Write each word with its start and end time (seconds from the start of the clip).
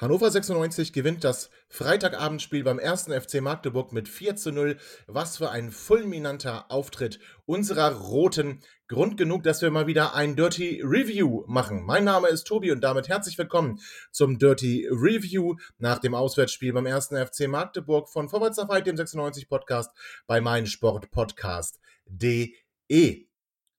Hannover 0.00 0.30
96 0.30 0.92
gewinnt 0.92 1.24
das 1.24 1.50
Freitagabendspiel 1.68 2.62
beim 2.62 2.78
ersten 2.78 3.12
FC 3.12 3.40
Magdeburg 3.40 3.92
mit 3.92 4.08
4 4.08 4.36
zu 4.36 4.52
0. 4.52 4.76
Was 5.08 5.38
für 5.38 5.50
ein 5.50 5.72
fulminanter 5.72 6.70
Auftritt 6.70 7.18
unserer 7.46 7.90
Roten. 7.90 8.60
Grund 8.86 9.16
genug, 9.16 9.42
dass 9.42 9.60
wir 9.60 9.72
mal 9.72 9.88
wieder 9.88 10.14
ein 10.14 10.36
Dirty 10.36 10.82
Review 10.84 11.42
machen. 11.48 11.84
Mein 11.84 12.04
Name 12.04 12.28
ist 12.28 12.46
Tobi 12.46 12.70
und 12.70 12.80
damit 12.80 13.08
herzlich 13.08 13.36
willkommen 13.38 13.80
zum 14.12 14.38
Dirty 14.38 14.86
Review 14.88 15.56
nach 15.78 15.98
dem 15.98 16.14
Auswärtsspiel 16.14 16.72
beim 16.72 16.86
ersten 16.86 17.16
FC 17.16 17.48
Magdeburg 17.48 18.08
von 18.08 18.28
Vorwärts 18.28 18.60
auf 18.60 18.68
Weit, 18.68 18.86
dem 18.86 18.96
96 18.96 19.48
Podcast 19.48 19.90
bei 20.28 20.40
meinsportpodcast.de. 20.40 23.26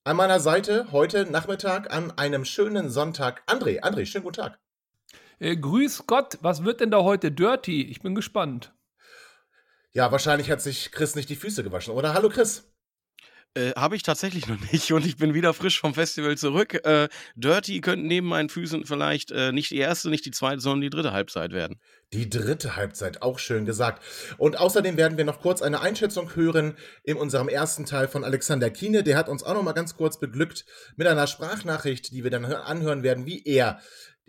An 0.03 0.17
meiner 0.17 0.41
Seite 0.41 0.91
heute 0.91 1.31
Nachmittag 1.31 1.93
an 1.93 2.11
einem 2.11 2.43
schönen 2.43 2.89
Sonntag 2.89 3.41
André. 3.47 3.79
André, 3.79 4.05
schönen 4.05 4.25
guten 4.25 4.41
Tag. 4.41 4.59
Äh, 5.39 5.55
grüß 5.55 6.03
Gott, 6.05 6.37
was 6.41 6.63
wird 6.63 6.81
denn 6.81 6.91
da 6.91 7.03
heute 7.03 7.31
dirty? 7.31 7.83
Ich 7.83 8.01
bin 8.01 8.13
gespannt. 8.13 8.73
Ja, 9.91 10.11
wahrscheinlich 10.11 10.51
hat 10.51 10.61
sich 10.61 10.91
Chris 10.91 11.15
nicht 11.15 11.29
die 11.29 11.35
Füße 11.35 11.63
gewaschen, 11.63 11.93
oder? 11.93 12.13
Hallo 12.13 12.29
Chris. 12.29 12.65
Äh, 13.55 13.71
Habe 13.71 13.95
ich 13.95 14.03
tatsächlich 14.03 14.47
noch 14.47 14.59
nicht 14.71 14.91
und 14.91 15.03
ich 15.03 15.17
bin 15.17 15.33
wieder 15.33 15.55
frisch 15.55 15.79
vom 15.79 15.95
Festival 15.95 16.37
zurück. 16.37 16.85
Äh, 16.85 17.09
Dirty 17.35 17.81
könnte 17.81 18.05
neben 18.05 18.27
meinen 18.27 18.49
Füßen 18.49 18.85
vielleicht 18.85 19.31
äh, 19.31 19.51
nicht 19.51 19.71
die 19.71 19.77
erste, 19.77 20.09
nicht 20.09 20.25
die 20.25 20.31
zweite, 20.31 20.59
sondern 20.59 20.81
die 20.81 20.91
dritte 20.91 21.13
Halbzeit 21.13 21.51
werden. 21.51 21.79
Die 22.13 22.29
dritte 22.29 22.75
Halbzeit, 22.75 23.23
auch 23.23 23.39
schön 23.39 23.65
gesagt. 23.65 24.03
Und 24.37 24.59
außerdem 24.59 24.97
werden 24.97 25.17
wir 25.17 25.25
noch 25.25 25.41
kurz 25.41 25.63
eine 25.63 25.81
Einschätzung 25.81 26.35
hören 26.35 26.77
in 27.03 27.17
unserem 27.17 27.49
ersten 27.49 27.85
Teil 27.85 28.07
von 28.07 28.23
Alexander 28.23 28.69
Kiene. 28.69 29.01
Der 29.01 29.17
hat 29.17 29.29
uns 29.29 29.41
auch 29.41 29.55
noch 29.55 29.63
mal 29.63 29.73
ganz 29.73 29.95
kurz 29.95 30.19
beglückt 30.19 30.65
mit 30.95 31.07
einer 31.07 31.25
Sprachnachricht, 31.25 32.11
die 32.11 32.23
wir 32.23 32.29
dann 32.29 32.45
anhören 32.45 33.01
werden, 33.01 33.25
wie 33.25 33.43
er 33.45 33.79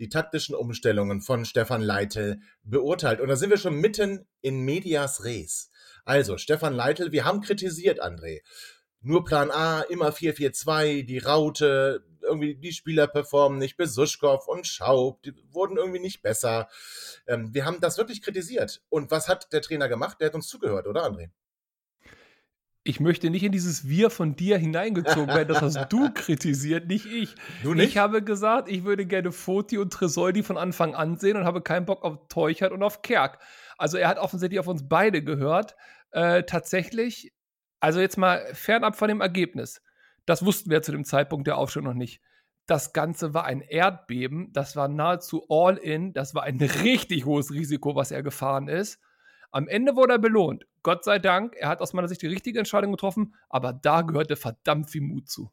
die 0.01 0.09
taktischen 0.09 0.55
Umstellungen 0.55 1.21
von 1.21 1.45
Stefan 1.45 1.81
Leitl 1.81 2.39
beurteilt. 2.63 3.21
Und 3.21 3.27
da 3.27 3.35
sind 3.35 3.51
wir 3.51 3.57
schon 3.57 3.75
mitten 3.75 4.27
in 4.41 4.61
Medias 4.61 5.23
Res. 5.23 5.69
Also, 6.05 6.39
Stefan 6.39 6.73
Leitl, 6.73 7.11
wir 7.11 7.23
haben 7.23 7.41
kritisiert, 7.41 8.03
André. 8.03 8.41
Nur 9.01 9.23
Plan 9.23 9.51
A, 9.51 9.81
immer 9.81 10.09
4-4-2, 10.09 11.03
die 11.03 11.19
Raute, 11.19 12.03
irgendwie 12.23 12.55
die 12.55 12.71
Spieler 12.71 13.05
performen 13.05 13.59
nicht, 13.59 13.77
Besuschkow 13.77 14.47
und 14.47 14.65
Schaub, 14.65 15.21
die 15.21 15.35
wurden 15.51 15.77
irgendwie 15.77 15.99
nicht 15.99 16.23
besser. 16.23 16.67
Ähm, 17.27 17.53
wir 17.53 17.65
haben 17.65 17.79
das 17.79 17.99
wirklich 17.99 18.23
kritisiert. 18.23 18.81
Und 18.89 19.11
was 19.11 19.27
hat 19.27 19.53
der 19.53 19.61
Trainer 19.61 19.87
gemacht? 19.87 20.17
Der 20.19 20.27
hat 20.27 20.35
uns 20.35 20.47
zugehört, 20.47 20.87
oder 20.87 21.05
André? 21.05 21.29
Ich 22.83 22.99
möchte 22.99 23.29
nicht 23.29 23.43
in 23.43 23.51
dieses 23.51 23.87
Wir 23.87 24.09
von 24.09 24.35
dir 24.35 24.57
hineingezogen 24.57 25.27
werden. 25.27 25.49
Das 25.49 25.61
hast 25.61 25.89
du 25.89 26.09
kritisiert, 26.13 26.87
nicht 26.87 27.05
ich. 27.05 27.35
Du 27.61 27.73
nicht? 27.73 27.89
Ich 27.89 27.97
habe 27.97 28.23
gesagt, 28.23 28.69
ich 28.69 28.83
würde 28.83 29.05
gerne 29.05 29.31
Foti 29.31 29.77
und 29.77 29.93
Tresoldi 29.93 30.41
von 30.41 30.57
Anfang 30.57 30.95
an 30.95 31.17
sehen 31.17 31.37
und 31.37 31.45
habe 31.45 31.61
keinen 31.61 31.85
Bock 31.85 32.03
auf 32.03 32.27
Teuchert 32.27 32.71
und 32.71 32.81
auf 32.81 33.03
Kerk. 33.03 33.39
Also 33.77 33.97
er 33.97 34.07
hat 34.07 34.17
offensichtlich 34.17 34.59
auf 34.59 34.67
uns 34.67 34.87
beide 34.87 35.23
gehört. 35.23 35.75
Äh, 36.11 36.43
tatsächlich, 36.43 37.31
also 37.79 37.99
jetzt 37.99 38.17
mal 38.17 38.43
fernab 38.53 38.95
von 38.95 39.09
dem 39.09 39.21
Ergebnis. 39.21 39.81
Das 40.25 40.43
wussten 40.43 40.71
wir 40.71 40.81
zu 40.81 40.91
dem 40.91 41.05
Zeitpunkt 41.05 41.47
der 41.47 41.57
Aufstellung 41.57 41.89
noch 41.89 41.95
nicht. 41.95 42.21
Das 42.65 42.93
Ganze 42.93 43.33
war 43.33 43.45
ein 43.45 43.61
Erdbeben. 43.61 44.53
Das 44.53 44.75
war 44.75 44.87
nahezu 44.87 45.45
all 45.49 45.77
in. 45.77 46.13
Das 46.13 46.33
war 46.33 46.43
ein 46.43 46.59
richtig 46.59 47.25
hohes 47.25 47.51
Risiko, 47.51 47.95
was 47.95 48.11
er 48.11 48.23
gefahren 48.23 48.67
ist. 48.67 48.99
Am 49.51 49.67
Ende 49.67 49.95
wurde 49.95 50.13
er 50.13 50.19
belohnt. 50.19 50.65
Gott 50.81 51.03
sei 51.03 51.19
Dank, 51.19 51.55
er 51.57 51.69
hat 51.69 51.81
aus 51.81 51.93
meiner 51.93 52.07
Sicht 52.07 52.21
die 52.21 52.27
richtige 52.27 52.57
Entscheidung 52.57 52.91
getroffen, 52.91 53.35
aber 53.49 53.73
da 53.73 54.01
gehörte 54.01 54.35
verdammt 54.35 54.89
viel 54.89 55.01
Mut 55.01 55.29
zu. 55.29 55.51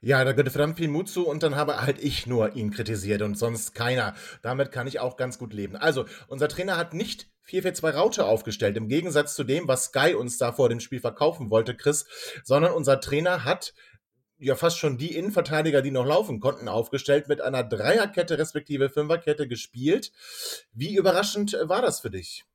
Ja, 0.00 0.24
da 0.24 0.32
gehörte 0.32 0.50
verdammt 0.50 0.78
viel 0.78 0.88
Mut 0.88 1.08
zu 1.08 1.28
und 1.28 1.42
dann 1.42 1.54
habe 1.54 1.82
halt 1.82 2.02
ich 2.02 2.26
nur 2.26 2.56
ihn 2.56 2.70
kritisiert 2.70 3.20
und 3.20 3.36
sonst 3.36 3.74
keiner. 3.74 4.14
Damit 4.40 4.72
kann 4.72 4.86
ich 4.86 4.98
auch 4.98 5.18
ganz 5.18 5.38
gut 5.38 5.52
leben. 5.52 5.76
Also, 5.76 6.06
unser 6.26 6.48
Trainer 6.48 6.78
hat 6.78 6.94
nicht 6.94 7.28
4-4-2 7.46 7.90
Raute 7.90 8.24
aufgestellt, 8.24 8.78
im 8.78 8.88
Gegensatz 8.88 9.34
zu 9.34 9.44
dem, 9.44 9.68
was 9.68 9.86
Sky 9.86 10.14
uns 10.14 10.38
da 10.38 10.52
vor 10.52 10.70
dem 10.70 10.80
Spiel 10.80 11.00
verkaufen 11.00 11.50
wollte, 11.50 11.76
Chris, 11.76 12.06
sondern 12.44 12.72
unser 12.72 13.00
Trainer 13.00 13.44
hat 13.44 13.74
ja 14.38 14.54
fast 14.54 14.78
schon 14.78 14.96
die 14.96 15.14
Innenverteidiger, 15.14 15.82
die 15.82 15.90
noch 15.90 16.06
laufen 16.06 16.40
konnten, 16.40 16.68
aufgestellt, 16.68 17.28
mit 17.28 17.42
einer 17.42 17.62
Dreierkette 17.62 18.38
respektive 18.38 18.88
Fünferkette 18.88 19.46
gespielt. 19.46 20.12
Wie 20.72 20.96
überraschend 20.96 21.56
war 21.64 21.82
das 21.82 22.00
für 22.00 22.10
dich? 22.10 22.46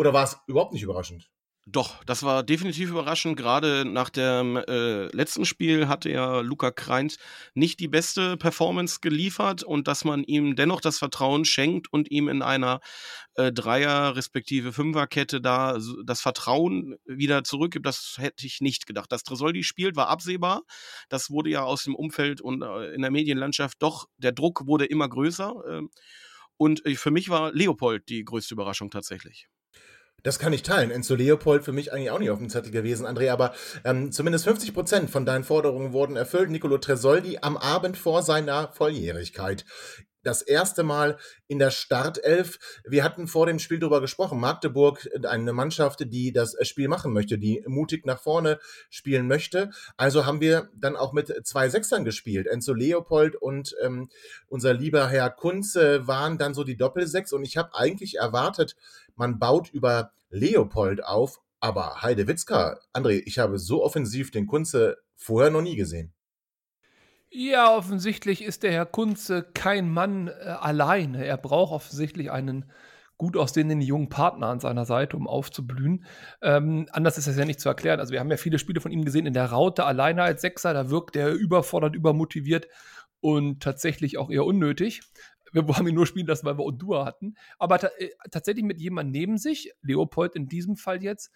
Oder 0.00 0.14
war 0.14 0.24
es 0.24 0.38
überhaupt 0.46 0.72
nicht 0.72 0.82
überraschend? 0.82 1.28
Doch, 1.66 2.02
das 2.04 2.22
war 2.22 2.42
definitiv 2.42 2.88
überraschend. 2.88 3.36
Gerade 3.36 3.84
nach 3.84 4.08
dem 4.08 4.56
äh, 4.56 5.14
letzten 5.14 5.44
Spiel 5.44 5.88
hatte 5.88 6.08
ja 6.08 6.40
Luca 6.40 6.70
Kreint 6.70 7.18
nicht 7.52 7.80
die 7.80 7.86
beste 7.86 8.38
Performance 8.38 9.00
geliefert 9.02 9.62
und 9.62 9.88
dass 9.88 10.06
man 10.06 10.24
ihm 10.24 10.56
dennoch 10.56 10.80
das 10.80 10.96
Vertrauen 10.96 11.44
schenkt 11.44 11.92
und 11.92 12.10
ihm 12.10 12.30
in 12.30 12.40
einer 12.40 12.80
äh, 13.34 13.52
Dreier- 13.52 14.16
respektive 14.16 14.72
Fünferkette 14.72 15.42
da 15.42 15.76
das 16.06 16.22
Vertrauen 16.22 16.96
wieder 17.04 17.44
zurückgibt, 17.44 17.84
das 17.84 18.14
hätte 18.16 18.46
ich 18.46 18.62
nicht 18.62 18.86
gedacht. 18.86 19.12
Dass 19.12 19.22
Tresoldi 19.22 19.64
spielt, 19.64 19.96
war 19.96 20.08
absehbar. 20.08 20.62
Das 21.10 21.28
wurde 21.28 21.50
ja 21.50 21.62
aus 21.62 21.84
dem 21.84 21.94
Umfeld 21.94 22.40
und 22.40 22.62
äh, 22.62 22.94
in 22.94 23.02
der 23.02 23.10
Medienlandschaft 23.10 23.76
doch, 23.80 24.06
der 24.16 24.32
Druck 24.32 24.66
wurde 24.66 24.86
immer 24.86 25.10
größer. 25.10 25.62
Ähm, 25.68 25.90
und 26.56 26.86
äh, 26.86 26.94
für 26.94 27.10
mich 27.10 27.28
war 27.28 27.52
Leopold 27.52 28.08
die 28.08 28.24
größte 28.24 28.54
Überraschung 28.54 28.90
tatsächlich. 28.90 29.46
Das 30.22 30.38
kann 30.38 30.52
ich 30.52 30.62
teilen. 30.62 30.90
Enzo 30.90 31.14
Leopold 31.14 31.64
für 31.64 31.72
mich 31.72 31.92
eigentlich 31.92 32.10
auch 32.10 32.18
nicht 32.18 32.30
auf 32.30 32.38
dem 32.38 32.50
Zettel 32.50 32.72
gewesen, 32.72 33.06
André, 33.06 33.30
aber 33.30 33.54
ähm, 33.84 34.12
zumindest 34.12 34.44
50 34.44 34.74
Prozent 34.74 35.10
von 35.10 35.24
deinen 35.24 35.44
Forderungen 35.44 35.92
wurden 35.92 36.16
erfüllt. 36.16 36.50
Nicolo 36.50 36.78
Tresoldi 36.78 37.38
am 37.40 37.56
Abend 37.56 37.96
vor 37.96 38.22
seiner 38.22 38.68
Volljährigkeit 38.72 39.64
das 40.22 40.42
erste 40.42 40.82
Mal 40.82 41.18
in 41.46 41.58
der 41.58 41.70
Startelf. 41.70 42.58
Wir 42.84 43.04
hatten 43.04 43.26
vor 43.26 43.46
dem 43.46 43.58
Spiel 43.58 43.78
darüber 43.78 44.00
gesprochen. 44.00 44.40
Magdeburg, 44.40 45.08
eine 45.26 45.52
Mannschaft, 45.52 46.00
die 46.12 46.32
das 46.32 46.56
Spiel 46.62 46.88
machen 46.88 47.12
möchte, 47.12 47.38
die 47.38 47.62
mutig 47.66 48.06
nach 48.06 48.20
vorne 48.20 48.58
spielen 48.88 49.26
möchte. 49.26 49.70
Also 49.96 50.26
haben 50.26 50.40
wir 50.40 50.68
dann 50.74 50.96
auch 50.96 51.12
mit 51.12 51.46
zwei 51.46 51.68
Sechsern 51.68 52.04
gespielt. 52.04 52.46
Enzo 52.46 52.74
Leopold 52.74 53.36
und 53.36 53.74
ähm, 53.82 54.08
unser 54.48 54.74
lieber 54.74 55.08
Herr 55.08 55.30
Kunze 55.30 56.06
waren 56.06 56.38
dann 56.38 56.54
so 56.54 56.64
die 56.64 56.76
Doppelsechs. 56.76 57.32
Und 57.32 57.44
ich 57.44 57.56
habe 57.56 57.74
eigentlich 57.74 58.16
erwartet, 58.16 58.76
man 59.16 59.38
baut 59.38 59.70
über 59.70 60.12
Leopold 60.30 61.04
auf. 61.04 61.40
Aber 61.62 62.00
Heide 62.00 62.26
Witzka, 62.26 62.78
André, 62.94 63.22
ich 63.26 63.38
habe 63.38 63.58
so 63.58 63.84
offensiv 63.84 64.30
den 64.30 64.46
Kunze 64.46 64.96
vorher 65.14 65.50
noch 65.50 65.60
nie 65.60 65.76
gesehen. 65.76 66.14
Ja, 67.32 67.76
offensichtlich 67.76 68.42
ist 68.42 68.64
der 68.64 68.72
Herr 68.72 68.86
Kunze 68.86 69.44
kein 69.54 69.88
Mann 69.88 70.28
äh, 70.28 70.30
alleine. 70.30 71.24
Er 71.24 71.36
braucht 71.36 71.72
offensichtlich 71.72 72.30
einen 72.32 72.64
gut 73.18 73.36
aussehenden 73.36 73.80
jungen 73.80 74.08
Partner 74.08 74.48
an 74.48 74.58
seiner 74.58 74.84
Seite, 74.84 75.16
um 75.16 75.28
aufzublühen. 75.28 76.04
Ähm, 76.42 76.88
anders 76.90 77.18
ist 77.18 77.28
das 77.28 77.36
ja 77.36 77.44
nicht 77.44 77.60
zu 77.60 77.68
erklären. 77.68 78.00
Also 78.00 78.12
wir 78.12 78.18
haben 78.18 78.30
ja 78.30 78.36
viele 78.36 78.58
Spiele 78.58 78.80
von 78.80 78.90
ihm 78.90 79.04
gesehen 79.04 79.26
in 79.26 79.34
der 79.34 79.46
Raute 79.46 79.84
alleine 79.84 80.24
als 80.24 80.40
Sechser. 80.40 80.74
Da 80.74 80.90
wirkt 80.90 81.14
er 81.14 81.32
überfordert, 81.32 81.94
übermotiviert 81.94 82.66
und 83.20 83.62
tatsächlich 83.62 84.18
auch 84.18 84.30
eher 84.30 84.44
unnötig. 84.44 85.02
Wir 85.52 85.66
haben 85.68 85.86
ihn 85.86 85.94
nur 85.94 86.06
spielen 86.06 86.26
lassen, 86.26 86.46
weil 86.46 86.58
wir 86.58 86.64
Ondua 86.64 87.04
hatten. 87.04 87.34
Aber 87.58 87.78
äh, 88.00 88.08
tatsächlich 88.32 88.64
mit 88.64 88.80
jemandem 88.80 89.12
neben 89.12 89.38
sich, 89.38 89.72
Leopold 89.82 90.34
in 90.34 90.48
diesem 90.48 90.76
Fall 90.76 91.02
jetzt, 91.02 91.30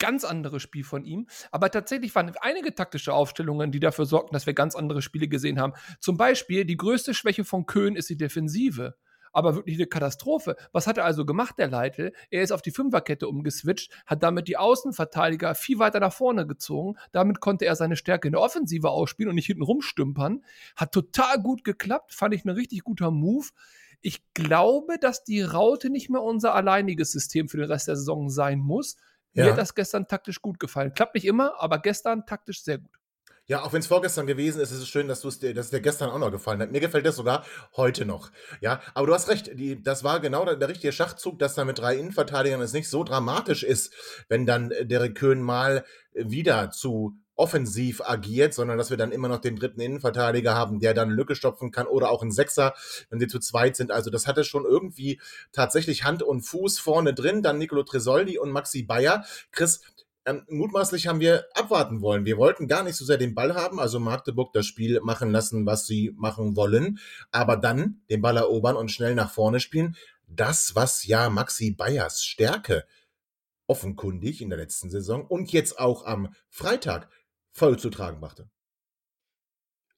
ganz 0.00 0.24
anderes 0.24 0.62
Spiel 0.62 0.82
von 0.82 1.04
ihm. 1.04 1.28
Aber 1.52 1.70
tatsächlich 1.70 2.12
waren 2.16 2.32
einige 2.40 2.74
taktische 2.74 3.14
Aufstellungen, 3.14 3.70
die 3.70 3.78
dafür 3.78 4.06
sorgten, 4.06 4.32
dass 4.34 4.46
wir 4.46 4.54
ganz 4.54 4.74
andere 4.74 5.02
Spiele 5.02 5.28
gesehen 5.28 5.60
haben. 5.60 5.74
Zum 6.00 6.16
Beispiel, 6.16 6.64
die 6.64 6.76
größte 6.76 7.14
Schwäche 7.14 7.44
von 7.44 7.66
Köhn 7.66 7.94
ist 7.94 8.10
die 8.10 8.16
Defensive. 8.16 8.96
Aber 9.32 9.54
wirklich 9.54 9.76
eine 9.76 9.86
Katastrophe. 9.86 10.56
Was 10.72 10.88
hat 10.88 10.98
er 10.98 11.04
also 11.04 11.24
gemacht, 11.24 11.54
der 11.58 11.68
Leitl? 11.68 12.12
Er 12.30 12.42
ist 12.42 12.50
auf 12.50 12.62
die 12.62 12.72
Fünferkette 12.72 13.28
umgeswitcht, 13.28 13.92
hat 14.04 14.24
damit 14.24 14.48
die 14.48 14.56
Außenverteidiger 14.56 15.54
viel 15.54 15.78
weiter 15.78 16.00
nach 16.00 16.12
vorne 16.12 16.48
gezogen. 16.48 16.96
Damit 17.12 17.38
konnte 17.38 17.64
er 17.64 17.76
seine 17.76 17.94
Stärke 17.94 18.26
in 18.26 18.32
der 18.32 18.40
Offensive 18.40 18.90
ausspielen 18.90 19.28
und 19.28 19.36
nicht 19.36 19.46
hinten 19.46 19.62
rumstümpern. 19.62 20.44
Hat 20.74 20.90
total 20.90 21.40
gut 21.40 21.62
geklappt, 21.62 22.12
fand 22.12 22.34
ich 22.34 22.44
ein 22.44 22.50
richtig 22.50 22.82
guter 22.82 23.12
Move. 23.12 23.46
Ich 24.00 24.22
glaube, 24.34 24.98
dass 24.98 25.22
die 25.22 25.42
Raute 25.42 25.90
nicht 25.90 26.10
mehr 26.10 26.22
unser 26.22 26.54
alleiniges 26.54 27.12
System 27.12 27.48
für 27.48 27.58
den 27.58 27.70
Rest 27.70 27.86
der 27.86 27.96
Saison 27.96 28.30
sein 28.30 28.58
muss. 28.58 28.96
Ja. 29.32 29.44
Mir 29.44 29.50
hat 29.52 29.58
das 29.58 29.74
gestern 29.74 30.06
taktisch 30.08 30.42
gut 30.42 30.58
gefallen. 30.58 30.92
Klappt 30.94 31.14
nicht 31.14 31.26
immer, 31.26 31.60
aber 31.60 31.78
gestern 31.78 32.26
taktisch 32.26 32.62
sehr 32.62 32.78
gut. 32.78 33.00
Ja, 33.50 33.62
auch 33.64 33.72
wenn 33.72 33.80
es 33.80 33.88
vorgestern 33.88 34.28
gewesen 34.28 34.60
ist, 34.60 34.70
ist 34.70 34.78
es 34.78 34.88
schön, 34.88 35.08
dass, 35.08 35.22
dir, 35.22 35.54
dass 35.54 35.66
es 35.66 35.70
dir 35.72 35.80
gestern 35.80 36.10
auch 36.10 36.20
noch 36.20 36.30
gefallen 36.30 36.60
hat. 36.60 36.70
Mir 36.70 36.78
gefällt 36.78 37.04
das 37.04 37.16
sogar 37.16 37.44
heute 37.76 38.04
noch. 38.04 38.30
Ja, 38.60 38.80
aber 38.94 39.08
du 39.08 39.14
hast 39.14 39.28
recht, 39.28 39.58
die, 39.58 39.82
das 39.82 40.04
war 40.04 40.20
genau 40.20 40.44
der, 40.44 40.54
der, 40.54 40.68
richtige 40.68 40.92
Schachzug, 40.92 41.40
dass 41.40 41.56
da 41.56 41.64
mit 41.64 41.80
drei 41.80 41.96
Innenverteidigern 41.96 42.60
es 42.60 42.72
nicht 42.72 42.88
so 42.88 43.02
dramatisch 43.02 43.64
ist, 43.64 43.92
wenn 44.28 44.46
dann 44.46 44.72
Derek 44.82 45.16
Köhn 45.16 45.42
mal 45.42 45.84
wieder 46.14 46.70
zu 46.70 47.18
offensiv 47.40 48.02
agiert, 48.02 48.52
sondern 48.52 48.76
dass 48.76 48.90
wir 48.90 48.98
dann 48.98 49.12
immer 49.12 49.28
noch 49.28 49.40
den 49.40 49.56
dritten 49.56 49.80
Innenverteidiger 49.80 50.54
haben, 50.54 50.78
der 50.78 50.92
dann 50.92 51.08
Lücke 51.08 51.34
stopfen 51.34 51.70
kann 51.70 51.86
oder 51.86 52.10
auch 52.10 52.22
ein 52.22 52.30
Sechser, 52.30 52.74
wenn 53.08 53.18
sie 53.18 53.28
zu 53.28 53.38
zweit 53.38 53.76
sind. 53.76 53.90
Also 53.90 54.10
das 54.10 54.26
hatte 54.26 54.44
schon 54.44 54.66
irgendwie 54.66 55.18
tatsächlich 55.52 56.04
Hand 56.04 56.22
und 56.22 56.42
Fuß 56.42 56.78
vorne 56.78 57.14
drin. 57.14 57.42
Dann 57.42 57.56
Nicolo 57.56 57.82
Tresoldi 57.82 58.38
und 58.38 58.52
Maxi 58.52 58.82
Bayer. 58.82 59.24
Chris, 59.52 59.80
ähm, 60.26 60.44
mutmaßlich 60.50 61.06
haben 61.06 61.20
wir 61.20 61.46
abwarten 61.54 62.02
wollen. 62.02 62.26
Wir 62.26 62.36
wollten 62.36 62.68
gar 62.68 62.84
nicht 62.84 62.96
so 62.96 63.06
sehr 63.06 63.16
den 63.16 63.34
Ball 63.34 63.54
haben, 63.54 63.80
also 63.80 63.98
Magdeburg 63.98 64.52
das 64.52 64.66
Spiel 64.66 65.00
machen 65.00 65.32
lassen, 65.32 65.64
was 65.64 65.86
sie 65.86 66.12
machen 66.16 66.56
wollen, 66.56 66.98
aber 67.30 67.56
dann 67.56 68.02
den 68.10 68.20
Ball 68.20 68.36
erobern 68.36 68.76
und 68.76 68.90
schnell 68.90 69.14
nach 69.14 69.32
vorne 69.32 69.60
spielen. 69.60 69.96
Das, 70.28 70.74
was 70.74 71.06
ja 71.06 71.30
Maxi 71.30 71.70
Bayers 71.70 72.22
Stärke 72.22 72.84
offenkundig 73.66 74.42
in 74.42 74.50
der 74.50 74.58
letzten 74.58 74.90
Saison 74.90 75.24
und 75.24 75.52
jetzt 75.52 75.78
auch 75.78 76.04
am 76.04 76.34
Freitag 76.50 77.08
voll 77.60 77.78
zu 77.78 77.90
tragen 77.90 78.20
machte. 78.20 78.48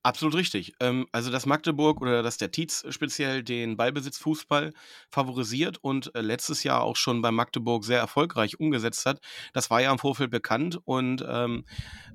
Absolut 0.05 0.35
richtig. 0.35 0.73
Ähm, 0.81 1.07
also, 1.13 1.31
dass 1.31 1.47
Magdeburg 1.47 2.01
oder 2.01 2.25
dass 2.25 2.37
der 2.37 2.51
Tietz 2.51 2.85
speziell 2.91 3.45
den 3.45 3.77
Ballbesitzfußball 3.77 4.73
favorisiert 5.09 5.79
und 5.81 6.13
äh, 6.17 6.21
letztes 6.23 6.65
Jahr 6.65 6.83
auch 6.83 6.97
schon 6.97 7.23
bei 7.23 7.31
Magdeburg 7.31 7.85
sehr 7.85 8.01
erfolgreich 8.01 8.59
umgesetzt 8.59 9.07
hat, 9.07 9.21
das 9.53 9.71
war 9.71 9.81
ja 9.81 9.93
im 9.93 10.01
Vorfeld 10.01 10.33
bekannt. 10.33 10.81
Und 10.85 11.25
ähm, 11.29 11.65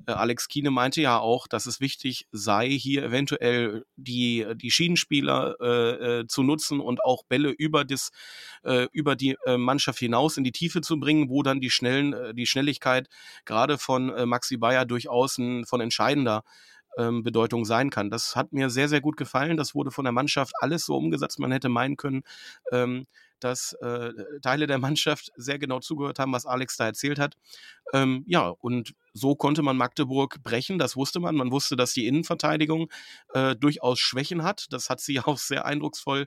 äh, 0.06 0.12
Alex 0.12 0.48
Kiene 0.48 0.70
meinte 0.70 1.00
ja 1.00 1.18
auch, 1.18 1.46
dass 1.46 1.64
es 1.64 1.80
wichtig 1.80 2.26
sei, 2.30 2.68
hier 2.68 3.04
eventuell 3.04 3.86
die, 3.96 4.46
die 4.56 4.70
Schienenspieler 4.70 5.56
äh, 5.58 6.18
äh, 6.20 6.26
zu 6.26 6.42
nutzen 6.42 6.80
und 6.80 7.02
auch 7.02 7.22
Bälle 7.26 7.48
über, 7.50 7.86
das, 7.86 8.10
äh, 8.64 8.86
über 8.92 9.16
die 9.16 9.36
Mannschaft 9.56 9.98
hinaus 10.00 10.36
in 10.36 10.44
die 10.44 10.52
Tiefe 10.52 10.82
zu 10.82 11.00
bringen, 11.00 11.30
wo 11.30 11.42
dann 11.42 11.60
die, 11.60 11.70
schnellen, 11.70 12.34
die 12.36 12.46
Schnelligkeit 12.46 13.08
gerade 13.46 13.78
von 13.78 14.06
Maxi 14.28 14.56
Bayer 14.58 14.84
durchaus 14.84 15.38
ein, 15.38 15.64
von 15.64 15.80
entscheidender 15.80 16.42
ähm, 16.98 17.22
Bedeutung 17.22 17.64
sein 17.64 17.90
kann. 17.90 18.10
Das 18.10 18.36
hat 18.36 18.52
mir 18.52 18.68
sehr, 18.68 18.88
sehr 18.88 19.00
gut 19.00 19.16
gefallen. 19.16 19.56
Das 19.56 19.74
wurde 19.74 19.90
von 19.90 20.04
der 20.04 20.12
Mannschaft 20.12 20.52
alles 20.60 20.84
so 20.84 20.96
umgesetzt. 20.96 21.38
Man 21.38 21.52
hätte 21.52 21.68
meinen 21.68 21.96
können, 21.96 22.22
ähm, 22.72 23.06
dass 23.40 23.72
äh, 23.74 24.12
Teile 24.42 24.66
der 24.66 24.78
Mannschaft 24.78 25.30
sehr 25.36 25.58
genau 25.58 25.78
zugehört 25.78 26.18
haben, 26.18 26.32
was 26.32 26.44
Alex 26.44 26.76
da 26.76 26.86
erzählt 26.86 27.18
hat. 27.18 27.36
Ähm, 27.92 28.24
ja, 28.26 28.48
und 28.48 28.94
so 29.12 29.36
konnte 29.36 29.62
man 29.62 29.76
Magdeburg 29.76 30.42
brechen, 30.42 30.78
das 30.78 30.96
wusste 30.96 31.20
man. 31.20 31.36
Man 31.36 31.52
wusste, 31.52 31.76
dass 31.76 31.92
die 31.92 32.06
Innenverteidigung 32.06 32.90
äh, 33.32 33.54
durchaus 33.54 34.00
Schwächen 34.00 34.42
hat. 34.42 34.66
Das 34.70 34.90
hat 34.90 35.00
sie 35.00 35.20
auch 35.24 35.38
sehr 35.38 35.64
eindrucksvoll, 35.64 36.26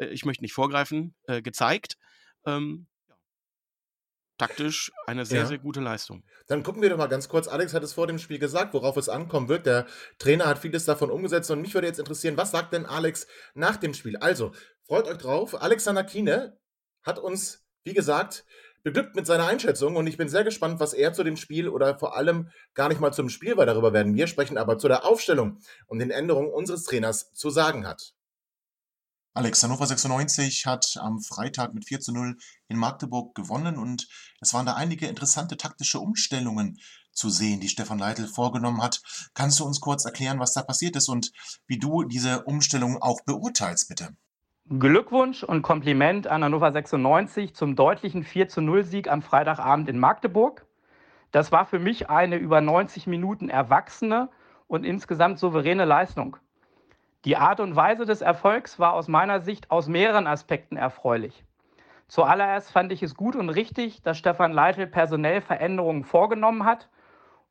äh, 0.00 0.06
ich 0.06 0.24
möchte 0.24 0.42
nicht 0.42 0.52
vorgreifen, 0.52 1.14
äh, 1.26 1.42
gezeigt. 1.42 1.96
Ähm, 2.44 2.86
taktisch 4.38 4.92
eine 5.06 5.26
sehr, 5.26 5.40
ja. 5.40 5.46
sehr 5.46 5.58
gute 5.58 5.80
Leistung. 5.80 6.22
Dann 6.46 6.62
gucken 6.62 6.80
wir 6.80 6.88
doch 6.88 6.96
mal 6.96 7.08
ganz 7.08 7.28
kurz. 7.28 7.48
Alex 7.48 7.74
hat 7.74 7.82
es 7.82 7.92
vor 7.92 8.06
dem 8.06 8.18
Spiel 8.18 8.38
gesagt, 8.38 8.72
worauf 8.72 8.96
es 8.96 9.08
ankommen 9.08 9.48
wird. 9.48 9.66
Der 9.66 9.86
Trainer 10.18 10.46
hat 10.46 10.58
vieles 10.58 10.84
davon 10.84 11.10
umgesetzt 11.10 11.50
und 11.50 11.60
mich 11.60 11.74
würde 11.74 11.86
jetzt 11.86 11.98
interessieren, 11.98 12.36
was 12.36 12.52
sagt 12.52 12.72
denn 12.72 12.86
Alex 12.86 13.26
nach 13.54 13.76
dem 13.76 13.94
Spiel? 13.94 14.16
Also, 14.16 14.52
freut 14.86 15.06
euch 15.06 15.18
drauf. 15.18 15.60
Alexander 15.60 16.04
Kiene 16.04 16.58
hat 17.02 17.18
uns, 17.18 17.66
wie 17.84 17.94
gesagt, 17.94 18.44
beglückt 18.82 19.16
mit 19.16 19.26
seiner 19.26 19.46
Einschätzung 19.46 19.96
und 19.96 20.06
ich 20.06 20.16
bin 20.16 20.28
sehr 20.28 20.44
gespannt, 20.44 20.80
was 20.80 20.94
er 20.94 21.12
zu 21.12 21.24
dem 21.24 21.36
Spiel 21.36 21.68
oder 21.68 21.98
vor 21.98 22.16
allem 22.16 22.50
gar 22.74 22.88
nicht 22.88 23.00
mal 23.00 23.12
zum 23.12 23.28
Spiel, 23.28 23.56
weil 23.56 23.66
darüber 23.66 23.92
werden 23.92 24.14
wir 24.14 24.26
sprechen, 24.26 24.56
aber 24.56 24.78
zu 24.78 24.88
der 24.88 25.04
Aufstellung 25.04 25.58
und 25.86 25.98
den 25.98 26.10
Änderungen 26.10 26.52
unseres 26.52 26.84
Trainers 26.84 27.32
zu 27.34 27.50
sagen 27.50 27.86
hat. 27.86 28.14
Alex, 29.38 29.62
Hannover 29.62 29.86
96 29.86 30.66
hat 30.66 30.98
am 31.00 31.20
Freitag 31.20 31.72
mit 31.72 31.84
4 31.84 32.00
zu 32.00 32.12
0 32.12 32.36
in 32.66 32.76
Magdeburg 32.76 33.36
gewonnen 33.36 33.78
und 33.78 34.08
es 34.40 34.52
waren 34.52 34.66
da 34.66 34.74
einige 34.74 35.06
interessante 35.06 35.56
taktische 35.56 36.00
Umstellungen 36.00 36.80
zu 37.12 37.30
sehen, 37.30 37.60
die 37.60 37.68
Stefan 37.68 38.00
Leitl 38.00 38.26
vorgenommen 38.26 38.82
hat. 38.82 39.00
Kannst 39.34 39.60
du 39.60 39.64
uns 39.64 39.80
kurz 39.80 40.04
erklären, 40.04 40.40
was 40.40 40.54
da 40.54 40.62
passiert 40.62 40.96
ist 40.96 41.08
und 41.08 41.30
wie 41.68 41.78
du 41.78 42.02
diese 42.02 42.46
Umstellung 42.46 43.00
auch 43.00 43.20
beurteilst, 43.26 43.88
bitte? 43.88 44.08
Glückwunsch 44.70 45.44
und 45.44 45.62
Kompliment 45.62 46.26
an 46.26 46.42
Hannover 46.42 46.72
96 46.72 47.54
zum 47.54 47.76
deutlichen 47.76 48.24
4 48.24 48.48
zu 48.48 48.60
0 48.60 48.82
Sieg 48.82 49.08
am 49.08 49.22
Freitagabend 49.22 49.88
in 49.88 50.00
Magdeburg. 50.00 50.66
Das 51.30 51.52
war 51.52 51.64
für 51.64 51.78
mich 51.78 52.10
eine 52.10 52.38
über 52.38 52.60
90 52.60 53.06
Minuten 53.06 53.50
erwachsene 53.50 54.30
und 54.66 54.82
insgesamt 54.82 55.38
souveräne 55.38 55.84
Leistung. 55.84 56.38
Die 57.24 57.36
Art 57.36 57.58
und 57.58 57.74
Weise 57.74 58.04
des 58.04 58.20
Erfolgs 58.20 58.78
war 58.78 58.92
aus 58.92 59.08
meiner 59.08 59.40
Sicht 59.40 59.72
aus 59.72 59.88
mehreren 59.88 60.28
Aspekten 60.28 60.76
erfreulich. 60.76 61.44
Zuallererst 62.06 62.70
fand 62.70 62.92
ich 62.92 63.02
es 63.02 63.16
gut 63.16 63.34
und 63.34 63.50
richtig, 63.50 64.02
dass 64.02 64.18
Stefan 64.18 64.52
Leitl 64.52 64.86
personell 64.86 65.40
Veränderungen 65.40 66.04
vorgenommen 66.04 66.64
hat 66.64 66.88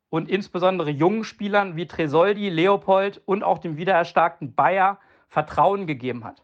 und 0.08 0.28
insbesondere 0.28 0.90
jungen 0.90 1.22
Spielern 1.22 1.76
wie 1.76 1.86
Tresoldi, 1.86 2.48
Leopold 2.48 3.20
und 3.26 3.44
auch 3.44 3.58
dem 3.58 3.76
wiedererstarkten 3.76 4.54
Bayer 4.54 4.98
Vertrauen 5.28 5.86
gegeben 5.86 6.24
hat. 6.24 6.42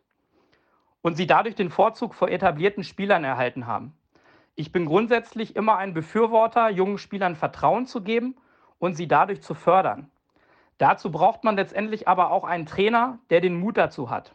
Und 1.01 1.17
sie 1.17 1.27
dadurch 1.27 1.55
den 1.55 1.71
Vorzug 1.71 2.15
vor 2.15 2.29
etablierten 2.29 2.85
Spielern 2.85 3.25
erhalten 3.25 3.67
haben. 3.67 3.97
Ich 4.55 4.71
bin 4.71 4.85
grundsätzlich 4.85 5.57
immer 5.57 5.79
ein 5.79 5.95
Befürworter, 5.95 6.69
jungen 6.69 6.99
Spielern 6.99 7.37
Vertrauen 7.37 7.87
zu 7.87 8.03
geben 8.03 8.37
und 8.79 8.95
sie 8.95 9.09
dadurch 9.09 9.43
zu 9.43 9.55
fördern. 9.55 10.11
Dazu 10.79 11.11
braucht 11.11 11.45
man 11.45 11.57
letztendlich 11.57 12.09
aber 12.09 12.31
auch 12.31 12.45
einen 12.45 12.67
Trainer, 12.67 13.19
der 13.31 13.41
den 13.41 13.59
Mut 13.59 13.77
dazu 13.77 14.11
hat. 14.11 14.35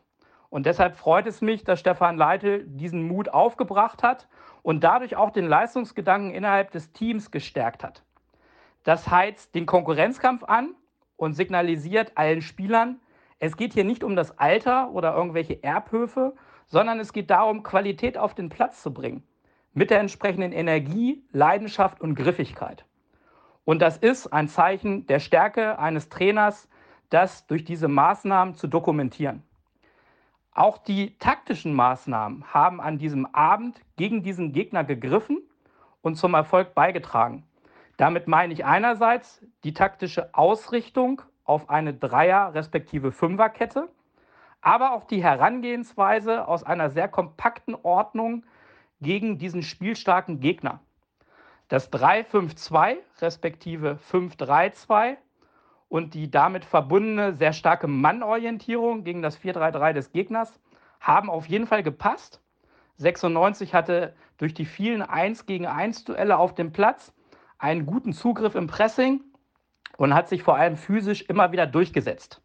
Und 0.49 0.65
deshalb 0.65 0.95
freut 0.95 1.27
es 1.27 1.41
mich, 1.41 1.63
dass 1.63 1.79
Stefan 1.79 2.17
Leitl 2.17 2.65
diesen 2.65 3.03
Mut 3.03 3.29
aufgebracht 3.29 4.01
hat 4.01 4.27
und 4.63 4.83
dadurch 4.83 5.15
auch 5.15 5.29
den 5.29 5.45
Leistungsgedanken 5.45 6.31
innerhalb 6.31 6.71
des 6.71 6.91
Teams 6.91 7.31
gestärkt 7.31 7.83
hat. 7.83 8.03
Das 8.83 9.09
heizt 9.09 9.53
den 9.53 9.65
Konkurrenzkampf 9.65 10.43
an 10.43 10.75
und 11.17 11.33
signalisiert 11.33 12.13
allen 12.15 12.41
Spielern, 12.41 12.99
es 13.41 13.55
geht 13.55 13.73
hier 13.73 13.85
nicht 13.85 14.03
um 14.03 14.17
das 14.17 14.37
Alter 14.37 14.91
oder 14.91 15.15
irgendwelche 15.15 15.63
Erbhöfe, 15.63 16.35
sondern 16.67 16.99
es 16.99 17.13
geht 17.13 17.29
darum, 17.29 17.63
Qualität 17.63 18.17
auf 18.17 18.35
den 18.35 18.49
Platz 18.49 18.83
zu 18.83 18.93
bringen. 18.93 19.23
Mit 19.73 19.91
der 19.91 20.01
entsprechenden 20.01 20.51
Energie, 20.51 21.23
Leidenschaft 21.31 22.01
und 22.01 22.15
Griffigkeit. 22.15 22.85
Und 23.69 23.83
das 23.83 23.97
ist 23.97 24.33
ein 24.33 24.47
Zeichen 24.47 25.05
der 25.05 25.19
Stärke 25.19 25.77
eines 25.77 26.09
Trainers, 26.09 26.67
das 27.11 27.45
durch 27.45 27.63
diese 27.63 27.87
Maßnahmen 27.87 28.55
zu 28.55 28.65
dokumentieren. 28.65 29.43
Auch 30.55 30.79
die 30.79 31.15
taktischen 31.19 31.75
Maßnahmen 31.75 32.51
haben 32.51 32.81
an 32.81 32.97
diesem 32.97 33.27
Abend 33.27 33.79
gegen 33.95 34.23
diesen 34.23 34.53
Gegner 34.53 34.83
gegriffen 34.83 35.37
und 36.01 36.15
zum 36.15 36.33
Erfolg 36.33 36.73
beigetragen. 36.73 37.43
Damit 37.97 38.27
meine 38.27 38.53
ich 38.53 38.65
einerseits 38.65 39.45
die 39.63 39.75
taktische 39.75 40.33
Ausrichtung 40.33 41.21
auf 41.43 41.69
eine 41.69 41.93
Dreier- 41.93 42.55
respektive 42.55 43.11
Fünferkette, 43.11 43.87
aber 44.61 44.93
auch 44.93 45.03
die 45.03 45.21
Herangehensweise 45.21 46.47
aus 46.47 46.63
einer 46.63 46.89
sehr 46.89 47.07
kompakten 47.07 47.75
Ordnung 47.83 48.47
gegen 48.99 49.37
diesen 49.37 49.61
spielstarken 49.61 50.39
Gegner. 50.39 50.79
Das 51.69 51.91
3-5-2 51.93 52.97
respektive 53.21 53.99
5-3-2 54.11 55.17
und 55.87 56.15
die 56.15 56.29
damit 56.29 56.65
verbundene 56.65 57.33
sehr 57.33 57.53
starke 57.53 57.87
Mannorientierung 57.87 59.03
gegen 59.03 59.21
das 59.21 59.39
4-3-3 59.39 59.93
des 59.93 60.11
Gegners 60.11 60.59
haben 60.99 61.29
auf 61.29 61.45
jeden 61.45 61.67
Fall 61.67 61.83
gepasst. 61.83 62.41
96 62.97 63.73
hatte 63.75 64.15
durch 64.37 64.55
die 64.55 64.65
vielen 64.65 65.03
1 65.03 65.45
gegen 65.45 65.67
1 65.67 66.05
Duelle 66.05 66.37
auf 66.37 66.55
dem 66.55 66.73
Platz 66.73 67.13
einen 67.59 67.85
guten 67.85 68.13
Zugriff 68.13 68.55
im 68.55 68.65
Pressing 68.65 69.21
und 69.97 70.15
hat 70.15 70.27
sich 70.27 70.41
vor 70.41 70.55
allem 70.55 70.75
physisch 70.75 71.21
immer 71.21 71.51
wieder 71.51 71.67
durchgesetzt. 71.67 72.41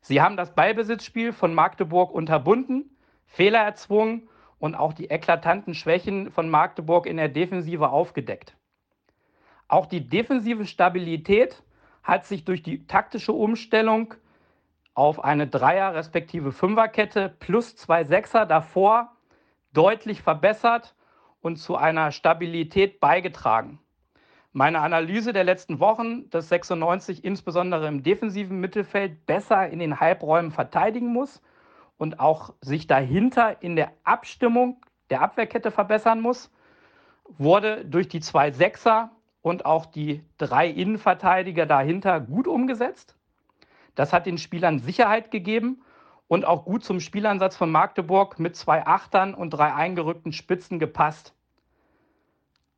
Sie 0.00 0.22
haben 0.22 0.36
das 0.36 0.54
Ballbesitzspiel 0.54 1.32
von 1.32 1.52
Magdeburg 1.52 2.12
unterbunden, 2.12 2.96
Fehler 3.26 3.60
erzwungen 3.60 4.28
und 4.62 4.76
auch 4.76 4.92
die 4.92 5.10
eklatanten 5.10 5.74
Schwächen 5.74 6.30
von 6.30 6.48
Magdeburg 6.48 7.06
in 7.06 7.16
der 7.16 7.28
Defensive 7.28 7.88
aufgedeckt. 7.88 8.56
Auch 9.66 9.86
die 9.86 10.08
defensive 10.08 10.66
Stabilität 10.66 11.64
hat 12.04 12.26
sich 12.26 12.44
durch 12.44 12.62
die 12.62 12.86
taktische 12.86 13.32
Umstellung 13.32 14.14
auf 14.94 15.24
eine 15.24 15.48
Dreier- 15.48 15.94
respektive 15.94 16.52
Fünferkette 16.52 17.34
plus 17.40 17.74
zwei 17.74 18.04
Sechser 18.04 18.46
davor 18.46 19.16
deutlich 19.72 20.22
verbessert 20.22 20.94
und 21.40 21.56
zu 21.56 21.74
einer 21.74 22.12
Stabilität 22.12 23.00
beigetragen. 23.00 23.80
Meine 24.52 24.78
Analyse 24.78 25.32
der 25.32 25.42
letzten 25.42 25.80
Wochen, 25.80 26.30
dass 26.30 26.50
96 26.50 27.24
insbesondere 27.24 27.88
im 27.88 28.04
defensiven 28.04 28.60
Mittelfeld 28.60 29.26
besser 29.26 29.68
in 29.70 29.80
den 29.80 29.98
Halbräumen 29.98 30.52
verteidigen 30.52 31.08
muss 31.12 31.42
und 32.02 32.18
auch 32.18 32.52
sich 32.60 32.88
dahinter 32.88 33.62
in 33.62 33.76
der 33.76 33.92
Abstimmung 34.02 34.84
der 35.08 35.20
Abwehrkette 35.20 35.70
verbessern 35.70 36.20
muss, 36.20 36.50
wurde 37.28 37.84
durch 37.84 38.08
die 38.08 38.18
zwei 38.18 38.50
Sechser 38.50 39.12
und 39.40 39.66
auch 39.66 39.86
die 39.86 40.24
drei 40.36 40.66
Innenverteidiger 40.66 41.64
dahinter 41.64 42.18
gut 42.18 42.48
umgesetzt. 42.48 43.14
Das 43.94 44.12
hat 44.12 44.26
den 44.26 44.38
Spielern 44.38 44.80
Sicherheit 44.80 45.30
gegeben 45.30 45.84
und 46.26 46.44
auch 46.44 46.64
gut 46.64 46.82
zum 46.82 46.98
Spielansatz 46.98 47.56
von 47.56 47.70
Magdeburg 47.70 48.40
mit 48.40 48.56
zwei 48.56 48.84
Achtern 48.84 49.32
und 49.32 49.50
drei 49.50 49.72
eingerückten 49.72 50.32
Spitzen 50.32 50.80
gepasst. 50.80 51.36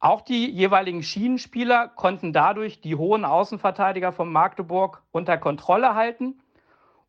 Auch 0.00 0.20
die 0.20 0.50
jeweiligen 0.50 1.02
Schienenspieler 1.02 1.88
konnten 1.88 2.34
dadurch 2.34 2.82
die 2.82 2.94
hohen 2.94 3.24
Außenverteidiger 3.24 4.12
von 4.12 4.30
Magdeburg 4.30 5.02
unter 5.12 5.38
Kontrolle 5.38 5.94
halten 5.94 6.42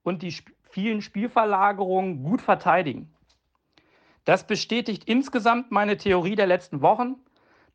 und 0.01 0.21
die 0.21 0.33
vielen 0.75 1.01
Spielverlagerungen 1.01 2.21
gut 2.21 2.41
verteidigen. 2.41 3.09
Das 4.25 4.45
bestätigt 4.45 5.05
insgesamt 5.05 5.71
meine 5.71 5.95
Theorie 5.95 6.35
der 6.35 6.47
letzten 6.47 6.81
Wochen. 6.81 7.15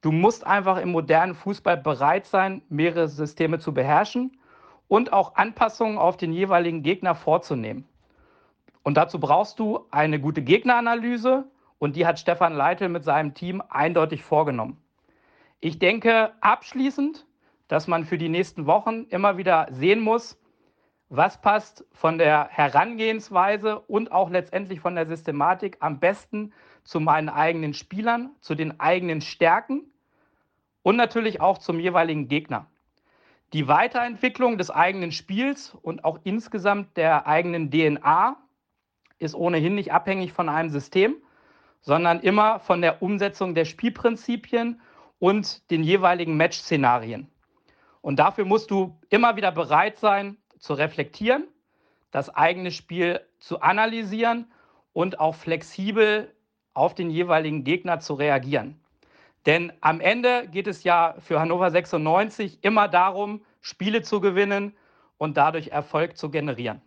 Du 0.03 0.13
musst 0.13 0.47
einfach 0.47 0.77
im 0.77 0.93
modernen 0.93 1.35
Fußball 1.35 1.79
bereit 1.79 2.27
sein, 2.27 2.61
mehrere 2.69 3.09
Systeme 3.09 3.59
zu 3.59 3.73
beherrschen 3.73 4.39
und 4.87 5.15
auch 5.15 5.37
Anpassungen 5.37 5.97
auf 5.97 6.19
den 6.19 6.31
jeweiligen 6.35 6.83
Gegner 6.83 7.15
vorzunehmen. 7.15 7.89
Und 8.83 8.99
dazu 8.99 9.19
brauchst 9.19 9.59
du 9.59 9.87
eine 9.91 10.21
gute 10.21 10.43
Gegneranalyse 10.43 11.51
und 11.79 11.97
die 11.97 12.07
hat 12.07 12.19
Stefan 12.19 12.53
Leitl 12.53 12.91
mit 12.91 13.05
seinem 13.05 13.33
Team 13.33 13.63
eindeutig 13.71 14.23
vorgenommen. 14.23 14.77
Ich 15.61 15.79
denke 15.79 16.33
abschließend, 16.43 17.25
dass 17.67 17.87
man 17.87 18.05
für 18.05 18.19
die 18.19 18.29
nächsten 18.29 18.67
Wochen 18.67 19.05
immer 19.09 19.39
wieder 19.39 19.69
sehen 19.71 20.01
muss, 20.01 20.39
was 21.11 21.41
passt 21.41 21.85
von 21.93 22.19
der 22.19 22.49
Herangehensweise 22.51 23.81
und 23.81 24.13
auch 24.13 24.31
letztendlich 24.31 24.81
von 24.81 24.95
der 24.95 25.07
Systematik 25.07 25.77
am 25.81 25.99
besten 25.99 26.53
zu 26.85 27.01
meinen 27.01 27.29
eigenen 27.29 27.75
Spielern, 27.75 28.31
zu 28.41 28.55
den 28.55 28.79
eigenen 28.79 29.21
Stärken 29.21 29.93
und 30.83 30.97
natürlich 30.97 31.41
auch 31.41 31.59
zum 31.59 31.81
jeweiligen 31.81 32.29
Gegner. 32.29 32.67
Die 33.53 33.67
Weiterentwicklung 33.67 34.57
des 34.57 34.71
eigenen 34.71 35.11
Spiels 35.11 35.75
und 35.83 36.05
auch 36.05 36.21
insgesamt 36.23 36.97
der 36.97 37.27
eigenen 37.27 37.73
DNA 37.73 38.37
ist 39.19 39.35
ohnehin 39.35 39.75
nicht 39.75 39.93
abhängig 39.93 40.33
von 40.33 40.49
einem 40.49 40.71
System, 40.71 41.17
sondern 41.81 42.21
immer 42.21 42.61
von 42.61 42.83
der 42.83 43.03
Umsetzung 43.03 43.57
der 43.57 43.65
Spielprinzipien 43.65 44.81
und 45.19 45.69
den 45.73 45.83
jeweiligen 45.83 46.37
Match-Szenarien. 46.37 47.29
Und 48.01 48.21
dafür 48.21 48.45
musst 48.45 48.71
du 48.71 48.97
immer 49.09 49.35
wieder 49.35 49.51
bereit 49.51 49.99
sein, 49.99 50.37
zu 50.61 50.75
reflektieren, 50.75 51.49
das 52.13 52.35
eigene 52.35 52.71
Spiel 52.71 53.21
zu 53.39 53.61
analysieren 53.61 54.51
und 54.93 55.19
auch 55.19 55.35
flexibel 55.35 56.33
auf 56.75 56.95
den 56.95 57.11
jeweiligen 57.11 57.65
Gegner 57.65 58.01
zu 58.01 58.15
reagieren. 58.15 58.81
Denn 59.47 59.73
am 59.81 60.01
Ende 60.01 60.47
geht 60.49 60.67
es 60.67 60.85
ja 60.85 61.17
für 61.19 61.41
Hannover 61.41 61.71
96 61.71 62.59
immer 62.63 62.89
darum, 62.89 63.45
Spiele 63.61 64.03
zu 64.03 64.21
gewinnen 64.21 64.77
und 65.19 65.37
dadurch 65.37 65.69
Erfolg 65.69 66.17
zu 66.17 66.31
generieren. 66.31 66.81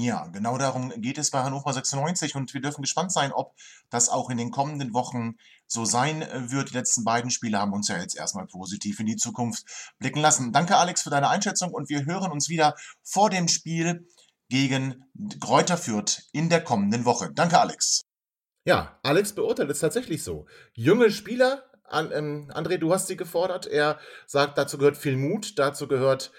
Ja, 0.00 0.26
genau 0.26 0.58
darum 0.58 0.92
geht 0.96 1.18
es 1.18 1.30
bei 1.30 1.44
Hannover 1.44 1.72
96 1.72 2.34
und 2.34 2.52
wir 2.52 2.60
dürfen 2.60 2.82
gespannt 2.82 3.12
sein, 3.12 3.32
ob 3.32 3.54
das 3.90 4.08
auch 4.08 4.28
in 4.28 4.36
den 4.36 4.50
kommenden 4.50 4.92
Wochen 4.92 5.36
so 5.68 5.84
sein 5.84 6.22
äh, 6.22 6.50
wird. 6.50 6.70
Die 6.70 6.74
letzten 6.74 7.04
beiden 7.04 7.30
Spiele 7.30 7.60
haben 7.60 7.72
uns 7.72 7.86
ja 7.86 7.98
jetzt 7.98 8.16
erstmal 8.16 8.46
positiv 8.46 8.98
in 8.98 9.06
die 9.06 9.16
Zukunft 9.16 9.94
blicken 10.00 10.20
lassen. 10.20 10.52
Danke, 10.52 10.76
Alex, 10.76 11.02
für 11.02 11.10
deine 11.10 11.28
Einschätzung 11.28 11.72
und 11.72 11.88
wir 11.90 12.06
hören 12.06 12.32
uns 12.32 12.48
wieder 12.48 12.74
vor 13.02 13.30
dem 13.30 13.46
Spiel 13.46 14.08
gegen 14.48 15.04
Kräuter 15.40 15.76
Fürth 15.76 16.28
in 16.32 16.48
der 16.48 16.64
kommenden 16.64 17.04
Woche. 17.04 17.30
Danke, 17.32 17.60
Alex. 17.60 18.02
Ja, 18.66 18.98
Alex 19.04 19.34
beurteilt 19.34 19.70
es 19.70 19.78
tatsächlich 19.78 20.24
so. 20.24 20.46
Junge 20.72 21.12
Spieler, 21.12 21.64
an, 21.84 22.10
ähm, 22.12 22.50
André, 22.52 22.78
du 22.78 22.92
hast 22.92 23.06
sie 23.06 23.16
gefordert. 23.16 23.66
Er 23.66 24.00
sagt, 24.26 24.58
dazu 24.58 24.76
gehört 24.76 24.96
viel 24.96 25.16
Mut, 25.16 25.58
dazu 25.58 25.86
gehört 25.86 26.32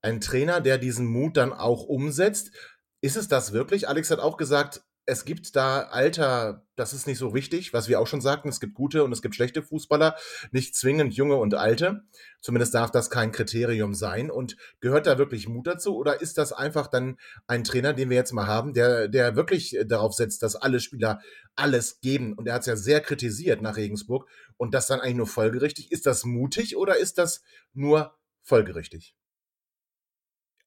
ein 0.00 0.20
Trainer, 0.20 0.60
der 0.60 0.78
diesen 0.78 1.06
Mut 1.06 1.36
dann 1.36 1.52
auch 1.52 1.82
umsetzt. 1.82 2.52
Ist 3.00 3.16
es 3.16 3.28
das 3.28 3.52
wirklich? 3.52 3.88
Alex 3.88 4.10
hat 4.10 4.18
auch 4.18 4.36
gesagt, 4.36 4.82
es 5.08 5.24
gibt 5.24 5.56
da 5.56 5.84
Alter, 5.84 6.66
das 6.76 6.92
ist 6.92 7.06
nicht 7.06 7.16
so 7.16 7.32
wichtig, 7.32 7.72
was 7.72 7.88
wir 7.88 7.98
auch 7.98 8.06
schon 8.06 8.20
sagten, 8.20 8.50
es 8.50 8.60
gibt 8.60 8.74
gute 8.74 9.04
und 9.04 9.12
es 9.12 9.22
gibt 9.22 9.34
schlechte 9.34 9.62
Fußballer, 9.62 10.16
nicht 10.50 10.76
zwingend 10.76 11.14
junge 11.14 11.36
und 11.36 11.54
alte. 11.54 12.02
Zumindest 12.42 12.74
darf 12.74 12.90
das 12.90 13.08
kein 13.08 13.32
Kriterium 13.32 13.94
sein. 13.94 14.30
Und 14.30 14.58
gehört 14.80 15.06
da 15.06 15.16
wirklich 15.16 15.48
Mut 15.48 15.66
dazu? 15.66 15.96
Oder 15.96 16.20
ist 16.20 16.36
das 16.36 16.52
einfach 16.52 16.88
dann 16.88 17.16
ein 17.46 17.64
Trainer, 17.64 17.94
den 17.94 18.10
wir 18.10 18.18
jetzt 18.18 18.32
mal 18.32 18.46
haben, 18.46 18.74
der, 18.74 19.08
der 19.08 19.34
wirklich 19.34 19.78
darauf 19.86 20.12
setzt, 20.12 20.42
dass 20.42 20.56
alle 20.56 20.78
Spieler 20.78 21.20
alles 21.56 22.00
geben? 22.00 22.34
Und 22.34 22.46
er 22.46 22.52
hat 22.52 22.60
es 22.60 22.66
ja 22.66 22.76
sehr 22.76 23.00
kritisiert 23.00 23.62
nach 23.62 23.76
Regensburg 23.76 24.28
und 24.58 24.74
das 24.74 24.88
dann 24.88 25.00
eigentlich 25.00 25.16
nur 25.16 25.26
folgerichtig. 25.26 25.90
Ist 25.90 26.04
das 26.04 26.24
mutig 26.24 26.76
oder 26.76 26.98
ist 26.98 27.16
das 27.16 27.40
nur 27.72 28.14
folgerichtig? 28.42 29.14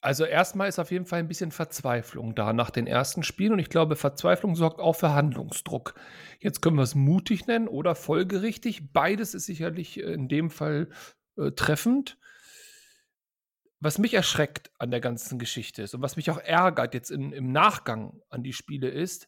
Also 0.04 0.26
erstmal 0.26 0.68
ist 0.68 0.80
auf 0.80 0.90
jeden 0.90 1.06
Fall 1.06 1.20
ein 1.20 1.28
bisschen 1.28 1.52
Verzweiflung 1.52 2.34
da 2.34 2.54
nach 2.54 2.72
den 2.72 2.88
ersten 2.88 3.22
Spielen 3.22 3.54
und 3.54 3.60
ich 3.60 3.70
glaube, 3.70 3.96
Verzweiflung 3.96 4.56
sorgt 4.56 4.80
auch 4.80 4.96
für 4.96 5.14
Handlungsdruck. 5.14 5.94
Jetzt 6.40 6.62
können 6.62 6.78
wir 6.78 6.84
es 6.84 6.96
mutig 6.96 7.46
nennen 7.46 7.68
oder 7.68 7.94
folgerichtig. 7.94 8.92
Beides 8.94 9.36
ist 9.36 9.46
sicherlich 9.46 10.00
äh, 10.00 10.14
in 10.14 10.28
dem 10.28 10.50
Fall 10.50 10.90
äh, 11.38 11.52
treffend. 11.52 12.18
Was 13.80 14.00
mich 14.00 14.16
erschreckt 14.16 14.72
an 14.80 14.90
der 14.90 15.02
ganzen 15.02 15.38
Geschichte 15.38 15.84
ist 15.84 15.94
und 15.94 16.02
was 16.02 16.16
mich 16.16 16.32
auch 16.32 16.40
ärgert 16.40 16.96
jetzt 16.96 17.12
in, 17.12 17.32
im 17.32 17.52
Nachgang 17.52 18.22
an 18.30 18.42
die 18.42 18.54
Spiele 18.54 18.90
ist, 18.90 19.28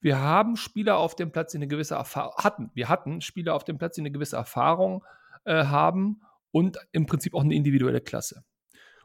wir 0.00 0.20
haben 0.20 0.56
Spieler 0.56 0.98
auf 0.98 1.14
dem 1.14 1.30
Platz, 1.30 1.52
die 1.52 1.58
eine 1.58 1.68
gewisse 1.68 1.94
Erfahrung 1.94 2.34
hatten. 2.36 2.70
Wir 2.74 2.88
hatten 2.88 3.20
Spieler 3.20 3.54
auf 3.54 3.64
dem 3.64 3.78
Platz, 3.78 3.94
die 3.94 4.02
eine 4.02 4.12
gewisse 4.12 4.36
Erfahrung 4.36 5.04
äh, 5.44 5.64
haben 5.64 6.22
und 6.50 6.78
im 6.92 7.06
Prinzip 7.06 7.34
auch 7.34 7.42
eine 7.42 7.54
individuelle 7.54 8.00
Klasse. 8.00 8.44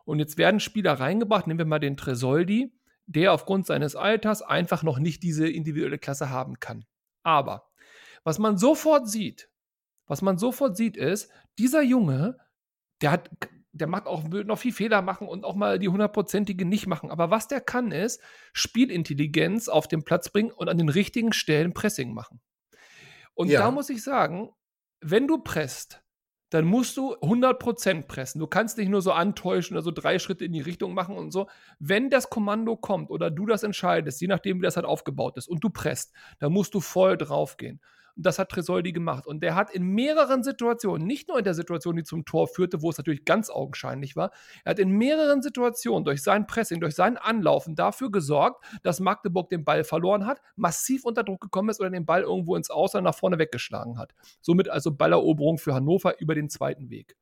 Und 0.05 0.19
jetzt 0.19 0.37
werden 0.37 0.59
Spieler 0.59 0.93
reingebracht, 0.93 1.47
nehmen 1.47 1.59
wir 1.59 1.65
mal 1.65 1.79
den 1.79 1.97
Tresoldi, 1.97 2.73
der 3.05 3.33
aufgrund 3.33 3.65
seines 3.65 3.95
Alters 3.95 4.41
einfach 4.41 4.83
noch 4.83 4.99
nicht 4.99 5.23
diese 5.23 5.47
individuelle 5.47 5.97
Klasse 5.99 6.29
haben 6.29 6.59
kann. 6.59 6.85
Aber 7.23 7.69
was 8.23 8.39
man 8.39 8.57
sofort 8.57 9.09
sieht, 9.09 9.49
was 10.07 10.21
man 10.21 10.37
sofort 10.37 10.75
sieht, 10.77 10.97
ist, 10.97 11.31
dieser 11.57 11.81
Junge, 11.81 12.37
der 13.01 13.11
hat, 13.11 13.29
der 13.71 13.87
macht 13.87 14.05
auch, 14.05 14.31
will 14.31 14.43
noch 14.43 14.59
viel 14.59 14.73
Fehler 14.73 15.01
machen 15.01 15.27
und 15.27 15.45
auch 15.45 15.55
mal 15.55 15.79
die 15.79 15.89
hundertprozentige 15.89 16.65
nicht 16.65 16.87
machen. 16.87 17.11
Aber 17.11 17.31
was 17.31 17.47
der 17.47 17.61
kann, 17.61 17.91
ist 17.91 18.21
Spielintelligenz 18.53 19.69
auf 19.69 19.87
den 19.87 20.03
Platz 20.03 20.29
bringen 20.29 20.51
und 20.51 20.69
an 20.69 20.77
den 20.77 20.89
richtigen 20.89 21.33
Stellen 21.33 21.73
Pressing 21.73 22.13
machen. 22.13 22.41
Und 23.33 23.49
ja. 23.49 23.61
da 23.61 23.71
muss 23.71 23.89
ich 23.89 24.03
sagen, 24.03 24.51
wenn 25.01 25.27
du 25.27 25.39
presst, 25.39 26.02
dann 26.53 26.65
musst 26.65 26.97
du 26.97 27.15
100% 27.15 28.03
pressen. 28.03 28.39
Du 28.39 28.45
kannst 28.45 28.77
nicht 28.77 28.89
nur 28.89 29.01
so 29.01 29.11
antäuschen 29.11 29.75
oder 29.75 29.83
so 29.83 29.89
drei 29.89 30.19
Schritte 30.19 30.45
in 30.45 30.53
die 30.53 30.61
Richtung 30.61 30.93
machen 30.93 31.17
und 31.17 31.31
so. 31.31 31.47
Wenn 31.79 32.11
das 32.11 32.29
Kommando 32.29 32.75
kommt 32.75 33.09
oder 33.09 33.31
du 33.31 33.47
das 33.47 33.63
entscheidest, 33.63 34.21
je 34.21 34.27
nachdem, 34.27 34.59
wie 34.59 34.63
das 34.63 34.75
halt 34.75 34.85
aufgebaut 34.85 35.35
ist, 35.37 35.47
und 35.47 35.63
du 35.63 35.71
presst, 35.71 36.13
dann 36.37 36.53
musst 36.53 36.75
du 36.75 36.79
voll 36.79 37.17
draufgehen. 37.17 37.81
Und 38.15 38.25
das 38.25 38.39
hat 38.39 38.49
Tresoldi 38.49 38.91
gemacht. 38.91 39.25
Und 39.25 39.41
der 39.41 39.55
hat 39.55 39.71
in 39.71 39.83
mehreren 39.83 40.43
Situationen, 40.43 41.05
nicht 41.07 41.27
nur 41.27 41.37
in 41.37 41.43
der 41.43 41.53
Situation, 41.53 41.95
die 41.95 42.03
zum 42.03 42.25
Tor 42.25 42.47
führte, 42.47 42.81
wo 42.81 42.89
es 42.89 42.97
natürlich 42.97 43.25
ganz 43.25 43.49
augenscheinlich 43.49 44.15
war, 44.15 44.31
er 44.63 44.71
hat 44.71 44.79
in 44.79 44.89
mehreren 44.89 45.41
Situationen 45.41 46.05
durch 46.05 46.21
sein 46.21 46.45
Pressing, 46.47 46.79
durch 46.79 46.95
sein 46.95 47.17
Anlaufen 47.17 47.75
dafür 47.75 48.11
gesorgt, 48.11 48.63
dass 48.83 48.99
Magdeburg 48.99 49.49
den 49.49 49.63
Ball 49.63 49.83
verloren 49.83 50.25
hat, 50.25 50.41
massiv 50.55 51.05
unter 51.05 51.23
Druck 51.23 51.41
gekommen 51.41 51.69
ist 51.69 51.79
oder 51.79 51.89
den 51.89 52.05
Ball 52.05 52.21
irgendwo 52.21 52.55
ins 52.55 52.69
Ausland 52.69 53.05
nach 53.05 53.15
vorne 53.15 53.39
weggeschlagen 53.39 53.97
hat. 53.97 54.13
Somit 54.41 54.69
also 54.69 54.91
Balleroberung 54.91 55.57
für 55.57 55.73
Hannover 55.73 56.19
über 56.19 56.35
den 56.35 56.49
zweiten 56.49 56.89
Weg. 56.89 57.15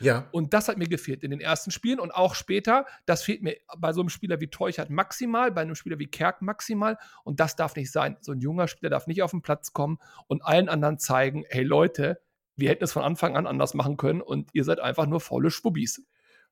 Ja. 0.00 0.28
Und 0.32 0.54
das 0.54 0.68
hat 0.68 0.78
mir 0.78 0.88
gefehlt 0.88 1.22
in 1.22 1.30
den 1.30 1.40
ersten 1.40 1.70
Spielen 1.70 2.00
und 2.00 2.10
auch 2.10 2.34
später. 2.34 2.86
Das 3.06 3.22
fehlt 3.22 3.42
mir 3.42 3.56
bei 3.78 3.92
so 3.92 4.00
einem 4.00 4.08
Spieler 4.08 4.40
wie 4.40 4.48
Teuchert 4.48 4.90
maximal, 4.90 5.50
bei 5.52 5.62
einem 5.62 5.74
Spieler 5.74 5.98
wie 5.98 6.06
Kerk 6.06 6.42
maximal. 6.42 6.98
Und 7.24 7.40
das 7.40 7.56
darf 7.56 7.76
nicht 7.76 7.90
sein. 7.90 8.16
So 8.20 8.32
ein 8.32 8.40
junger 8.40 8.68
Spieler 8.68 8.90
darf 8.90 9.06
nicht 9.06 9.22
auf 9.22 9.30
den 9.30 9.42
Platz 9.42 9.72
kommen 9.72 9.98
und 10.26 10.44
allen 10.44 10.68
anderen 10.68 10.98
zeigen: 10.98 11.44
hey 11.48 11.62
Leute, 11.62 12.20
wir 12.56 12.68
hätten 12.68 12.84
es 12.84 12.92
von 12.92 13.02
Anfang 13.02 13.36
an 13.36 13.46
anders 13.46 13.74
machen 13.74 13.96
können 13.96 14.20
und 14.20 14.50
ihr 14.52 14.64
seid 14.64 14.80
einfach 14.80 15.06
nur 15.06 15.20
faule 15.20 15.50
Schwubbis. 15.50 16.04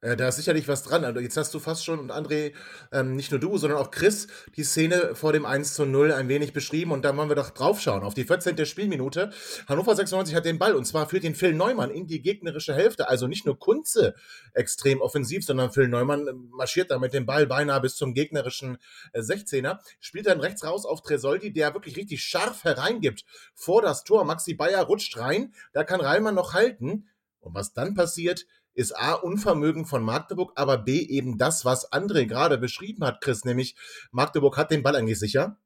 Äh, 0.02 0.16
da 0.16 0.28
ist 0.28 0.36
sicherlich 0.36 0.66
was 0.66 0.82
dran. 0.82 1.04
Also 1.04 1.20
jetzt 1.20 1.36
hast 1.36 1.54
du 1.54 1.60
fast 1.60 1.84
schon, 1.84 2.00
und 2.00 2.10
André, 2.10 2.52
ähm, 2.90 3.14
nicht 3.14 3.30
nur 3.30 3.38
du, 3.38 3.56
sondern 3.56 3.78
auch 3.78 3.92
Chris, 3.92 4.26
die 4.56 4.64
Szene 4.64 5.14
vor 5.14 5.32
dem 5.32 5.46
1 5.46 5.74
zu 5.74 5.86
0 5.86 6.12
ein 6.12 6.28
wenig 6.28 6.52
beschrieben. 6.52 6.90
Und 6.90 7.04
da 7.04 7.16
wollen 7.16 7.28
wir 7.28 7.36
doch 7.36 7.50
draufschauen 7.50 8.02
auf 8.02 8.12
die 8.12 8.24
14. 8.24 8.66
Spielminute. 8.66 9.30
Hannover 9.68 9.94
96 9.94 10.34
hat 10.34 10.44
den 10.44 10.58
Ball 10.58 10.74
und 10.74 10.86
zwar 10.86 11.08
führt 11.08 11.22
den 11.22 11.36
Phil 11.36 11.54
Neumann 11.54 11.90
in 11.90 12.08
die 12.08 12.20
gegnerische 12.20 12.74
Hälfte. 12.74 13.08
Also 13.08 13.28
nicht 13.28 13.46
nur 13.46 13.58
Kunze 13.58 14.16
extrem 14.54 15.00
offensiv, 15.00 15.44
sondern 15.44 15.70
Phil 15.70 15.86
Neumann 15.86 16.26
äh, 16.26 16.32
marschiert 16.32 16.90
da 16.90 16.98
mit 16.98 17.14
dem 17.14 17.24
Ball 17.24 17.46
beinahe 17.46 17.80
bis 17.80 17.94
zum 17.94 18.12
gegnerischen 18.12 18.78
äh, 19.12 19.20
16er. 19.20 19.78
Spielt 20.00 20.26
dann 20.26 20.40
rechts 20.40 20.64
raus 20.64 20.84
auf 20.84 21.02
Tresoldi, 21.02 21.52
der 21.52 21.74
wirklich 21.74 21.96
richtig 21.96 22.24
scharf 22.24 22.64
hereingibt 22.64 23.24
vor 23.54 23.82
das 23.82 24.02
Tor. 24.02 24.24
Maxi 24.24 24.54
Bayer 24.54 24.82
rutscht 24.82 25.16
rein. 25.16 25.54
Da 25.72 25.84
kann 25.84 26.00
Reimann 26.00 26.34
noch 26.34 26.54
halten. 26.54 27.06
Und 27.42 27.54
was 27.54 27.72
dann 27.72 27.94
passiert, 27.94 28.46
ist 28.74 28.96
A, 28.96 29.12
Unvermögen 29.14 29.86
von 29.86 30.02
Magdeburg, 30.02 30.52
aber 30.56 30.78
B, 30.78 31.00
eben 31.00 31.38
das, 31.38 31.64
was 31.64 31.92
André 31.92 32.26
gerade 32.26 32.58
beschrieben 32.58 33.04
hat, 33.04 33.20
Chris, 33.20 33.44
nämlich 33.44 33.76
Magdeburg 34.10 34.56
hat 34.56 34.70
den 34.70 34.82
Ball 34.82 34.96
eigentlich 34.96 35.18
sicher. 35.18 35.58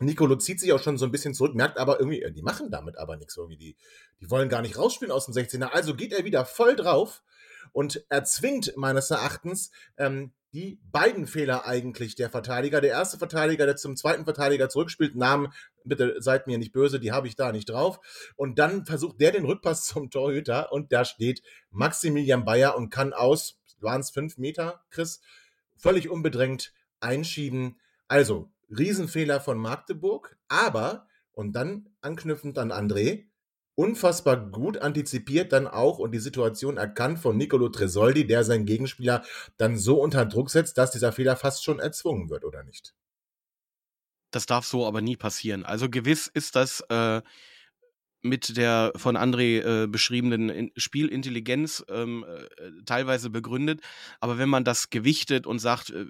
Nicolo 0.00 0.36
zieht 0.36 0.60
sich 0.60 0.72
auch 0.72 0.82
schon 0.82 0.96
so 0.96 1.04
ein 1.04 1.10
bisschen 1.10 1.34
zurück, 1.34 1.54
merkt 1.54 1.78
aber 1.78 1.98
irgendwie, 1.98 2.22
äh, 2.22 2.30
die 2.30 2.42
machen 2.42 2.70
damit 2.70 2.96
aber 2.98 3.16
nichts 3.16 3.36
irgendwie. 3.36 3.56
Die, 3.56 3.76
die 4.20 4.30
wollen 4.30 4.48
gar 4.48 4.62
nicht 4.62 4.78
rausspielen 4.78 5.12
aus 5.12 5.26
dem 5.26 5.34
16er. 5.34 5.70
Also 5.70 5.94
geht 5.94 6.12
er 6.12 6.24
wieder 6.24 6.44
voll 6.44 6.76
drauf 6.76 7.22
und 7.72 8.04
erzwingt 8.08 8.74
meines 8.76 9.10
Erachtens 9.10 9.70
ähm, 9.96 10.32
die 10.52 10.80
beiden 10.90 11.26
Fehler 11.26 11.66
eigentlich 11.66 12.14
der 12.14 12.30
Verteidiger. 12.30 12.80
Der 12.80 12.90
erste 12.90 13.18
Verteidiger, 13.18 13.66
der 13.66 13.76
zum 13.76 13.96
zweiten 13.96 14.24
Verteidiger 14.24 14.68
zurückspielt, 14.68 15.14
Namen, 15.14 15.52
bitte 15.84 16.16
seid 16.20 16.46
mir 16.46 16.58
nicht 16.58 16.72
böse, 16.72 17.00
die 17.00 17.12
habe 17.12 17.28
ich 17.28 17.36
da 17.36 17.52
nicht 17.52 17.68
drauf. 17.68 18.00
Und 18.36 18.58
dann 18.58 18.86
versucht 18.86 19.20
der 19.20 19.32
den 19.32 19.44
Rückpass 19.44 19.84
zum 19.84 20.10
Torhüter 20.10 20.72
und 20.72 20.92
da 20.92 21.04
steht 21.04 21.42
Maximilian 21.70 22.44
Bayer 22.44 22.76
und 22.76 22.90
kann 22.90 23.12
aus, 23.12 23.58
waren 23.80 24.00
es 24.00 24.10
fünf 24.10 24.38
Meter, 24.38 24.82
Chris, 24.90 25.20
völlig 25.76 26.08
unbedrängt 26.08 26.72
einschieben. 27.00 27.78
Also, 28.08 28.50
Riesenfehler 28.70 29.40
von 29.40 29.58
Magdeburg, 29.58 30.36
aber, 30.48 31.06
und 31.32 31.52
dann 31.52 31.88
anknüpfend 32.00 32.58
an 32.58 32.72
André, 32.72 33.27
unfassbar 33.78 34.50
gut 34.50 34.78
antizipiert 34.78 35.52
dann 35.52 35.68
auch 35.68 36.00
und 36.00 36.10
die 36.10 36.18
Situation 36.18 36.78
erkannt 36.78 37.20
von 37.20 37.36
Nicolo 37.36 37.68
Tresoldi, 37.68 38.26
der 38.26 38.42
seinen 38.42 38.66
Gegenspieler 38.66 39.22
dann 39.56 39.78
so 39.78 40.02
unter 40.02 40.26
Druck 40.26 40.50
setzt, 40.50 40.78
dass 40.78 40.90
dieser 40.90 41.12
Fehler 41.12 41.36
fast 41.36 41.62
schon 41.62 41.78
erzwungen 41.78 42.28
wird, 42.28 42.44
oder 42.44 42.64
nicht? 42.64 42.92
Das 44.32 44.46
darf 44.46 44.66
so 44.66 44.84
aber 44.84 45.00
nie 45.00 45.16
passieren. 45.16 45.64
Also 45.64 45.88
gewiss 45.88 46.26
ist 46.26 46.56
das 46.56 46.80
äh, 46.88 47.22
mit 48.22 48.56
der 48.56 48.92
von 48.96 49.16
André 49.16 49.60
äh, 49.60 49.86
beschriebenen 49.86 50.70
Spielintelligenz 50.76 51.84
ähm, 51.88 52.24
äh, 52.24 52.82
teilweise 52.84 53.30
begründet. 53.30 53.80
Aber 54.20 54.38
wenn 54.38 54.48
man 54.48 54.64
das 54.64 54.90
gewichtet 54.90 55.46
und 55.46 55.60
sagt, 55.60 55.90
äh, 55.90 56.04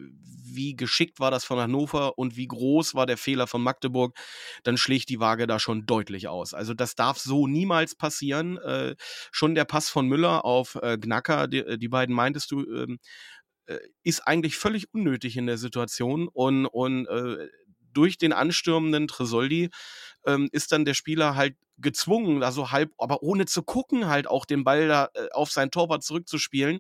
wie 0.59 0.75
geschickt 0.75 1.21
war 1.21 1.31
das 1.31 1.45
von 1.45 1.59
Hannover 1.59 2.19
und 2.19 2.37
wie 2.37 2.49
groß 2.49 2.95
war 2.95 3.07
der 3.07 3.19
Fehler 3.19 3.47
von 3.47 3.63
Magdeburg, 3.63 4.17
dann 4.63 4.77
schlägt 4.79 5.11
die 5.11 5.21
Waage 5.21 5.47
da 5.47 5.59
schon 5.59 5.87
deutlich 5.87 6.29
aus. 6.29 6.55
Also 6.55 6.73
das 6.75 6.95
darf 6.95 7.19
so 7.19 7.47
niemals 7.47 7.95
passieren. 7.95 8.57
Äh, 8.59 8.97
schon 9.31 9.55
der 9.55 9.65
Pass 9.67 9.91
von 9.91 10.09
Müller 10.09 10.45
auf 10.45 10.77
äh, 10.83 10.97
Gnacker, 10.99 11.47
die, 11.47 11.59
äh, 11.59 11.79
die, 11.79 11.89
beiden 11.89 12.15
meintest 12.15 12.51
du, 12.51 12.63
ähm, 12.63 12.99
ist 14.03 14.27
eigentlich 14.27 14.57
völlig 14.57 14.95
unnötig 14.95 15.37
in 15.37 15.47
der 15.47 15.59
Situation 15.59 16.27
und, 16.27 16.65
und 16.65 17.07
durch 17.99 18.17
den 18.17 18.33
anstürmenden 18.33 19.09
Tresoldi 19.09 19.71
ähm, 20.25 20.49
ist 20.53 20.71
dann 20.71 20.85
der 20.85 20.95
Spieler 20.95 21.35
halt 21.35 21.57
gezwungen, 21.79 22.45
also 22.45 22.71
halb, 22.71 22.93
aber 22.97 23.25
ohne 23.25 23.47
zu 23.47 23.63
gucken, 23.65 24.07
halt 24.07 24.29
auch 24.29 24.45
den 24.45 24.63
Ball 24.63 24.87
da 24.87 25.09
äh, 25.15 25.29
auf 25.33 25.51
sein 25.51 25.73
Torwart 25.73 26.05
zurückzuspielen. 26.05 26.79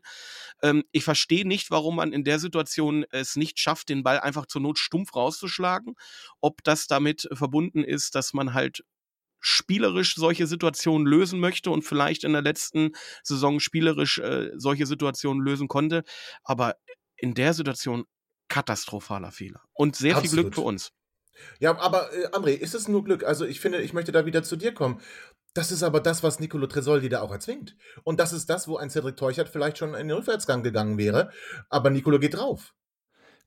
Ähm, 0.62 0.84
ich 0.92 1.02
verstehe 1.02 1.46
nicht, 1.46 1.72
warum 1.72 1.96
man 1.96 2.12
in 2.12 2.22
der 2.22 2.38
Situation 2.38 3.04
es 3.10 3.34
nicht 3.34 3.58
schafft, 3.58 3.88
den 3.88 4.04
Ball 4.04 4.20
einfach 4.20 4.46
zur 4.46 4.62
Not 4.62 4.78
stumpf 4.78 5.14
rauszuschlagen. 5.14 5.94
Ob 6.40 6.62
das 6.62 6.86
damit 6.86 7.28
verbunden 7.32 7.82
ist, 7.82 8.14
dass 8.14 8.32
man 8.32 8.54
halt 8.54 8.84
spielerisch 9.40 10.14
solche 10.14 10.46
Situationen 10.46 11.06
lösen 11.06 11.40
möchte 11.40 11.70
und 11.70 11.82
vielleicht 11.82 12.22
in 12.22 12.32
der 12.32 12.42
letzten 12.42 12.92
Saison 13.24 13.58
spielerisch 13.58 14.18
äh, 14.18 14.50
solche 14.54 14.86
Situationen 14.86 15.44
lösen 15.44 15.66
konnte. 15.66 16.04
Aber 16.44 16.76
in 17.16 17.34
der 17.34 17.54
Situation 17.54 18.04
katastrophaler 18.48 19.32
Fehler. 19.32 19.62
Und 19.74 19.96
sehr 19.96 20.16
Absolut. 20.16 20.30
viel 20.30 20.42
Glück 20.42 20.54
für 20.54 20.62
uns. 20.62 20.92
Ja, 21.60 21.78
aber 21.78 22.12
äh, 22.12 22.26
André, 22.28 22.50
ist 22.50 22.74
es 22.74 22.88
nur 22.88 23.04
Glück? 23.04 23.24
Also 23.24 23.44
ich 23.44 23.60
finde, 23.60 23.80
ich 23.80 23.92
möchte 23.92 24.12
da 24.12 24.26
wieder 24.26 24.42
zu 24.42 24.56
dir 24.56 24.72
kommen. 24.72 25.00
Das 25.54 25.72
ist 25.72 25.82
aber 25.82 26.00
das, 26.00 26.22
was 26.22 26.40
Nicolo 26.40 26.66
Tresoldi 26.66 27.08
da 27.08 27.20
auch 27.20 27.32
erzwingt. 27.32 27.76
Und 28.04 28.20
das 28.20 28.32
ist 28.32 28.48
das, 28.50 28.68
wo 28.68 28.76
ein 28.76 28.90
Cedric 28.90 29.16
Teuchert 29.16 29.48
vielleicht 29.48 29.78
schon 29.78 29.94
in 29.94 30.08
den 30.08 30.16
Rückwärtsgang 30.16 30.62
gegangen 30.62 30.98
wäre. 30.98 31.30
Aber 31.68 31.90
Nicolo 31.90 32.18
geht 32.18 32.36
drauf. 32.36 32.74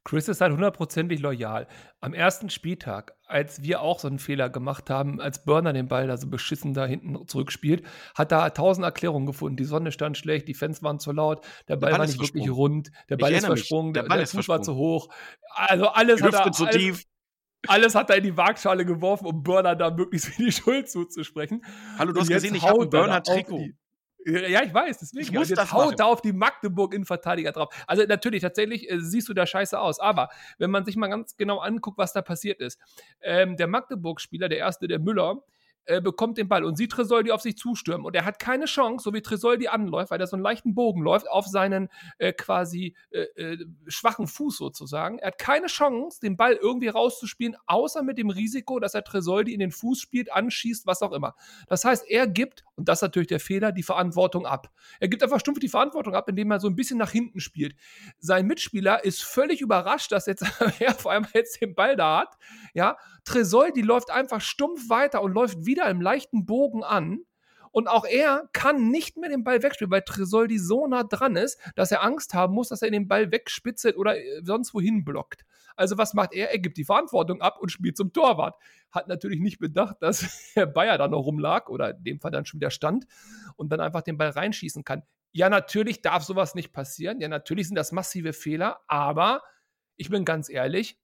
Chris 0.04 0.28
ist 0.28 0.42
halt 0.42 0.54
hundertprozentig 0.54 1.20
loyal. 1.20 1.68
Am 2.00 2.14
ersten 2.14 2.50
Spieltag, 2.50 3.14
als 3.28 3.62
wir 3.62 3.82
auch 3.82 4.00
so 4.00 4.08
einen 4.08 4.18
Fehler 4.18 4.50
gemacht 4.50 4.90
haben, 4.90 5.22
als 5.22 5.44
Burner 5.46 5.74
den 5.74 5.88
Ball 5.88 6.08
da 6.08 6.18
so 6.18 6.28
beschissen 6.28 6.74
da 6.74 6.88
hinten 6.88 7.28
zurückspielt, 7.28 7.86
hat 8.16 8.32
da 8.32 8.50
tausend 8.50 8.84
Erklärungen 8.84 9.28
gefunden. 9.28 9.58
Die 9.58 9.64
Sonne 9.64 9.92
stand 9.92 10.18
schlecht, 10.18 10.48
die 10.48 10.56
Fans 10.56 10.82
waren 10.82 11.00
zu 11.00 11.12
laut, 11.12 11.46
der 11.68 11.76
Ball, 11.76 11.92
der 11.92 11.98
Ball 11.98 12.00
war 12.00 12.08
nicht 12.08 12.20
wirklich 12.20 12.50
rund, 12.50 12.92
der 13.10 13.18
Ball 13.18 13.32
ist 13.32 13.46
versprungen, 13.46 13.94
der, 13.94 14.04
Ball 14.04 14.18
der 14.18 14.28
Fuß 14.28 14.50
war 14.50 14.64
zu 14.64 14.76
hoch. 14.76 15.10
Also 15.54 15.88
alles 15.90 16.18
die 16.18 16.24
hat 16.24 16.34
er, 16.34 16.52
zu 16.52 16.66
alles, 16.66 16.76
tief 16.76 17.06
alles 17.68 17.96
hat 17.96 18.10
er 18.10 18.18
in 18.18 18.24
die 18.24 18.38
Waagschale 18.38 18.86
geworfen, 18.86 19.26
um 19.26 19.44
Burner 19.44 19.76
da 19.76 19.92
möglichst 19.92 20.28
viel 20.28 20.46
die 20.48 20.52
Schuld 20.52 20.90
zuzusprechen. 20.90 21.64
Hallo, 21.98 22.12
du 22.12 22.22
hast 22.22 22.30
gesehen, 22.30 22.56
ich 22.56 22.64
habe 22.64 22.82
ein 22.82 22.90
Burner-Trikot. 22.90 23.70
Ja, 24.26 24.64
ich 24.64 24.74
weiß, 24.74 25.00
deswegen. 25.00 25.24
Ich 25.24 25.32
muss 25.32 25.50
jetzt 25.50 25.58
das 25.58 25.74
haut 25.74 26.00
da 26.00 26.06
auf 26.06 26.22
die 26.22 26.32
Magdeburg-Innenverteidiger 26.32 27.52
drauf. 27.52 27.74
Also 27.88 28.04
natürlich, 28.04 28.42
tatsächlich 28.44 28.90
äh, 28.90 29.00
siehst 29.00 29.28
du 29.30 29.34
da 29.34 29.48
scheiße 29.48 29.80
aus. 29.80 30.00
Aber 30.00 30.30
wenn 30.60 30.70
man 30.70 30.86
sich 30.86 30.96
mal 30.96 31.08
ganz 31.08 31.38
genau 31.38 31.58
anguckt, 31.58 31.98
was 31.98 32.14
da 32.14 32.22
passiert 32.22 32.62
ist. 32.62 32.80
Ähm, 33.22 33.58
der 33.58 33.68
Magdeburg-Spieler, 33.68 34.48
der 34.48 34.60
erste, 34.60 34.88
der 34.88 35.00
Müller, 35.00 35.44
äh, 35.86 36.02
bekommt 36.02 36.38
den 36.38 36.48
Ball 36.48 36.64
und 36.64 36.78
sieht 36.78 36.92
Tresoldi 36.92 37.32
auf 37.32 37.42
sich 37.42 37.58
zustürmen. 37.58 38.06
Und 38.06 38.16
er 38.16 38.26
hat 38.26 38.40
keine 38.40 38.66
Chance, 38.66 39.04
so 39.04 39.14
wie 39.14 39.22
Tresoldi 39.22 39.68
anläuft, 39.68 40.12
weil 40.12 40.20
er 40.20 40.28
so 40.28 40.36
einen 40.36 40.44
leichten 40.44 40.76
Bogen 40.76 41.02
läuft, 41.02 41.30
auf 41.30 41.48
seinen 41.48 41.90
äh, 42.18 42.34
quasi 42.34 42.96
äh, 43.12 43.22
äh, 43.36 43.66
schwachen 43.88 44.28
Fuß 44.28 44.58
sozusagen. 44.58 45.20
Er 45.20 45.28
hat 45.28 45.38
keine 45.38 45.68
Chance, 45.68 46.20
den 46.22 46.38
Ball 46.38 46.54
irgendwie 46.54 46.88
rauszuspielen, 46.90 47.56
außer 47.66 48.04
mit 48.04 48.18
dem 48.18 48.30
Risiko, 48.30 48.80
dass 48.80 48.94
er 48.94 49.04
Tresoldi 49.04 49.54
in 49.54 49.60
den 49.60 49.72
Fuß 49.72 50.00
spielt, 50.00 50.32
anschießt, 50.32 50.86
was 50.86 51.02
auch 51.02 51.12
immer. 51.12 51.36
Das 51.68 51.84
heißt, 51.86 52.10
er 52.10 52.28
gibt, 52.28 52.64
und 52.76 52.88
das 52.88 53.00
ist 53.00 53.04
natürlich 53.04 53.30
der 53.30 53.40
Fehler, 53.40 53.72
die 53.72 53.84
Verantwortung 53.84 54.46
ab. 54.46 54.72
Er 55.00 55.08
gibt 55.08 55.24
einfach 55.24 55.40
stumpf 55.40 55.60
die 55.60 55.70
Verantwortung 55.70 56.16
ab, 56.16 56.30
indem 56.30 56.52
er 56.52 56.60
so 56.60 56.68
ein 56.68 56.76
bisschen 56.76 56.98
nach 56.98 57.12
hinten 57.12 57.40
spielt. 57.40 57.76
Sein 58.20 58.48
Mitspieler 58.48 59.04
ist 59.04 59.24
völlig 59.24 59.62
überrascht, 59.62 60.12
dass 60.12 60.26
jetzt 60.26 60.44
er 60.80 60.94
vor 60.94 61.12
allem 61.12 61.28
jetzt 61.34 61.62
den 61.62 61.76
Ball 61.76 61.96
da 61.96 62.20
hat. 62.20 62.38
Ja, 62.74 62.98
Tresoldi 63.24 63.82
läuft 63.82 64.10
einfach 64.10 64.42
stumpf 64.42 64.90
weiter 64.90 65.22
und 65.22 65.34
läuft 65.34 65.66
wieder 65.72 65.90
im 65.90 66.02
leichten 66.02 66.46
Bogen 66.46 66.84
an. 66.84 67.22
Und 67.72 67.88
auch 67.88 68.04
er 68.04 68.50
kann 68.52 68.90
nicht 68.92 69.16
mehr 69.16 69.30
den 69.30 69.46
Ball 69.46 69.64
wegspielen, 69.64 69.92
weil 69.92 70.02
Tresoldi 70.02 70.60
so 70.60 70.88
nah 70.88 71.04
dran 71.04 71.38
ist, 71.38 71.58
dass 71.76 71.90
er 71.90 72.04
Angst 72.04 72.34
haben 72.34 72.54
muss, 72.54 72.68
dass 72.68 72.82
er 72.82 72.92
den 72.92 73.08
Ball 73.08 73.32
wegspitzelt 73.32 73.96
oder 73.96 74.18
äh, 74.18 74.42
sonst 74.44 74.74
wohin 74.74 75.06
blockt. 75.06 75.46
Also 75.78 75.98
was 75.98 76.14
macht 76.14 76.34
er? 76.34 76.52
Er 76.52 76.60
gibt 76.60 76.76
die 76.76 76.84
Verantwortung 76.84 77.42
ab 77.42 77.60
und 77.62 77.72
spielt 77.72 77.96
zum 77.96 78.12
Torwart. 78.12 78.56
Hat 78.92 79.08
natürlich 79.08 79.40
nicht 79.40 79.60
bedacht, 79.60 79.96
dass 80.02 80.52
Herr 80.54 80.68
Bayer 80.68 80.98
da 80.98 81.08
noch 81.08 81.22
rumlag 81.26 81.70
oder 81.70 81.92
in 81.92 82.04
dem 82.04 82.20
Fall 82.20 82.32
dann 82.32 82.46
schon 82.46 82.60
wieder 82.60 82.72
stand 82.72 83.06
und 83.56 83.72
dann 83.72 83.80
einfach 83.80 84.02
den 84.02 84.18
Ball 84.18 84.32
reinschießen 84.32 84.84
kann. 84.84 85.04
Ja, 85.32 85.50
natürlich 85.50 86.02
darf 86.02 86.24
sowas 86.24 86.56
nicht 86.56 86.74
passieren. 86.74 87.22
Ja, 87.22 87.30
natürlich 87.30 87.68
sind 87.68 87.76
das 87.76 87.94
massive 87.94 88.34
Fehler, 88.34 88.82
aber 88.88 89.42
ich 89.96 90.10
bin 90.10 90.26
ganz 90.26 90.50
ehrlich, 90.50 91.00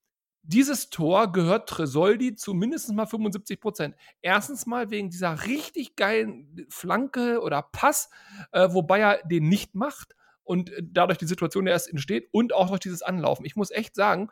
dieses 0.47 0.89
Tor 0.89 1.31
gehört 1.33 1.67
Tresoldi 1.67 2.35
zu 2.35 2.53
mindestens 2.53 2.95
mal 2.95 3.05
75 3.05 3.59
Prozent. 3.59 3.95
Erstens 4.21 4.65
mal 4.65 4.89
wegen 4.89 5.09
dieser 5.09 5.45
richtig 5.45 5.97
geilen 5.97 6.65
Flanke 6.69 7.41
oder 7.41 7.61
Pass, 7.61 8.09
äh, 8.53 8.69
wobei 8.71 8.99
er 8.99 9.27
den 9.27 9.49
nicht 9.49 9.75
macht 9.75 10.15
und 10.43 10.71
dadurch 10.81 11.17
die 11.17 11.27
Situation 11.27 11.67
erst 11.67 11.89
entsteht 11.89 12.29
und 12.31 12.53
auch 12.53 12.69
durch 12.69 12.79
dieses 12.79 13.01
Anlaufen. 13.01 13.45
Ich 13.45 13.57
muss 13.57 13.71
echt 13.71 13.95
sagen, 13.95 14.29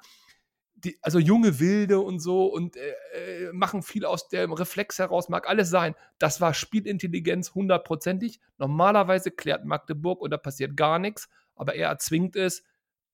die, 0.76 0.98
also 1.02 1.20
junge 1.20 1.60
Wilde 1.60 2.00
und 2.00 2.20
so 2.20 2.46
und 2.46 2.78
äh, 2.78 3.50
äh 3.50 3.54
machen 3.54 3.84
viel 3.84 4.06
aus 4.06 4.30
dem 4.30 4.54
Reflex 4.54 5.00
heraus, 5.00 5.28
mag 5.28 5.50
alles 5.50 5.70
sein. 5.70 5.96
Das 6.18 6.40
war 6.40 6.54
Spielintelligenz 6.54 7.54
hundertprozentig. 7.54 8.40
Normalerweise 8.58 9.32
klärt 9.32 9.66
Magdeburg 9.66 10.22
und 10.22 10.32
da 10.32 10.38
passiert 10.38 10.78
gar 10.78 10.98
nichts, 10.98 11.28
aber 11.56 11.76
er 11.76 11.90
erzwingt 11.90 12.38
es 12.38 12.64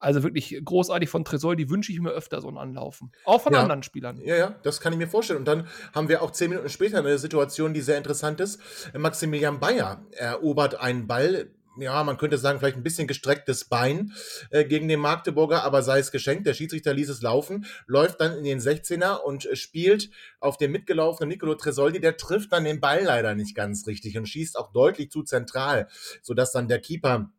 also 0.02 0.24
wirklich 0.24 0.60
großartig 0.64 1.10
von 1.10 1.24
Tresor, 1.24 1.56
die 1.56 1.70
wünsche 1.70 1.92
ich 1.92 2.00
mir 2.00 2.10
öfter 2.10 2.42
so 2.42 2.50
ein 2.50 2.58
Anlaufen. 2.58 3.12
Auch 3.24 3.42
von 3.42 3.54
ja. 3.54 3.62
anderen 3.62 3.84
Spielern. 3.84 4.20
Ja, 4.24 4.36
ja, 4.36 4.56
das 4.64 4.82
kann 4.82 4.92
ich 4.94 5.00
mir 5.00 5.08
vorstellen. 5.08 5.40
Und 5.40 5.48
dann 5.48 5.68
haben 5.94 6.10
wir 6.10 6.24
auch 6.24 6.32
zehn 6.32 6.50
Minuten 6.50 6.70
später 6.70 6.98
eine 6.98 7.18
Situation, 7.20 7.74
die 7.74 7.82
sehr 7.82 7.98
interessant 7.98 8.42
ist. 8.42 8.60
Maximilian 8.98 9.60
Bayer 9.60 10.04
erobert 10.12 10.76
einen 10.80 11.08
Ball, 11.08 11.52
ja, 11.78 12.04
man 12.04 12.18
könnte 12.18 12.38
sagen, 12.38 12.60
vielleicht 12.60 12.78
ein 12.78 12.84
bisschen 12.84 13.08
gestrecktes 13.08 13.66
Bein 13.66 14.14
äh, 14.50 14.66
gegen 14.66 14.88
den 14.88 15.00
Magdeburger, 15.00 15.64
aber 15.64 15.84
sei 15.84 16.00
es 16.00 16.12
geschenkt. 16.12 16.46
Der 16.46 16.54
Schiedsrichter 16.54 16.94
ließ 16.94 17.10
es 17.10 17.22
laufen, 17.22 17.66
läuft 17.86 18.20
dann 18.20 18.38
in 18.38 18.44
den 18.44 18.60
16er 18.60 19.18
und 19.18 19.46
äh, 19.46 19.56
spielt 19.56 20.10
auf 20.40 20.58
den 20.58 20.72
mitgelaufenen 20.72 21.30
Nicolo 21.30 21.56
Tresoldi. 21.56 22.02
Der 22.02 22.18
trifft 22.18 22.52
dann 22.52 22.64
den 22.66 22.82
Ball 22.82 23.04
leider 23.04 23.36
nicht 23.36 23.56
ganz 23.56 23.88
richtig 23.88 24.18
und 24.18 24.28
schießt 24.28 24.58
auch 24.58 24.74
deutlich 24.74 25.12
zu 25.12 25.24
zentral, 25.24 25.88
sodass 26.22 26.52
dann 26.52 26.68
der 26.68 26.80
Keeper 26.80 27.32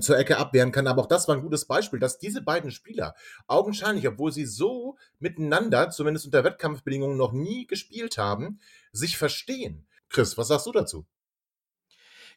zur 0.00 0.18
Ecke 0.18 0.36
abwehren 0.36 0.72
kann. 0.72 0.86
Aber 0.86 1.02
auch 1.02 1.08
das 1.08 1.28
war 1.28 1.36
ein 1.36 1.42
gutes 1.42 1.66
Beispiel, 1.66 1.98
dass 1.98 2.18
diese 2.18 2.42
beiden 2.42 2.70
Spieler 2.70 3.14
augenscheinlich, 3.46 4.06
obwohl 4.08 4.32
sie 4.32 4.46
so 4.46 4.96
miteinander, 5.18 5.90
zumindest 5.90 6.26
unter 6.26 6.44
Wettkampfbedingungen, 6.44 7.16
noch 7.16 7.32
nie 7.32 7.66
gespielt 7.66 8.18
haben, 8.18 8.60
sich 8.92 9.16
verstehen. 9.16 9.86
Chris, 10.08 10.38
was 10.38 10.48
sagst 10.48 10.66
du 10.66 10.72
dazu? 10.72 11.06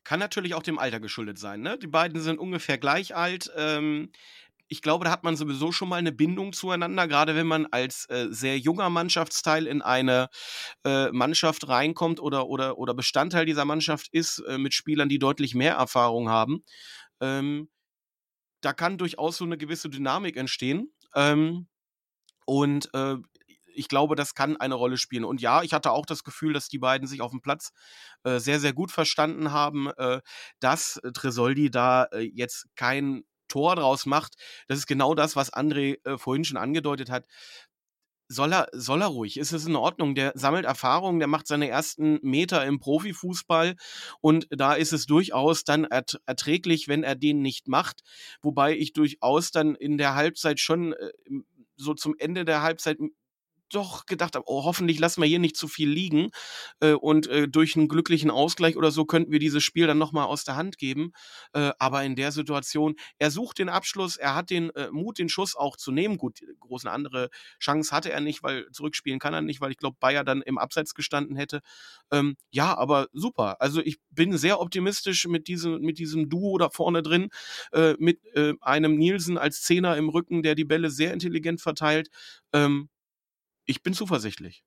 Kann 0.03 0.19
natürlich 0.19 0.55
auch 0.55 0.63
dem 0.63 0.79
Alter 0.79 0.99
geschuldet 0.99 1.37
sein. 1.37 1.61
Ne? 1.61 1.77
Die 1.77 1.87
beiden 1.87 2.19
sind 2.21 2.39
ungefähr 2.39 2.77
gleich 2.77 3.15
alt. 3.15 3.51
Ähm, 3.55 4.11
ich 4.71 4.81
glaube, 4.81 5.03
da 5.03 5.11
hat 5.11 5.23
man 5.25 5.35
sowieso 5.35 5.73
schon 5.73 5.89
mal 5.89 5.97
eine 5.97 6.13
Bindung 6.13 6.53
zueinander, 6.53 7.05
gerade 7.05 7.35
wenn 7.35 7.45
man 7.45 7.67
als 7.71 8.05
äh, 8.09 8.27
sehr 8.29 8.57
junger 8.57 8.89
Mannschaftsteil 8.89 9.67
in 9.67 9.81
eine 9.81 10.29
äh, 10.85 11.11
Mannschaft 11.11 11.67
reinkommt 11.67 12.21
oder, 12.21 12.47
oder, 12.47 12.77
oder 12.77 12.93
Bestandteil 12.93 13.45
dieser 13.45 13.65
Mannschaft 13.65 14.07
ist, 14.13 14.39
äh, 14.47 14.57
mit 14.57 14.73
Spielern, 14.73 15.09
die 15.09 15.19
deutlich 15.19 15.55
mehr 15.55 15.73
Erfahrung 15.73 16.29
haben. 16.29 16.63
Ähm, 17.21 17.69
da 18.61 18.73
kann 18.73 18.97
durchaus 18.97 19.37
so 19.37 19.45
eine 19.45 19.57
gewisse 19.57 19.89
Dynamik 19.89 20.37
entstehen. 20.37 20.93
Ähm, 21.15 21.67
und 22.45 22.93
äh, 22.93 23.17
ich 23.73 23.87
glaube, 23.87 24.15
das 24.15 24.35
kann 24.35 24.57
eine 24.57 24.75
Rolle 24.75 24.97
spielen. 24.97 25.23
Und 25.23 25.41
ja, 25.41 25.63
ich 25.63 25.73
hatte 25.73 25.91
auch 25.91 26.05
das 26.05 26.23
Gefühl, 26.23 26.53
dass 26.53 26.67
die 26.67 26.79
beiden 26.79 27.07
sich 27.07 27.21
auf 27.21 27.31
dem 27.31 27.41
Platz 27.41 27.71
äh, 28.23 28.39
sehr, 28.39 28.59
sehr 28.59 28.73
gut 28.73 28.91
verstanden 28.91 29.51
haben, 29.51 29.87
äh, 29.97 30.21
dass 30.59 30.99
Tresoldi 31.13 31.71
da 31.71 32.03
äh, 32.11 32.19
jetzt 32.19 32.67
kein 32.75 33.23
Tor 33.47 33.75
draus 33.75 34.05
macht. 34.05 34.35
Das 34.67 34.77
ist 34.77 34.87
genau 34.87 35.13
das, 35.13 35.35
was 35.35 35.53
André 35.53 35.97
äh, 36.05 36.17
vorhin 36.17 36.45
schon 36.45 36.57
angedeutet 36.57 37.09
hat 37.09 37.25
soll 38.31 38.53
er, 38.53 38.67
soll 38.71 39.01
er 39.01 39.07
ruhig. 39.07 39.37
Ist 39.37 39.51
es 39.51 39.65
in 39.65 39.75
Ordnung? 39.75 40.15
Der 40.15 40.31
sammelt 40.35 40.65
Erfahrung, 40.65 41.19
der 41.19 41.27
macht 41.27 41.47
seine 41.47 41.67
ersten 41.67 42.19
Meter 42.21 42.65
im 42.65 42.79
Profifußball 42.79 43.75
und 44.21 44.47
da 44.49 44.73
ist 44.73 44.93
es 44.93 45.05
durchaus 45.05 45.63
dann 45.63 45.85
erträglich, 45.85 46.87
wenn 46.87 47.03
er 47.03 47.15
den 47.15 47.41
nicht 47.41 47.67
macht. 47.67 48.01
Wobei 48.41 48.75
ich 48.75 48.93
durchaus 48.93 49.51
dann 49.51 49.75
in 49.75 49.97
der 49.97 50.15
Halbzeit 50.15 50.59
schon 50.59 50.93
äh, 50.93 51.11
so 51.75 51.93
zum 51.93 52.15
Ende 52.17 52.45
der 52.45 52.61
Halbzeit 52.61 52.99
doch 53.71 54.05
gedacht 54.05 54.35
habe, 54.35 54.45
oh, 54.47 54.63
hoffentlich 54.63 54.99
lassen 54.99 55.21
wir 55.21 55.27
hier 55.27 55.39
nicht 55.39 55.57
zu 55.57 55.67
viel 55.67 55.89
liegen 55.89 56.29
äh, 56.79 56.93
und 56.93 57.27
äh, 57.27 57.47
durch 57.47 57.75
einen 57.75 57.87
glücklichen 57.87 58.31
Ausgleich 58.31 58.77
oder 58.77 58.91
so 58.91 59.05
könnten 59.05 59.31
wir 59.31 59.39
dieses 59.39 59.63
Spiel 59.63 59.87
dann 59.87 59.97
nochmal 59.97 60.25
aus 60.25 60.43
der 60.43 60.55
Hand 60.55 60.77
geben. 60.77 61.11
Äh, 61.53 61.71
aber 61.79 62.03
in 62.03 62.15
der 62.15 62.31
Situation, 62.31 62.95
er 63.17 63.31
sucht 63.31 63.59
den 63.59 63.69
Abschluss, 63.69 64.17
er 64.17 64.35
hat 64.35 64.49
den 64.49 64.69
äh, 64.71 64.89
Mut, 64.91 65.17
den 65.19 65.29
Schuss 65.29 65.55
auch 65.55 65.77
zu 65.77 65.91
nehmen. 65.91 66.17
Gut, 66.17 66.39
große 66.59 66.89
andere 66.89 67.29
Chance 67.59 67.95
hatte 67.95 68.11
er 68.11 68.21
nicht, 68.21 68.43
weil 68.43 68.67
zurückspielen 68.71 69.19
kann 69.19 69.33
er 69.33 69.41
nicht, 69.41 69.61
weil 69.61 69.71
ich 69.71 69.77
glaube, 69.77 69.97
Bayer 69.99 70.23
dann 70.23 70.41
im 70.41 70.57
Abseits 70.57 70.93
gestanden 70.93 71.35
hätte. 71.35 71.61
Ähm, 72.11 72.35
ja, 72.51 72.77
aber 72.77 73.07
super. 73.13 73.61
Also 73.61 73.81
ich 73.81 73.97
bin 74.09 74.37
sehr 74.37 74.59
optimistisch 74.59 75.27
mit 75.27 75.47
diesem, 75.47 75.81
mit 75.81 75.97
diesem 75.97 76.29
Duo 76.29 76.57
da 76.57 76.69
vorne 76.69 77.01
drin, 77.01 77.29
äh, 77.71 77.95
mit 77.99 78.19
äh, 78.35 78.53
einem 78.61 78.97
Nielsen 78.97 79.37
als 79.37 79.61
Zehner 79.61 79.97
im 79.97 80.09
Rücken, 80.09 80.43
der 80.43 80.55
die 80.55 80.65
Bälle 80.65 80.89
sehr 80.89 81.13
intelligent 81.13 81.61
verteilt. 81.61 82.09
Ähm, 82.53 82.89
ich 83.71 83.83
bin 83.83 83.93
zuversichtlich. 83.93 84.63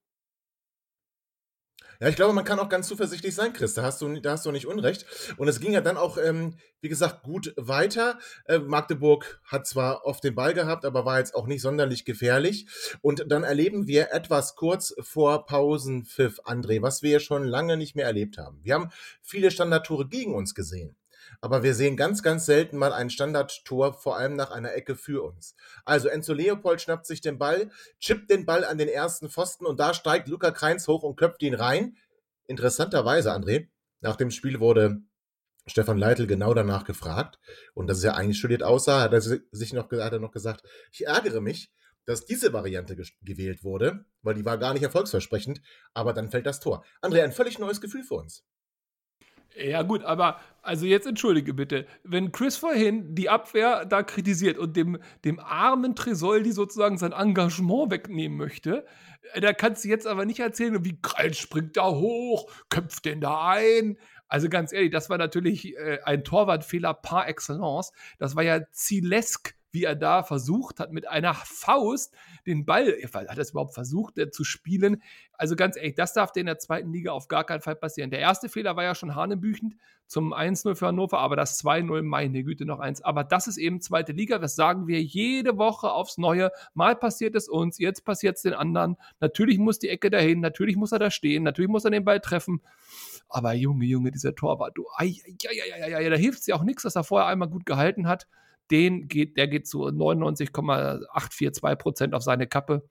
Ja, 2.01 2.09
ich 2.09 2.17
glaube, 2.17 2.33
man 2.33 2.45
kann 2.45 2.59
auch 2.59 2.69
ganz 2.69 2.89
zuversichtlich 2.89 3.35
sein, 3.35 3.53
Chris. 3.53 3.75
Da 3.75 3.83
hast 3.83 4.03
du, 4.03 4.21
da 4.21 4.33
hast 4.33 4.45
du 4.45 4.51
nicht 4.51 4.67
Unrecht. 4.67 5.07
Und 5.37 5.47
es 5.47 5.61
ging 5.61 5.73
ja 5.73 5.81
dann 5.81 5.97
auch, 5.97 6.19
ähm, 6.19 6.57
wie 6.81 6.89
gesagt, 6.89 7.23
gut 7.23 7.55
weiter. 7.57 8.19
Äh, 8.47 8.59
Magdeburg 8.59 9.41
hat 9.45 9.67
zwar 9.67 10.05
oft 10.05 10.25
den 10.25 10.35
Ball 10.35 10.55
gehabt, 10.55 10.85
aber 10.85 11.05
war 11.05 11.19
jetzt 11.19 11.37
auch 11.37 11.47
nicht 11.47 11.63
sonderlich 11.63 12.05
gefährlich. 12.05 12.67
Und 13.01 13.25
dann 13.29 13.45
erleben 13.45 13.87
wir 13.87 14.13
etwas 14.13 14.57
kurz 14.57 14.95
vor 15.01 15.47
Pausenpfiff, 15.47 16.41
André, 16.41 16.83
was 16.83 17.03
wir 17.03 17.13
ja 17.13 17.21
schon 17.21 17.45
lange 17.45 17.77
nicht 17.77 17.95
mehr 17.95 18.07
erlebt 18.07 18.39
haben. 18.39 18.59
Wir 18.65 18.75
haben 18.75 18.91
viele 19.23 19.53
Standardtore 19.53 20.09
gegen 20.09 20.35
uns 20.35 20.55
gesehen 20.55 20.97
aber 21.45 21.63
wir 21.63 21.75
sehen 21.75 21.99
ganz, 21.99 22.23
ganz 22.23 22.47
selten 22.47 22.79
mal 22.79 22.95
ein 22.95 23.11
Standardtor, 23.11 23.93
vor 23.93 24.17
allem 24.17 24.35
nach 24.35 24.51
einer 24.51 24.73
Ecke 24.73 24.97
für 24.97 25.23
uns. 25.23 25.55
Also 25.85 26.09
Enzo 26.09 26.33
Leopold 26.33 26.81
schnappt 26.81 27.05
sich 27.05 27.21
den 27.21 27.37
Ball, 27.37 27.71
chippt 28.01 28.31
den 28.31 28.47
Ball 28.47 28.65
an 28.65 28.79
den 28.79 28.89
ersten 28.89 29.29
Pfosten 29.29 29.67
und 29.67 29.79
da 29.79 29.93
steigt 29.93 30.27
Luca 30.29 30.53
Kreins 30.53 30.89
hoch 30.89 31.03
und 31.03 31.17
köpft 31.17 31.43
ihn 31.43 31.53
rein. 31.53 31.99
Interessanterweise, 32.47 33.31
André, 33.31 33.69
nach 34.01 34.17
dem 34.17 34.31
Spiel 34.31 34.59
wurde 34.59 35.03
Stefan 35.67 35.99
Leitl 35.99 36.27
genau 36.27 36.55
danach 36.55 36.85
gefragt 36.85 37.39
und 37.75 37.89
dass 37.89 37.99
es 37.99 38.05
ja 38.05 38.15
eigentlich 38.15 38.39
studiert 38.39 38.63
aussah, 38.63 39.03
hat 39.03 39.13
er 39.13 39.21
sich 39.21 39.75
noch, 39.75 39.91
hat 39.91 40.15
er 40.15 40.21
noch 40.21 40.33
gesagt, 40.33 40.63
ich 40.93 41.07
ärgere 41.07 41.43
mich, 41.43 41.71
dass 42.07 42.25
diese 42.25 42.55
Variante 42.55 42.97
gewählt 43.21 43.63
wurde, 43.65 44.07
weil 44.23 44.35
die 44.35 44.47
war 44.47 44.57
gar 44.57 44.73
nicht 44.73 44.83
erfolgsversprechend, 44.83 45.61
aber 45.93 46.15
dann 46.15 46.31
fällt 46.31 46.47
das 46.47 46.61
Tor. 46.61 46.87
André, 47.03 47.23
ein 47.23 47.33
völlig 47.33 47.59
neues 47.59 47.83
Gefühl 47.83 48.03
für 48.03 48.15
uns. 48.15 48.47
Ja, 49.57 49.83
gut, 49.83 50.03
aber 50.03 50.41
also 50.63 50.85
jetzt 50.87 51.07
entschuldige 51.07 51.55
bitte. 51.55 51.87
Wenn 52.03 52.33
Chris 52.33 52.57
vorhin 52.57 53.15
die 53.15 53.29
Abwehr 53.29 53.85
da 53.85 54.03
kritisiert 54.03 54.59
und 54.59 54.77
dem, 54.77 54.99
dem 55.25 55.39
armen 55.39 55.95
Tresoldi 55.95 56.53
sozusagen 56.53 56.99
sein 56.99 57.13
Engagement 57.13 57.91
wegnehmen 57.91 58.37
möchte, 58.37 58.85
äh, 59.33 59.41
da 59.41 59.53
kannst 59.53 59.85
du 59.85 59.89
jetzt 59.89 60.07
aber 60.07 60.25
nicht 60.25 60.41
erzählen, 60.41 60.85
wie 60.85 60.99
Kreil 61.01 61.35
springt 61.35 61.77
da 61.77 61.89
hoch, 61.89 62.51
köpft 62.69 63.05
den 63.05 63.21
da 63.21 63.51
ein. 63.51 63.97
Also 64.27 64.49
ganz 64.49 64.73
ehrlich, 64.73 64.91
das 64.91 65.09
war 65.09 65.19
natürlich 65.19 65.77
äh, 65.77 66.01
ein 66.05 66.25
Torwartfehler 66.25 66.95
par 66.95 67.29
excellence. 67.29 67.93
Das 68.19 68.35
war 68.35 68.43
ja 68.43 68.61
Zilesk 68.73 69.55
wie 69.75 69.85
er 69.85 69.97
da 69.97 70.23
versucht 70.23 70.81
hat, 70.81 70.93
mit 70.93 71.07
einer 71.09 71.35
Faust 71.35 72.15
den 72.47 72.65
Ball, 72.65 72.97
hat 73.03 73.37
er 73.37 73.39
es 73.39 73.51
überhaupt 73.51 73.75
versucht, 73.75 74.17
äh, 74.19 74.31
zu 74.31 74.45
spielen? 74.45 75.03
Also 75.33 75.57
ganz 75.57 75.77
ehrlich, 75.77 75.97
das 75.97 76.15
darf 76.15 76.33
dir 76.33 76.41
in 76.41 76.47
der 76.47 76.59
zweiten 76.59 76.93
Liga 76.93 77.11
auf 77.11 77.29
gar 77.29 77.45
keinen 77.45 77.61
Fall 77.61 77.75
passieren. 77.75 78.11
Der 78.11 78.21
erste 78.21 78.49
Fehler 78.49 78.77
war 78.77 78.85
ja 78.85 78.95
schon 78.95 79.15
hanebüchend 79.15 79.75
zum 80.07 80.33
1-0 80.33 80.77
für 80.77 80.87
Hannover, 80.87 81.19
aber 81.19 81.35
das 81.35 81.63
2-0, 81.63 82.03
meine 82.03 82.45
Güte, 82.45 82.65
noch 82.65 82.79
eins. 82.79 83.03
Aber 83.03 83.25
das 83.25 83.49
ist 83.49 83.57
eben 83.57 83.81
zweite 83.81 84.13
Liga, 84.13 84.39
das 84.39 84.55
sagen 84.55 84.87
wir 84.87 85.03
jede 85.03 85.59
Woche 85.59 85.91
aufs 85.91 86.19
Neue. 86.19 86.51
Mal 86.75 86.95
passiert 86.95 87.35
es 87.35 87.49
uns, 87.49 87.79
jetzt 87.79 88.05
passiert 88.05 88.37
es 88.37 88.43
den 88.43 88.55
anderen. 88.55 88.97
Natürlich 89.19 89.59
muss 89.59 89.81
die 89.81 89.89
Ecke 89.89 90.09
dahin, 90.09 90.41
natürlich 90.41 90.77
muss 90.77 90.93
er 90.93 91.01
da 91.01 91.11
stehen, 91.11 91.43
natürlich 91.43 91.71
muss 91.71 91.85
er 91.85 91.91
den 91.91 92.05
Ball 92.05 92.21
treffen. 92.21 92.63
Aber 93.29 93.55
Junge, 93.55 93.87
Junge, 93.87 94.13
dieser 94.13 94.37
Torwart, 94.37 94.77
du, 94.77 94.87
ai, 94.97 95.17
ai, 95.49 95.83
ai, 95.83 95.97
ai, 95.97 96.09
da 96.09 96.17
hilft 96.17 96.41
es 96.41 96.47
ja 96.47 96.55
auch 96.55 96.63
nichts, 96.63 96.85
dass 96.85 96.95
er 96.95 97.03
vorher 97.03 97.27
einmal 97.27 97.49
gut 97.49 97.67
gehalten 97.67 98.07
hat 98.07 98.29
den 98.71 99.09
geht, 99.09 99.37
der 99.37 99.49
geht 99.49 99.67
zu 99.67 99.91
99,842 99.91 101.79
Prozent 101.79 102.15
auf 102.15 102.23
seine 102.23 102.47
Kappe. 102.47 102.89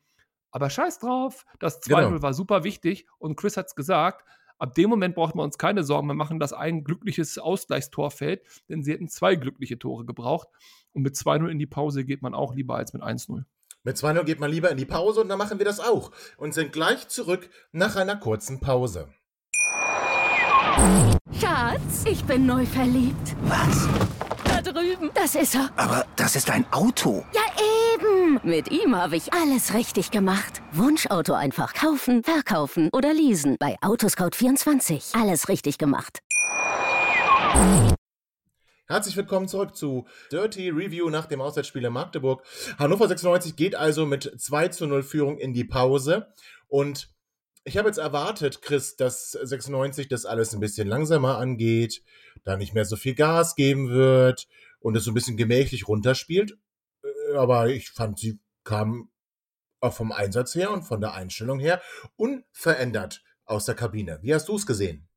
Aber 0.51 0.69
scheiß 0.69 0.99
drauf, 0.99 1.45
das 1.59 1.81
2-0 1.81 2.09
genau. 2.09 2.21
war 2.21 2.33
super 2.33 2.63
wichtig 2.63 3.07
und 3.17 3.35
Chris 3.35 3.57
hat 3.57 3.65
es 3.67 3.75
gesagt, 3.75 4.23
ab 4.59 4.75
dem 4.75 4.89
Moment 4.89 5.15
braucht 5.15 5.33
man 5.35 5.45
uns 5.45 5.57
keine 5.57 5.83
Sorgen 5.83 6.07
mehr 6.07 6.15
machen, 6.15 6.39
dass 6.39 6.53
ein 6.53 6.83
glückliches 6.83 7.39
Ausgleichstor 7.39 8.11
fällt, 8.11 8.43
denn 8.69 8.83
sie 8.83 8.93
hätten 8.93 9.07
zwei 9.09 9.35
glückliche 9.35 9.79
Tore 9.79 10.05
gebraucht 10.05 10.47
und 10.91 11.01
mit 11.01 11.15
2-0 11.15 11.47
in 11.47 11.57
die 11.57 11.65
Pause 11.65 12.05
geht 12.05 12.21
man 12.21 12.35
auch 12.35 12.53
lieber 12.53 12.75
als 12.75 12.93
mit 12.93 13.01
1-0. 13.01 13.43
Mit 13.83 13.97
2-0 13.97 14.23
geht 14.23 14.39
man 14.39 14.51
lieber 14.51 14.69
in 14.69 14.77
die 14.77 14.85
Pause 14.85 15.21
und 15.21 15.27
dann 15.27 15.37
machen 15.37 15.57
wir 15.57 15.65
das 15.65 15.79
auch 15.79 16.11
und 16.37 16.53
sind 16.53 16.71
gleich 16.71 17.07
zurück 17.09 17.49
nach 17.71 17.95
einer 17.95 18.15
kurzen 18.15 18.59
Pause. 18.59 19.09
Schatz, 21.39 22.05
ich 22.05 22.23
bin 22.23 22.45
neu 22.45 22.65
verliebt. 22.65 23.35
Was? 23.43 23.89
Drüben. 24.63 25.11
Das 25.13 25.35
ist 25.35 25.55
er. 25.55 25.69
Aber 25.75 26.05
das 26.15 26.35
ist 26.35 26.49
ein 26.49 26.65
Auto. 26.71 27.25
Ja, 27.33 27.41
eben. 27.93 28.39
Mit 28.43 28.71
ihm 28.71 28.95
habe 28.95 29.15
ich 29.15 29.33
alles 29.33 29.73
richtig 29.73 30.11
gemacht. 30.11 30.61
Wunschauto 30.71 31.33
einfach 31.33 31.73
kaufen, 31.73 32.23
verkaufen 32.23 32.89
oder 32.93 33.13
leasen. 33.13 33.57
Bei 33.59 33.77
Autoscout24. 33.81 35.19
Alles 35.19 35.49
richtig 35.49 35.77
gemacht. 35.77 36.19
Herzlich 38.87 39.15
willkommen 39.15 39.47
zurück 39.47 39.75
zu 39.75 40.05
Dirty 40.31 40.69
Review 40.69 41.09
nach 41.09 41.25
dem 41.25 41.41
Auswärtsspiel 41.41 41.85
in 41.85 41.93
Magdeburg. 41.93 42.43
Hannover 42.77 43.07
96 43.07 43.55
geht 43.55 43.75
also 43.75 44.05
mit 44.05 44.33
2 44.37 44.67
zu 44.69 44.87
0 44.87 45.03
Führung 45.03 45.37
in 45.37 45.53
die 45.53 45.63
Pause. 45.63 46.33
Und 46.67 47.09
ich 47.65 47.77
habe 47.77 47.87
jetzt 47.87 47.97
erwartet, 47.97 48.61
Chris, 48.61 48.95
dass 48.95 49.31
96 49.31 50.07
das 50.07 50.25
alles 50.25 50.53
ein 50.53 50.59
bisschen 50.59 50.87
langsamer 50.87 51.37
angeht, 51.37 52.03
da 52.43 52.57
nicht 52.57 52.73
mehr 52.73 52.85
so 52.85 52.95
viel 52.95 53.15
Gas 53.15 53.55
geben 53.55 53.89
wird 53.89 54.47
und 54.79 54.95
es 54.97 55.05
so 55.05 55.11
ein 55.11 55.13
bisschen 55.13 55.37
gemächlich 55.37 55.87
runterspielt. 55.87 56.57
Äh, 57.03 57.35
aber 57.35 57.69
ich 57.69 57.91
fand, 57.91 58.19
sie 58.19 58.39
kam 58.63 59.09
auch 59.79 59.93
vom 59.93 60.11
Einsatz 60.11 60.55
her 60.55 60.71
und 60.71 60.83
von 60.83 61.01
der 61.01 61.13
Einstellung 61.13 61.59
her 61.59 61.81
unverändert 62.15 63.23
aus 63.45 63.65
der 63.65 63.75
Kabine. 63.75 64.19
Wie 64.21 64.33
hast 64.33 64.47
du 64.47 64.55
es 64.55 64.65
gesehen? 64.65 65.07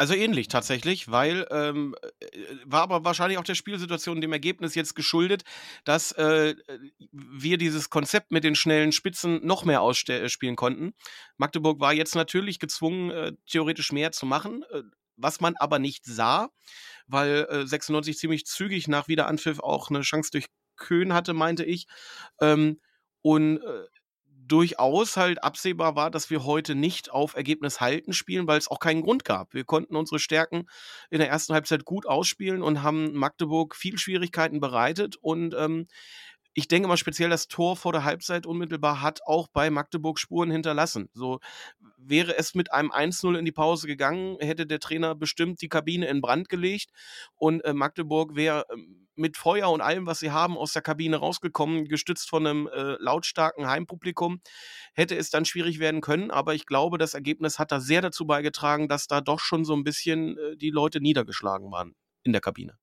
Also 0.00 0.14
ähnlich 0.14 0.46
tatsächlich, 0.46 1.10
weil 1.10 1.44
ähm, 1.50 1.96
äh, 2.20 2.26
war 2.64 2.82
aber 2.82 3.04
wahrscheinlich 3.04 3.36
auch 3.38 3.42
der 3.44 3.56
Spielsituation 3.56 4.20
dem 4.20 4.32
Ergebnis 4.32 4.76
jetzt 4.76 4.94
geschuldet, 4.94 5.42
dass 5.84 6.12
äh, 6.12 6.54
wir 7.10 7.58
dieses 7.58 7.90
Konzept 7.90 8.30
mit 8.30 8.44
den 8.44 8.54
schnellen 8.54 8.92
Spitzen 8.92 9.44
noch 9.44 9.64
mehr 9.64 9.82
ausspielen 9.82 10.54
konnten. 10.54 10.94
Magdeburg 11.36 11.80
war 11.80 11.92
jetzt 11.92 12.14
natürlich 12.14 12.60
gezwungen, 12.60 13.10
äh, 13.10 13.32
theoretisch 13.50 13.90
mehr 13.90 14.12
zu 14.12 14.24
machen, 14.24 14.62
äh, 14.70 14.82
was 15.16 15.40
man 15.40 15.56
aber 15.56 15.80
nicht 15.80 16.04
sah, 16.04 16.50
weil 17.08 17.48
äh, 17.50 17.66
96 17.66 18.16
ziemlich 18.18 18.46
zügig 18.46 18.86
nach 18.86 19.08
Wiederanpfiff 19.08 19.58
auch 19.58 19.90
eine 19.90 20.02
Chance 20.02 20.30
durch 20.30 20.46
Köhn 20.76 21.12
hatte, 21.12 21.34
meinte 21.34 21.64
ich. 21.64 21.88
Ähm, 22.40 22.80
und 23.22 23.58
äh, 23.58 23.84
durchaus 24.48 25.16
halt 25.16 25.44
absehbar 25.44 25.94
war, 25.94 26.10
dass 26.10 26.30
wir 26.30 26.44
heute 26.44 26.74
nicht 26.74 27.10
auf 27.10 27.36
Ergebnis 27.36 27.80
halten 27.80 28.12
spielen, 28.12 28.46
weil 28.46 28.58
es 28.58 28.68
auch 28.68 28.80
keinen 28.80 29.02
Grund 29.02 29.24
gab. 29.24 29.54
Wir 29.54 29.64
konnten 29.64 29.94
unsere 29.94 30.18
Stärken 30.18 30.66
in 31.10 31.18
der 31.18 31.28
ersten 31.28 31.52
Halbzeit 31.54 31.84
gut 31.84 32.06
ausspielen 32.06 32.62
und 32.62 32.82
haben 32.82 33.12
Magdeburg 33.12 33.76
viel 33.76 33.98
Schwierigkeiten 33.98 34.60
bereitet 34.60 35.16
und 35.16 35.54
ähm, 35.54 35.86
ich 36.58 36.66
denke 36.66 36.88
mal 36.88 36.96
speziell 36.96 37.30
das 37.30 37.46
Tor 37.46 37.76
vor 37.76 37.92
der 37.92 38.02
Halbzeit 38.02 38.44
unmittelbar 38.44 39.00
hat 39.00 39.20
auch 39.24 39.46
bei 39.46 39.70
Magdeburg 39.70 40.18
Spuren 40.18 40.50
hinterlassen. 40.50 41.08
So 41.14 41.38
wäre 41.96 42.36
es 42.36 42.56
mit 42.56 42.72
einem 42.72 42.90
1-0 42.90 43.38
in 43.38 43.44
die 43.44 43.52
Pause 43.52 43.86
gegangen, 43.86 44.36
hätte 44.40 44.66
der 44.66 44.80
Trainer 44.80 45.14
bestimmt 45.14 45.62
die 45.62 45.68
Kabine 45.68 46.08
in 46.08 46.20
Brand 46.20 46.48
gelegt 46.48 46.90
und 47.36 47.60
äh, 47.60 47.72
Magdeburg 47.74 48.34
wäre 48.34 48.66
ähm, 48.72 49.06
mit 49.14 49.36
Feuer 49.36 49.70
und 49.70 49.80
allem, 49.82 50.06
was 50.06 50.18
sie 50.18 50.32
haben, 50.32 50.58
aus 50.58 50.72
der 50.72 50.82
Kabine 50.82 51.18
rausgekommen, 51.18 51.84
gestützt 51.84 52.28
von 52.28 52.44
einem 52.44 52.66
äh, 52.66 52.96
lautstarken 52.98 53.68
Heimpublikum. 53.68 54.40
Hätte 54.94 55.16
es 55.16 55.30
dann 55.30 55.44
schwierig 55.44 55.78
werden 55.78 56.00
können, 56.00 56.32
aber 56.32 56.54
ich 56.54 56.66
glaube, 56.66 56.98
das 56.98 57.14
Ergebnis 57.14 57.60
hat 57.60 57.70
da 57.70 57.78
sehr 57.78 58.02
dazu 58.02 58.26
beigetragen, 58.26 58.88
dass 58.88 59.06
da 59.06 59.20
doch 59.20 59.38
schon 59.38 59.64
so 59.64 59.74
ein 59.74 59.84
bisschen 59.84 60.36
äh, 60.36 60.56
die 60.56 60.70
Leute 60.70 61.00
niedergeschlagen 61.00 61.70
waren 61.70 61.94
in 62.24 62.32
der 62.32 62.40
Kabine. 62.40 62.76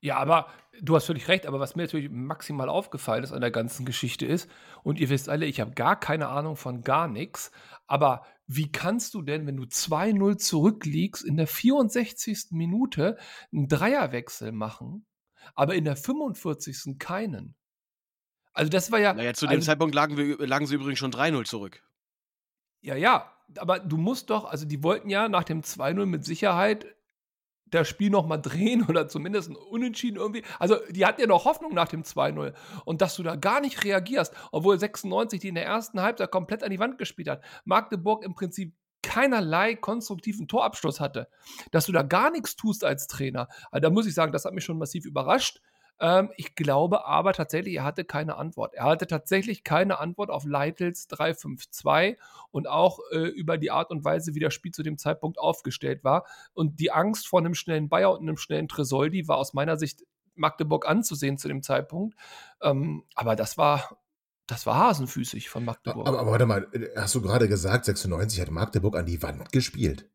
Ja, 0.00 0.16
aber 0.16 0.48
du 0.80 0.96
hast 0.96 1.06
völlig 1.06 1.28
recht, 1.28 1.46
aber 1.46 1.60
was 1.60 1.76
mir 1.76 1.82
natürlich 1.82 2.10
maximal 2.10 2.68
aufgefallen 2.68 3.22
ist 3.22 3.32
an 3.32 3.42
der 3.42 3.50
ganzen 3.50 3.84
Geschichte 3.84 4.24
ist, 4.24 4.50
und 4.82 4.98
ihr 4.98 5.10
wisst 5.10 5.28
alle, 5.28 5.46
ich 5.46 5.60
habe 5.60 5.72
gar 5.72 5.98
keine 5.98 6.28
Ahnung 6.28 6.56
von 6.56 6.82
gar 6.82 7.06
nichts, 7.06 7.50
aber 7.86 8.24
wie 8.46 8.72
kannst 8.72 9.14
du 9.14 9.22
denn, 9.22 9.46
wenn 9.46 9.56
du 9.56 9.64
2-0 9.64 10.38
zurückliegst, 10.38 11.24
in 11.24 11.36
der 11.36 11.46
64. 11.46 12.46
Minute 12.50 13.18
einen 13.52 13.68
Dreierwechsel 13.68 14.52
machen, 14.52 15.06
aber 15.54 15.74
in 15.74 15.84
der 15.84 15.96
45. 15.96 16.98
keinen? 16.98 17.54
Also 18.52 18.70
das 18.70 18.90
war 18.90 18.98
ja. 18.98 19.12
Naja, 19.14 19.34
zu 19.34 19.46
dem 19.46 19.56
also, 19.56 19.66
Zeitpunkt 19.66 19.94
lagen, 19.94 20.16
wir, 20.16 20.38
lagen 20.46 20.66
sie 20.66 20.74
übrigens 20.74 20.98
schon 20.98 21.12
3-0 21.12 21.44
zurück. 21.44 21.82
Ja, 22.80 22.96
ja, 22.96 23.30
aber 23.58 23.78
du 23.78 23.96
musst 23.96 24.30
doch, 24.30 24.46
also 24.46 24.64
die 24.64 24.82
wollten 24.82 25.10
ja 25.10 25.28
nach 25.28 25.44
dem 25.44 25.60
2-0 25.60 26.06
mit 26.06 26.24
Sicherheit 26.24 26.86
das 27.70 27.88
Spiel 27.88 28.10
noch 28.10 28.26
mal 28.26 28.38
drehen 28.38 28.84
oder 28.88 29.08
zumindest 29.08 29.50
Unentschieden 29.50 30.16
irgendwie. 30.16 30.42
Also 30.58 30.76
die 30.90 31.06
hatten 31.06 31.20
ja 31.20 31.26
noch 31.26 31.44
Hoffnung 31.44 31.74
nach 31.74 31.88
dem 31.88 32.02
2-0 32.02 32.54
und 32.84 33.00
dass 33.00 33.16
du 33.16 33.22
da 33.22 33.36
gar 33.36 33.60
nicht 33.60 33.84
reagierst, 33.84 34.34
obwohl 34.52 34.78
96 34.78 35.40
die 35.40 35.48
in 35.48 35.54
der 35.54 35.66
ersten 35.66 36.00
Halbzeit 36.00 36.30
komplett 36.30 36.62
an 36.62 36.70
die 36.70 36.78
Wand 36.78 36.98
gespielt 36.98 37.28
hat. 37.28 37.42
Magdeburg 37.64 38.24
im 38.24 38.34
Prinzip 38.34 38.74
keinerlei 39.02 39.74
konstruktiven 39.74 40.46
Torabschluss 40.46 41.00
hatte, 41.00 41.28
dass 41.70 41.86
du 41.86 41.92
da 41.92 42.02
gar 42.02 42.30
nichts 42.30 42.56
tust 42.56 42.84
als 42.84 43.06
Trainer. 43.06 43.48
Also 43.70 43.82
da 43.82 43.90
muss 43.90 44.06
ich 44.06 44.14
sagen, 44.14 44.32
das 44.32 44.44
hat 44.44 44.52
mich 44.52 44.64
schon 44.64 44.78
massiv 44.78 45.04
überrascht. 45.04 45.60
Ähm, 46.00 46.30
ich 46.36 46.54
glaube 46.54 47.04
aber 47.04 47.32
tatsächlich, 47.34 47.74
er 47.74 47.84
hatte 47.84 48.04
keine 48.04 48.36
Antwort. 48.36 48.74
Er 48.74 48.84
hatte 48.84 49.06
tatsächlich 49.06 49.64
keine 49.64 50.00
Antwort 50.00 50.30
auf 50.30 50.44
Leitels 50.44 51.06
352 51.08 52.18
und 52.50 52.66
auch 52.68 53.00
äh, 53.12 53.18
über 53.18 53.58
die 53.58 53.70
Art 53.70 53.90
und 53.90 54.04
Weise, 54.04 54.34
wie 54.34 54.40
das 54.40 54.54
Spiel 54.54 54.72
zu 54.72 54.82
dem 54.82 54.96
Zeitpunkt 54.96 55.38
aufgestellt 55.38 56.02
war. 56.02 56.26
Und 56.54 56.80
die 56.80 56.90
Angst 56.90 57.28
vor 57.28 57.40
einem 57.40 57.54
schnellen 57.54 57.88
Bayer 57.88 58.12
und 58.12 58.20
einem 58.20 58.38
schnellen 58.38 58.66
Tresoldi 58.66 59.28
war 59.28 59.36
aus 59.36 59.52
meiner 59.52 59.76
Sicht 59.76 60.02
Magdeburg 60.34 60.88
anzusehen 60.88 61.36
zu 61.36 61.48
dem 61.48 61.62
Zeitpunkt. 61.62 62.16
Ähm, 62.62 63.04
aber 63.14 63.36
das 63.36 63.58
war, 63.58 63.98
das 64.46 64.64
war 64.64 64.78
hasenfüßig 64.78 65.50
von 65.50 65.66
Magdeburg. 65.66 66.08
Aber, 66.08 66.18
aber 66.18 66.30
warte 66.32 66.46
mal, 66.46 66.66
hast 66.96 67.14
du 67.14 67.20
gerade 67.20 67.46
gesagt, 67.46 67.84
96 67.84 68.40
hat 68.40 68.50
Magdeburg 68.50 68.96
an 68.96 69.04
die 69.04 69.22
Wand 69.22 69.52
gespielt? 69.52 70.08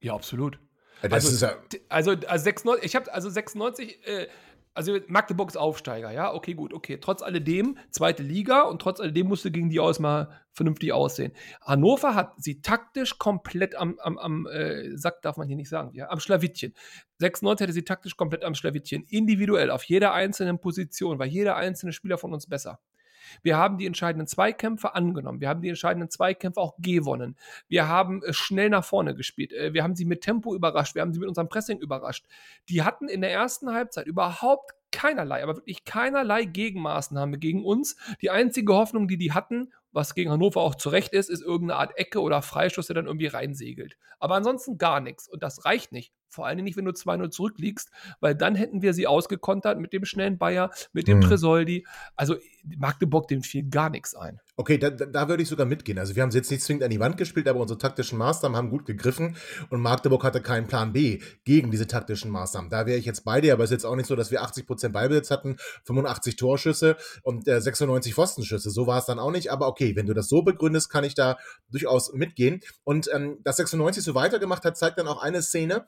Ja, 0.00 0.14
absolut. 0.14 0.60
Das 1.02 1.12
also, 1.12 1.28
ist 1.30 1.42
ja, 1.42 1.56
also, 1.88 2.12
also 2.12 2.44
96, 2.44 2.84
ich 2.84 2.96
habe 2.96 3.12
also 3.12 3.28
96, 3.28 4.06
äh, 4.06 4.28
also 4.74 4.98
Magdeburg 5.06 5.50
ist 5.50 5.56
Aufsteiger, 5.56 6.10
ja, 6.10 6.34
okay, 6.34 6.54
gut, 6.54 6.72
okay. 6.72 6.98
Trotz 7.00 7.22
alledem, 7.22 7.78
zweite 7.90 8.22
Liga 8.22 8.62
und 8.62 8.82
trotz 8.82 9.00
alledem 9.00 9.28
musste 9.28 9.50
gegen 9.50 9.70
die 9.70 9.78
aus 9.78 10.00
mal 10.00 10.28
vernünftig 10.52 10.92
aussehen. 10.92 11.32
Hannover 11.62 12.14
hat 12.14 12.32
sie 12.38 12.60
taktisch 12.60 13.18
komplett 13.18 13.76
am, 13.76 13.98
am, 14.00 14.18
am 14.18 14.46
äh, 14.46 14.96
Sack, 14.96 15.22
darf 15.22 15.36
man 15.36 15.46
hier 15.46 15.56
nicht 15.56 15.68
sagen, 15.68 15.90
ja, 15.94 16.10
am 16.10 16.18
Schlawittchen. 16.18 16.74
96 17.20 17.64
hatte 17.64 17.72
sie 17.72 17.84
taktisch 17.84 18.16
komplett 18.16 18.44
am 18.44 18.54
Schlawittchen, 18.54 19.04
individuell, 19.08 19.70
auf 19.70 19.84
jeder 19.84 20.12
einzelnen 20.12 20.58
Position, 20.58 21.18
war 21.18 21.26
jeder 21.26 21.56
einzelne 21.56 21.92
Spieler 21.92 22.18
von 22.18 22.34
uns 22.34 22.48
besser. 22.48 22.80
Wir 23.42 23.56
haben 23.56 23.78
die 23.78 23.86
entscheidenden 23.86 24.26
Zweikämpfe 24.26 24.94
angenommen. 24.94 25.40
Wir 25.40 25.48
haben 25.48 25.62
die 25.62 25.68
entscheidenden 25.68 26.10
Zweikämpfe 26.10 26.60
auch 26.60 26.74
gewonnen. 26.78 27.36
Wir 27.68 27.88
haben 27.88 28.22
äh, 28.22 28.32
schnell 28.32 28.70
nach 28.70 28.84
vorne 28.84 29.14
gespielt. 29.14 29.52
Äh, 29.52 29.74
wir 29.74 29.82
haben 29.82 29.96
sie 29.96 30.04
mit 30.04 30.22
Tempo 30.22 30.54
überrascht. 30.54 30.94
Wir 30.94 31.02
haben 31.02 31.12
sie 31.12 31.20
mit 31.20 31.28
unserem 31.28 31.48
Pressing 31.48 31.78
überrascht. 31.78 32.26
Die 32.68 32.82
hatten 32.82 33.08
in 33.08 33.20
der 33.20 33.32
ersten 33.32 33.72
Halbzeit 33.72 34.06
überhaupt 34.06 34.74
keinerlei, 34.94 35.42
aber 35.42 35.56
wirklich 35.56 35.84
keinerlei 35.84 36.44
Gegenmaßnahme 36.44 37.38
gegen 37.38 37.64
uns. 37.64 37.96
Die 38.22 38.30
einzige 38.30 38.74
Hoffnung, 38.74 39.08
die 39.08 39.18
die 39.18 39.32
hatten, 39.32 39.72
was 39.90 40.14
gegen 40.14 40.30
Hannover 40.30 40.60
auch 40.60 40.74
zurecht 40.74 41.12
ist, 41.12 41.30
ist 41.30 41.42
irgendeine 41.42 41.78
Art 41.80 41.96
Ecke 41.98 42.20
oder 42.20 42.42
Freischuss, 42.42 42.86
der 42.86 42.94
dann 42.94 43.06
irgendwie 43.06 43.26
reinsegelt. 43.26 43.96
Aber 44.18 44.34
ansonsten 44.36 44.78
gar 44.78 45.00
nichts. 45.00 45.28
Und 45.28 45.42
das 45.42 45.64
reicht 45.64 45.92
nicht. 45.92 46.12
Vor 46.34 46.46
allem 46.46 46.64
nicht, 46.64 46.76
wenn 46.76 46.84
du 46.84 46.90
2-0 46.90 47.30
zurückliegst, 47.30 47.90
weil 48.20 48.34
dann 48.34 48.54
hätten 48.54 48.82
wir 48.82 48.92
sie 48.92 49.06
ausgekontert 49.06 49.78
mit 49.78 49.92
dem 49.92 50.04
schnellen 50.04 50.36
Bayer, 50.38 50.70
mit 50.92 51.06
dem 51.08 51.20
Hm. 51.20 51.28
Tresoldi. 51.28 51.86
Also 52.16 52.36
Magdeburg, 52.76 53.28
dem 53.28 53.42
fiel 53.42 53.68
gar 53.68 53.90
nichts 53.90 54.14
ein. 54.14 54.40
Okay, 54.56 54.78
da, 54.78 54.90
da 54.90 55.28
würde 55.28 55.42
ich 55.42 55.48
sogar 55.48 55.66
mitgehen. 55.66 55.98
Also 55.98 56.16
wir 56.16 56.22
haben 56.22 56.30
sie 56.30 56.38
jetzt 56.38 56.50
nicht 56.50 56.62
zwingend 56.62 56.84
an 56.84 56.90
die 56.90 57.00
Wand 57.00 57.16
gespielt, 57.18 57.46
aber 57.48 57.60
unsere 57.60 57.78
taktischen 57.78 58.18
Maßnahmen 58.18 58.56
haben 58.56 58.70
gut 58.70 58.86
gegriffen 58.86 59.36
und 59.70 59.80
Magdeburg 59.80 60.24
hatte 60.24 60.40
keinen 60.40 60.66
Plan 60.66 60.92
B 60.92 61.20
gegen 61.44 61.70
diese 61.70 61.86
taktischen 61.86 62.30
Maßnahmen. 62.30 62.70
Da 62.70 62.86
wäre 62.86 62.98
ich 62.98 63.04
jetzt 63.04 63.24
bei 63.24 63.40
dir, 63.40 63.52
aber 63.52 63.64
es 63.64 63.70
ist 63.70 63.74
jetzt 63.74 63.84
auch 63.84 63.96
nicht 63.96 64.06
so, 64.06 64.16
dass 64.16 64.30
wir 64.30 64.42
80% 64.42 64.88
Ballbesitz 64.90 65.30
hatten, 65.30 65.56
85 65.84 66.36
Torschüsse 66.36 66.96
und 67.22 67.46
äh, 67.48 67.60
96 67.60 68.14
Pfostenschüsse. 68.14 68.70
So 68.70 68.86
war 68.86 68.98
es 68.98 69.06
dann 69.06 69.18
auch 69.18 69.30
nicht, 69.30 69.50
aber 69.52 69.66
okay, 69.68 69.94
wenn 69.96 70.06
du 70.06 70.14
das 70.14 70.28
so 70.28 70.42
begründest, 70.42 70.88
kann 70.90 71.04
ich 71.04 71.14
da 71.14 71.36
durchaus 71.70 72.12
mitgehen. 72.12 72.60
Und 72.84 73.10
ähm, 73.12 73.38
dass 73.44 73.56
96 73.56 74.02
so 74.02 74.14
weitergemacht 74.14 74.64
hat, 74.64 74.76
zeigt 74.76 74.98
dann 74.98 75.08
auch 75.08 75.22
eine 75.22 75.42
Szene, 75.42 75.84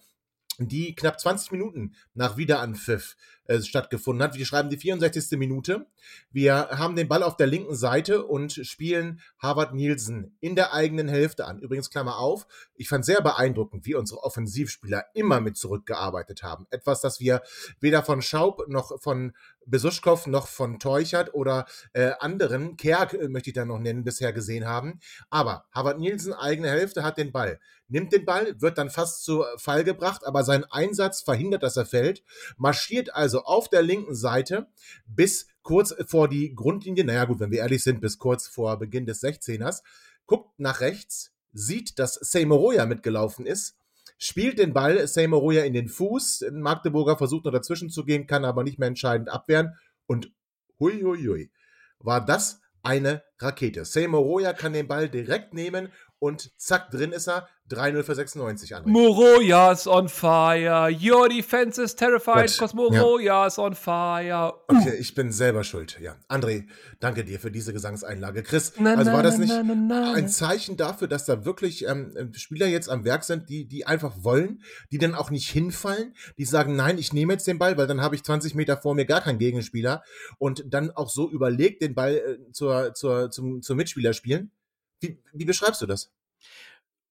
die 0.59 0.95
knapp 0.95 1.21
20 1.21 1.53
Minuten 1.53 1.95
nach 2.15 2.37
Wiederanpfiff 2.37 3.17
äh, 3.47 3.61
stattgefunden 3.61 4.23
hat. 4.23 4.37
Wir 4.37 4.47
schreiben 4.47 4.71
die 4.71 4.77
64. 4.77 5.39
Minute. 5.39 5.87
Wir 6.33 6.69
haben 6.71 6.97
den 6.97 7.09
Ball 7.09 7.23
auf 7.23 7.37
der 7.37 7.47
linken 7.47 7.75
Seite 7.75 8.25
und 8.25 8.53
spielen 8.53 9.21
Harvard 9.39 9.75
Nielsen 9.75 10.37
in 10.41 10.57
der 10.57 10.73
eigenen 10.73 11.09
Hälfte 11.09 11.47
an. 11.47 11.61
Übrigens, 11.61 11.91
Klammer 11.91 12.19
auf, 12.19 12.47
ich 12.75 12.89
fand 12.89 13.05
sehr 13.05 13.21
beeindruckend, 13.21 13.87
wie 13.87 13.95
unsere 13.95 14.23
Offensivspieler 14.23 15.05
immer 15.15 15.41
mit 15.41 15.57
zurückgearbeitet 15.57 16.43
haben. 16.43 16.67
Etwas, 16.71 17.01
das 17.01 17.21
wir 17.21 17.43
weder 17.81 18.03
von 18.03 18.23
Schaub 18.23 18.67
noch 18.69 19.01
von 19.01 19.33
Besuschkow 19.67 20.27
noch 20.27 20.49
von 20.49 20.79
Teuchert 20.79 21.35
oder 21.35 21.67
äh, 21.93 22.13
anderen, 22.21 22.77
Kerk 22.77 23.15
äh, 23.15 23.29
möchte 23.29 23.51
ich 23.51 23.55
da 23.55 23.65
noch 23.65 23.79
nennen, 23.79 24.05
bisher 24.05 24.33
gesehen 24.33 24.67
haben. 24.67 25.01
Aber 25.31 25.67
Harvard 25.73 25.99
Nielsen, 25.99 26.33
eigene 26.33 26.71
Hälfte, 26.71 27.03
hat 27.03 27.19
den 27.19 27.33
Ball. 27.33 27.61
Nimmt 27.89 28.13
den 28.13 28.25
Ball, 28.25 28.61
wird 28.61 28.79
dann 28.79 28.91
fast 28.91 29.25
zu 29.25 29.45
Fall 29.59 29.85
gebracht, 29.85 30.27
aber 30.27 30.43
sein 30.43 30.65
Einsatz 30.65 31.23
verhindert, 31.23 31.63
dass 31.63 31.77
er 31.77 31.87
fällt. 31.87 32.25
Marschiert 32.57 33.15
also 33.15 33.43
auf 33.43 33.69
der 33.69 33.83
linken 33.83 34.15
Seite 34.15 34.69
bis 35.07 35.47
kurz 35.63 35.95
vor 36.07 36.29
die 36.29 36.55
Grundlinie. 36.55 37.05
Naja, 37.05 37.25
gut, 37.25 37.41
wenn 37.41 37.51
wir 37.51 37.61
ehrlich 37.61 37.83
sind, 37.83 38.01
bis 38.01 38.19
kurz 38.19 38.49
vor 38.49 38.79
Beginn 38.79 39.07
des 39.07 39.23
16ers. 39.23 39.83
Guckt 40.27 40.59
nach 40.59 40.81
rechts, 40.81 41.33
sieht, 41.53 41.99
dass 41.99 42.15
Seymoroya 42.15 42.87
mitgelaufen 42.87 43.47
ist 43.47 43.77
spielt 44.19 44.59
den 44.59 44.73
Ball 44.73 45.07
Seymoroya 45.07 45.65
in 45.65 45.73
den 45.73 45.89
Fuß. 45.89 46.47
Magdeburger 46.53 47.17
versucht 47.19 47.45
noch 47.45 47.53
dazwischen 47.53 47.91
zu 47.91 48.05
gehen, 48.05 48.27
kann 48.27 48.45
aber 48.45 48.63
nicht 48.65 48.79
mehr 48.79 48.89
entscheidend 48.89 49.29
abwehren. 49.29 49.75
Und 50.07 50.33
hui, 50.79 51.03
hui, 51.03 51.25
hui, 51.27 51.51
war 51.99 52.25
das 52.25 52.61
eine 52.83 53.25
Rakete. 53.39 53.85
Seymoroya 53.85 54.53
kann 54.53 54.73
den 54.73 54.87
Ball 54.87 55.09
direkt 55.09 55.53
nehmen 55.55 55.89
und 56.19 56.51
zack, 56.59 56.91
drin 56.91 57.13
ist 57.13 57.29
er. 57.29 57.49
3-0 57.71 58.03
für 58.05 58.15
96 58.15 58.77
André. 58.77 58.89
Moroya's 58.89 59.89
on 59.89 60.09
fire. 60.09 60.89
Your 60.89 61.29
defense 61.29 61.83
is 61.83 61.97
terrified, 61.97 62.47
because 62.47 62.77
Moroya's 62.77 63.59
on 63.59 63.75
fire. 63.75 64.53
Uh. 64.71 64.77
Okay, 64.77 64.95
ich 65.01 65.15
bin 65.15 65.33
selber 65.33 65.65
schuld. 65.65 65.99
Ja, 66.01 66.15
André, 66.29 66.67
danke 67.01 67.25
dir 67.25 67.41
für 67.41 67.51
diese 67.51 67.73
Gesangseinlage. 67.73 68.45
Chris, 68.45 68.75
Na, 68.79 68.95
also 68.95 69.11
war 69.11 69.25
das 69.25 69.39
nicht 69.39 69.53
na, 69.53 69.75
na. 69.75 70.13
ein 70.13 70.29
Zeichen 70.29 70.77
dafür, 70.77 71.09
dass 71.09 71.25
da 71.25 71.45
wirklich 71.45 71.85
ähm, 71.87 72.33
Spieler 72.35 72.69
jetzt 72.69 72.89
am 72.89 73.05
Werk 73.05 73.25
sind, 73.25 73.49
die, 73.49 73.67
die 73.67 73.85
einfach 73.85 74.15
wollen, 74.23 74.63
die 74.93 74.99
dann 74.99 75.17
auch 75.17 75.31
nicht 75.31 75.51
hinfallen, 75.51 76.15
die 76.39 76.45
sagen, 76.45 76.77
nein, 76.77 76.99
ich 76.99 77.13
nehme 77.13 77.33
jetzt 77.33 77.49
den 77.49 77.59
Ball, 77.59 77.77
weil 77.77 77.89
dann 77.89 78.01
habe 78.01 78.15
ich 78.15 78.23
20 78.23 78.55
Meter 78.55 78.77
vor 78.77 78.95
mir 78.95 79.07
gar 79.07 79.23
keinen 79.23 79.39
Gegenspieler 79.39 80.05
und 80.39 80.65
dann 80.69 80.93
auch 80.93 81.11
so 81.11 81.29
überlegt 81.29 81.83
den 81.83 81.97
Ball 81.97 82.15
äh, 82.15 82.53
zur, 82.53 82.95
zur, 82.95 83.33
zum, 83.33 83.61
zum 83.63 83.77
Mitspieler 83.77 84.13
spielen? 84.13 84.53
Wie, 85.01 85.19
wie 85.33 85.45
beschreibst 85.47 85.81
du 85.83 85.87
das? 85.87 86.11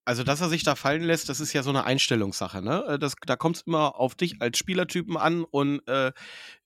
Also, 0.07 0.23
dass 0.23 0.39
er 0.41 0.49
sich 0.49 0.61
da 0.63 0.75
fallen 0.75 1.01
lässt, 1.01 1.29
das 1.29 1.39
ist 1.39 1.53
ja 1.53 1.63
so 1.63 1.71
eine 1.71 1.83
Einstellungssache, 1.85 2.61
ne? 2.61 2.83
Äh, 2.87 2.99
Das, 2.99 3.15
da 3.25 3.35
kommt 3.35 3.55
es 3.57 3.61
immer 3.63 3.95
auf 3.99 4.13
dich 4.15 4.39
als 4.41 4.57
Spielertypen 4.59 5.17
an 5.17 5.43
und 5.43 5.87
äh, 5.87 6.11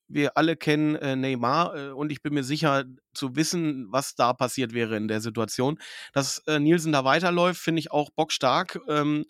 wir 0.09 0.37
alle 0.37 0.57
kennen 0.57 0.95
äh, 0.95 1.15
Neymar 1.15 1.75
äh, 1.75 1.89
und 1.91 2.11
ich 2.11 2.21
bin 2.21 2.33
mir 2.33 2.43
sicher 2.43 2.85
zu 3.13 3.35
wissen, 3.35 3.87
was 3.91 4.15
da 4.15 4.33
passiert 4.33 4.73
wäre 4.73 4.97
in 4.97 5.07
der 5.07 5.21
Situation. 5.21 5.79
Dass 6.13 6.39
äh, 6.47 6.59
Nielsen 6.59 6.91
da 6.91 7.05
weiterläuft, 7.05 7.61
finde 7.61 7.79
ich 7.79 7.91
auch 7.91 8.09
bockstark. 8.11 8.79
Ähm, 8.87 9.25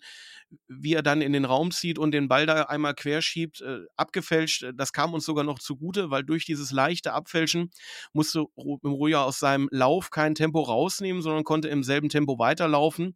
wie 0.68 0.94
er 0.94 1.02
dann 1.02 1.22
in 1.22 1.32
den 1.32 1.44
Raum 1.44 1.70
zieht 1.70 1.98
und 1.98 2.12
den 2.12 2.28
Ball 2.28 2.46
da 2.46 2.62
einmal 2.62 2.94
querschiebt, 2.94 3.60
äh, 3.60 3.80
abgefälscht, 3.96 4.64
äh, 4.64 4.72
das 4.74 4.92
kam 4.92 5.14
uns 5.14 5.24
sogar 5.24 5.44
noch 5.44 5.58
zugute, 5.58 6.10
weil 6.10 6.24
durch 6.24 6.44
dieses 6.44 6.72
leichte 6.72 7.12
Abfälschen 7.12 7.70
musste 8.12 8.40
Roja 8.56 9.22
aus 9.22 9.38
seinem 9.38 9.68
Lauf 9.70 10.10
kein 10.10 10.34
Tempo 10.34 10.60
rausnehmen, 10.60 11.22
sondern 11.22 11.44
konnte 11.44 11.68
im 11.68 11.82
selben 11.82 12.08
Tempo 12.08 12.38
weiterlaufen. 12.38 13.14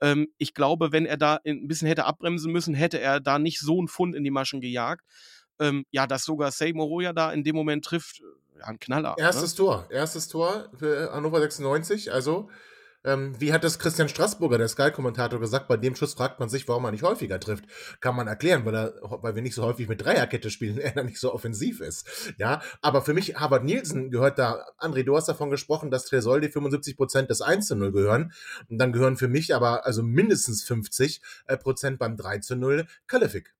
Ähm, 0.00 0.28
ich 0.38 0.54
glaube, 0.54 0.92
wenn 0.92 1.06
er 1.06 1.16
da 1.16 1.38
ein 1.46 1.68
bisschen 1.68 1.88
hätte 1.88 2.04
abbremsen 2.04 2.52
müssen, 2.52 2.74
hätte 2.74 3.00
er 3.00 3.20
da 3.20 3.38
nicht 3.38 3.60
so 3.60 3.78
einen 3.78 3.88
Fund 3.88 4.14
in 4.14 4.24
die 4.24 4.30
Maschen 4.30 4.60
gejagt. 4.60 5.04
Ähm, 5.62 5.86
ja, 5.90 6.06
dass 6.06 6.24
sogar 6.24 6.50
Say 6.50 6.72
Moroja 6.72 7.12
da 7.12 7.30
in 7.32 7.44
dem 7.44 7.54
Moment 7.54 7.84
trifft, 7.84 8.20
äh, 8.20 8.58
ja, 8.58 8.66
ein 8.66 8.80
Knaller. 8.80 9.14
Erstes 9.16 9.52
ne? 9.52 9.56
Tor, 9.56 9.86
erstes 9.90 10.28
Tor 10.28 10.68
für 10.76 11.12
Hannover 11.12 11.40
96. 11.40 12.12
Also, 12.12 12.48
ähm, 13.04 13.34
wie 13.40 13.52
hat 13.52 13.64
das 13.64 13.78
Christian 13.78 14.08
Straßburger, 14.08 14.58
der 14.58 14.68
Sky-Kommentator, 14.68 15.40
gesagt? 15.40 15.66
Bei 15.66 15.76
dem 15.76 15.96
Schuss 15.96 16.14
fragt 16.14 16.38
man 16.38 16.48
sich, 16.48 16.68
warum 16.68 16.84
er 16.84 16.92
nicht 16.92 17.02
häufiger 17.02 17.40
trifft. 17.40 17.64
Kann 18.00 18.14
man 18.14 18.28
erklären, 18.28 18.64
weil, 18.64 18.74
er, 18.74 18.94
weil 19.00 19.34
wir 19.34 19.42
nicht 19.42 19.54
so 19.54 19.64
häufig 19.64 19.88
mit 19.88 20.04
Dreierkette 20.04 20.50
spielen, 20.50 20.78
er 20.78 20.92
dann 20.92 21.06
nicht 21.06 21.18
so 21.18 21.32
offensiv 21.32 21.80
ist. 21.80 22.32
Ja, 22.38 22.62
aber 22.80 23.02
für 23.02 23.14
mich, 23.14 23.36
Harvard 23.36 23.64
Nielsen 23.64 24.10
gehört 24.10 24.38
da, 24.38 24.64
André, 24.78 25.02
du 25.02 25.16
hast 25.16 25.28
davon 25.28 25.50
gesprochen, 25.50 25.90
dass 25.90 26.04
Tresoldi 26.04 26.48
75 26.48 26.96
Prozent 26.96 27.30
des 27.30 27.40
1 27.40 27.66
zu 27.66 27.76
0 27.76 27.92
gehören. 27.92 28.32
Und 28.68 28.78
dann 28.78 28.92
gehören 28.92 29.16
für 29.16 29.28
mich 29.28 29.54
aber 29.54 29.84
also 29.84 30.02
mindestens 30.02 30.62
50 30.62 31.20
äh, 31.46 31.56
Prozent 31.56 31.98
beim 31.98 32.16
3 32.16 32.38
zu 32.38 32.56
0 32.56 32.86
Kalefik. 33.08 33.54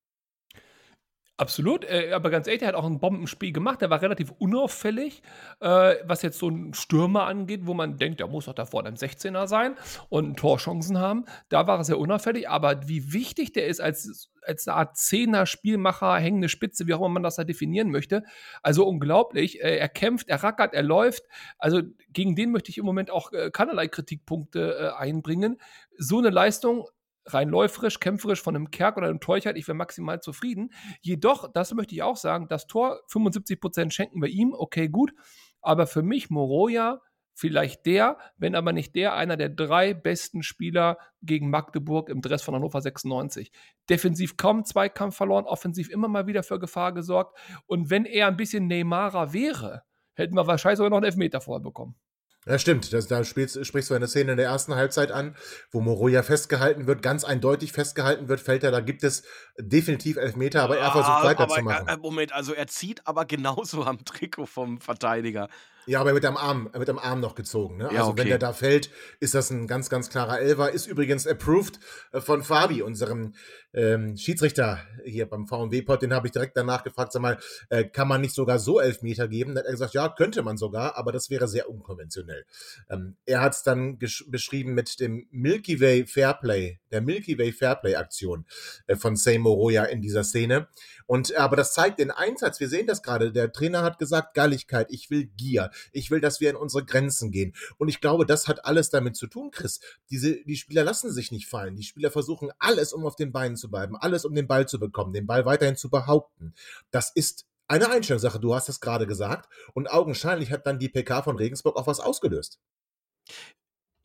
Absolut, 1.43 1.85
äh, 1.85 2.13
aber 2.13 2.31
ganz 2.31 2.47
ehrlich, 2.47 2.61
der 2.61 2.69
hat 2.69 2.77
auch 2.77 2.87
ein 2.87 3.01
Bombenspiel 3.01 3.53
gemacht. 3.53 3.81
Der 3.81 3.91
war 3.91 4.01
relativ 4.01 4.31
unauffällig, 4.39 5.23
äh, 5.59 5.97
was 6.05 6.23
jetzt 6.23 6.39
so 6.39 6.47
einen 6.47 6.73
Stürmer 6.73 7.25
angeht, 7.27 7.63
wo 7.67 7.75
man 7.75 7.97
denkt, 7.97 8.21
der 8.21 8.29
muss 8.29 8.45
doch 8.45 8.55
da 8.55 8.65
vorne 8.65 8.91
im 8.91 8.95
16er 8.95 9.49
sein 9.49 9.75
und 10.09 10.39
Torchancen 10.39 10.99
haben. 10.99 11.25
Da 11.49 11.67
war 11.67 11.79
er 11.79 11.85
sehr 11.85 11.99
unauffällig, 11.99 12.49
aber 12.49 12.87
wie 12.87 13.13
wichtig 13.13 13.53
der 13.53 13.67
ist 13.67 13.81
als, 13.81 14.31
als 14.47 14.69
eine 14.69 14.77
Art 14.77 14.97
Zehner-Spielmacher, 14.97 16.15
hängende 16.15 16.49
Spitze, 16.49 16.87
wie 16.87 16.95
auch 16.95 17.01
immer 17.01 17.09
man 17.09 17.25
das 17.25 17.35
da 17.35 17.43
definieren 17.43 17.91
möchte. 17.91 18.23
Also 18.63 18.87
unglaublich. 18.87 19.61
Äh, 19.65 19.79
er 19.79 19.89
kämpft, 19.89 20.29
er 20.29 20.45
rackert, 20.45 20.75
er 20.75 20.85
läuft. 20.85 21.25
Also 21.59 21.83
gegen 22.11 22.37
den 22.37 22.53
möchte 22.53 22.71
ich 22.71 22.79
im 22.79 22.85
Moment 22.85 23.11
auch 23.11 23.33
äh, 23.33 23.51
keinerlei 23.51 23.89
Kritikpunkte 23.89 24.93
äh, 24.95 24.97
einbringen. 24.97 25.61
So 25.99 26.19
eine 26.19 26.31
Leistung 26.31 26.87
rein 27.27 27.49
läuferisch, 27.49 28.01
kämpferisch 28.01 28.43
von 28.43 28.57
einem 28.57 28.71
Kerk 28.71 28.97
oder 28.97 29.09
einem 29.09 29.21
Teuchert, 29.21 29.57
ich 29.57 29.67
wäre 29.69 29.77
maximal 29.77 30.21
zufrieden. 30.21 30.73
Jedoch, 31.01 31.51
das 31.53 31.73
möchte 31.75 31.95
ich 31.95 32.03
auch 32.03 32.17
sagen, 32.17 32.49
das 32.49 32.67
Tor 32.67 33.01
75% 33.11 33.91
schenken 33.91 34.21
wir 34.21 34.29
ihm, 34.29 34.53
okay, 34.53 34.89
gut. 34.89 35.13
Aber 35.61 35.87
für 35.87 36.03
mich 36.03 36.31
Moroja 36.31 37.01
vielleicht 37.35 37.87
der, 37.87 38.19
wenn 38.37 38.55
aber 38.55 38.73
nicht 38.73 38.95
der, 38.95 39.15
einer 39.15 39.37
der 39.37 39.49
drei 39.49 39.95
besten 39.95 40.43
Spieler 40.43 40.99
gegen 41.23 41.51
Magdeburg 41.51 42.09
im 42.09 42.21
Dress 42.21 42.43
von 42.43 42.55
Hannover 42.55 42.81
96. 42.81 43.51
Defensiv 43.89 44.37
kaum 44.37 44.65
Zweikampf 44.65 45.17
verloren, 45.17 45.45
offensiv 45.45 45.89
immer 45.91 46.09
mal 46.09 46.27
wieder 46.27 46.43
für 46.43 46.59
Gefahr 46.59 46.93
gesorgt. 46.93 47.39
Und 47.67 47.91
wenn 47.91 48.05
er 48.05 48.27
ein 48.27 48.37
bisschen 48.37 48.67
Neymarer 48.67 49.33
wäre, 49.33 49.83
hätten 50.15 50.37
wir 50.37 50.47
wahrscheinlich 50.47 50.79
sogar 50.79 50.91
noch 50.91 50.99
einen 50.99 51.07
Elfmeter 51.07 51.41
vorher 51.41 51.63
bekommen. 51.63 51.97
Ja, 52.45 52.59
stimmt. 52.59 52.93
Das, 52.93 53.07
da 53.07 53.23
spielst, 53.23 53.65
sprichst 53.65 53.91
du 53.91 53.95
eine 53.95 54.09
Szene 54.09 54.33
in 54.33 54.37
der 54.37 54.47
ersten 54.47 54.75
Halbzeit 54.75 55.13
an, 55.13 55.37
wo 55.71 55.81
Moroja 55.81 56.25
festgehalten 56.25 56.89
wird, 56.89 57.01
ganz 57.01 57.23
eindeutig 57.23 57.73
festgehalten 57.73 58.29
wird, 58.29 58.41
fällt 58.41 58.65
er, 58.65 58.73
da 58.73 58.81
gibt 58.81 59.05
es 59.05 59.23
definitiv 59.59 60.17
Elfmeter, 60.17 60.63
aber 60.63 60.77
er 60.77 60.91
versucht 60.91 61.23
weiterzumachen. 61.23 61.87
Äh, 61.87 61.97
Moment, 61.99 62.33
also 62.33 62.53
er 62.53 62.67
zieht 62.67 63.07
aber 63.07 63.25
genauso 63.27 63.85
am 63.85 64.05
Trikot 64.05 64.47
vom 64.47 64.81
Verteidiger. 64.81 65.49
Ja, 65.87 66.01
aber 66.01 66.11
er 66.11 66.15
wird 66.15 66.25
am 66.25 66.37
Arm, 66.37 66.71
wird 66.73 66.91
am 66.91 66.99
Arm 66.99 67.21
noch 67.21 67.35
gezogen. 67.35 67.79
Ne? 67.79 67.85
Ja, 67.85 68.01
also 68.01 68.11
okay. 68.11 68.21
wenn 68.21 68.29
der 68.29 68.39
da 68.39 68.53
fällt, 68.53 68.91
ist 69.21 69.35
das 69.35 69.51
ein 69.51 69.67
ganz, 69.67 69.89
ganz 69.91 70.11
klarer 70.11 70.41
Elfer. 70.41 70.71
Ist 70.71 70.87
übrigens 70.87 71.27
approved 71.27 71.81
äh, 72.13 72.21
von 72.21 72.43
Fabi, 72.43 72.83
unserem 72.83 73.35
ähm, 73.75 74.17
Schiedsrichter 74.17 74.81
hier 75.05 75.27
beim 75.27 75.47
VW-Pod. 75.47 76.03
Den 76.03 76.13
habe 76.13 76.27
ich 76.27 76.33
direkt 76.33 76.57
danach 76.57 76.85
gefragt, 76.85 77.13
sag 77.13 77.23
mal, 77.23 77.39
äh, 77.71 77.85
kann 77.85 78.09
man 78.09 78.21
nicht 78.21 78.35
sogar 78.35 78.59
so 78.59 78.81
Elfmeter 78.81 79.29
geben? 79.29 79.55
Da 79.55 79.61
hat 79.61 79.67
er 79.67 79.73
gesagt, 79.73 79.95
ja, 79.95 80.09
könnte 80.09 80.43
man 80.43 80.57
sogar, 80.57 80.97
aber 80.97 81.13
das 81.13 81.31
wäre 81.31 81.49
sehr 81.49 81.69
unkonventionell. 81.69 82.45
Ähm, 82.89 83.17
er 83.27 83.41
hat 83.41 83.55
es 83.55 83.63
dann 83.63 83.99
beschrieben 83.99 84.75
mit 84.75 85.01
dem 85.01 85.27
Milky 85.31 85.81
Way 85.81 86.07
Fairplay, 86.07 86.81
der 86.91 87.01
Milky 87.01 87.39
Way 87.39 87.53
Fairplay-Aktion 87.53 88.47
äh, 88.87 88.97
von 88.97 89.17
Sey 89.17 89.39
Moroja 89.39 89.85
in 89.85 90.01
dieser 90.01 90.25
Szene. 90.25 90.69
Und 91.07 91.35
aber 91.37 91.57
das 91.57 91.75
zeigt 91.75 91.99
den 91.99 92.11
Einsatz. 92.11 92.61
Wir 92.61 92.69
sehen 92.69 92.87
das 92.87 93.03
gerade. 93.03 93.33
Der 93.33 93.53
Trainer 93.53 93.83
hat 93.83 93.99
gesagt, 93.99 94.35
Galligkeit, 94.35 94.89
ich 94.91 95.11
will 95.11 95.27
Gier. 95.37 95.71
Ich 95.93 96.11
will, 96.11 96.21
dass 96.21 96.41
wir 96.41 96.51
in 96.51 96.57
unsere 96.57 96.85
Grenzen 96.85 97.31
gehen. 97.31 97.55
Und 97.79 97.89
ich 97.89 98.01
glaube, 98.01 98.27
das 98.27 98.49
hat 98.49 98.65
alles 98.65 98.91
damit 98.91 99.17
zu 99.17 99.27
tun, 99.27 99.51
Chris. 99.51 99.81
Diese, 100.11 100.43
die 100.45 100.57
Spieler 100.57 100.85
lassen 100.85 101.13
sich 101.13 101.31
nicht 101.31 101.47
fallen. 101.47 101.77
Die 101.77 101.83
Spieler 101.83 102.11
versuchen 102.11 102.51
alles, 102.59 102.93
um 102.93 103.07
auf 103.07 103.17
den 103.17 103.33
Beinen 103.33 103.57
zu 103.57 103.71
bleiben, 103.71 103.97
alles, 103.97 104.25
um 104.25 104.35
den 104.35 104.47
Ball 104.47 104.67
zu 104.67 104.79
bekommen, 104.79 105.13
den 105.13 105.27
Ball 105.27 105.45
weiterhin 105.45 105.77
zu 105.77 105.91
behaupten. 105.91 106.55
Das 106.91 107.11
ist 107.15 107.47
eine 107.69 107.91
Einstellungssache. 107.91 108.41
Du 108.41 108.55
hast 108.55 108.69
es 108.69 108.81
gerade 108.81 109.07
gesagt. 109.07 109.49
Und 109.75 109.91
augenscheinlich 109.91 110.51
hat 110.51 110.67
dann 110.67 110.79
die 110.79 110.89
PK 110.89 111.23
von 111.23 111.37
Regensburg 111.37 111.77
auch 111.77 111.87
was 111.87 112.01
ausgelöst. 112.01 112.61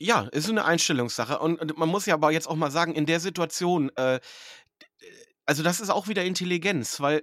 Ja, 0.00 0.22
ist 0.32 0.48
eine 0.48 0.64
Einstellungssache. 0.64 1.38
Und, 1.38 1.60
und 1.60 1.76
man 1.76 1.88
muss 1.88 2.06
ja 2.06 2.14
aber 2.14 2.30
jetzt 2.30 2.48
auch 2.48 2.56
mal 2.56 2.70
sagen, 2.70 2.94
in 2.94 3.04
der 3.04 3.20
Situation, 3.20 3.90
äh, 3.96 4.20
also 5.44 5.62
das 5.62 5.80
ist 5.80 5.90
auch 5.90 6.08
wieder 6.08 6.24
Intelligenz, 6.24 7.00
weil 7.00 7.22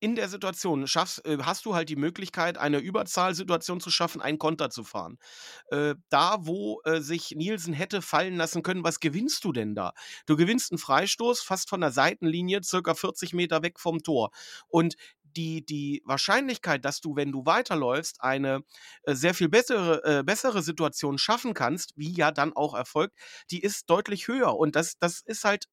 in 0.00 0.14
der 0.14 0.28
Situation 0.28 0.86
schaffst, 0.86 1.24
äh, 1.26 1.38
hast 1.42 1.64
du 1.64 1.74
halt 1.74 1.88
die 1.88 1.96
Möglichkeit, 1.96 2.58
eine 2.58 2.78
Überzahlsituation 2.78 3.80
zu 3.80 3.90
schaffen, 3.90 4.20
einen 4.20 4.38
Konter 4.38 4.70
zu 4.70 4.84
fahren. 4.84 5.18
Äh, 5.70 5.94
da, 6.08 6.38
wo 6.40 6.80
äh, 6.84 7.00
sich 7.00 7.32
Nielsen 7.36 7.72
hätte 7.72 8.02
fallen 8.02 8.36
lassen 8.36 8.62
können, 8.62 8.84
was 8.84 9.00
gewinnst 9.00 9.44
du 9.44 9.52
denn 9.52 9.74
da? 9.74 9.92
Du 10.26 10.36
gewinnst 10.36 10.72
einen 10.72 10.78
Freistoß 10.78 11.40
fast 11.42 11.68
von 11.68 11.80
der 11.80 11.92
Seitenlinie, 11.92 12.62
circa 12.62 12.94
40 12.94 13.32
Meter 13.32 13.62
weg 13.62 13.80
vom 13.80 14.02
Tor. 14.02 14.30
Und 14.68 14.96
die, 15.36 15.64
die 15.64 16.02
Wahrscheinlichkeit, 16.04 16.84
dass 16.84 17.00
du, 17.00 17.16
wenn 17.16 17.32
du 17.32 17.44
weiterläufst, 17.46 18.22
eine 18.22 18.62
äh, 19.02 19.14
sehr 19.14 19.34
viel 19.34 19.48
bessere, 19.48 20.02
äh, 20.04 20.22
bessere 20.22 20.62
Situation 20.62 21.18
schaffen 21.18 21.54
kannst, 21.54 21.92
wie 21.96 22.12
ja 22.12 22.30
dann 22.30 22.54
auch 22.54 22.74
erfolgt, 22.74 23.16
die 23.50 23.60
ist 23.60 23.88
deutlich 23.90 24.28
höher. 24.28 24.56
Und 24.56 24.76
das, 24.76 24.98
das 24.98 25.20
ist 25.20 25.44
halt 25.44 25.66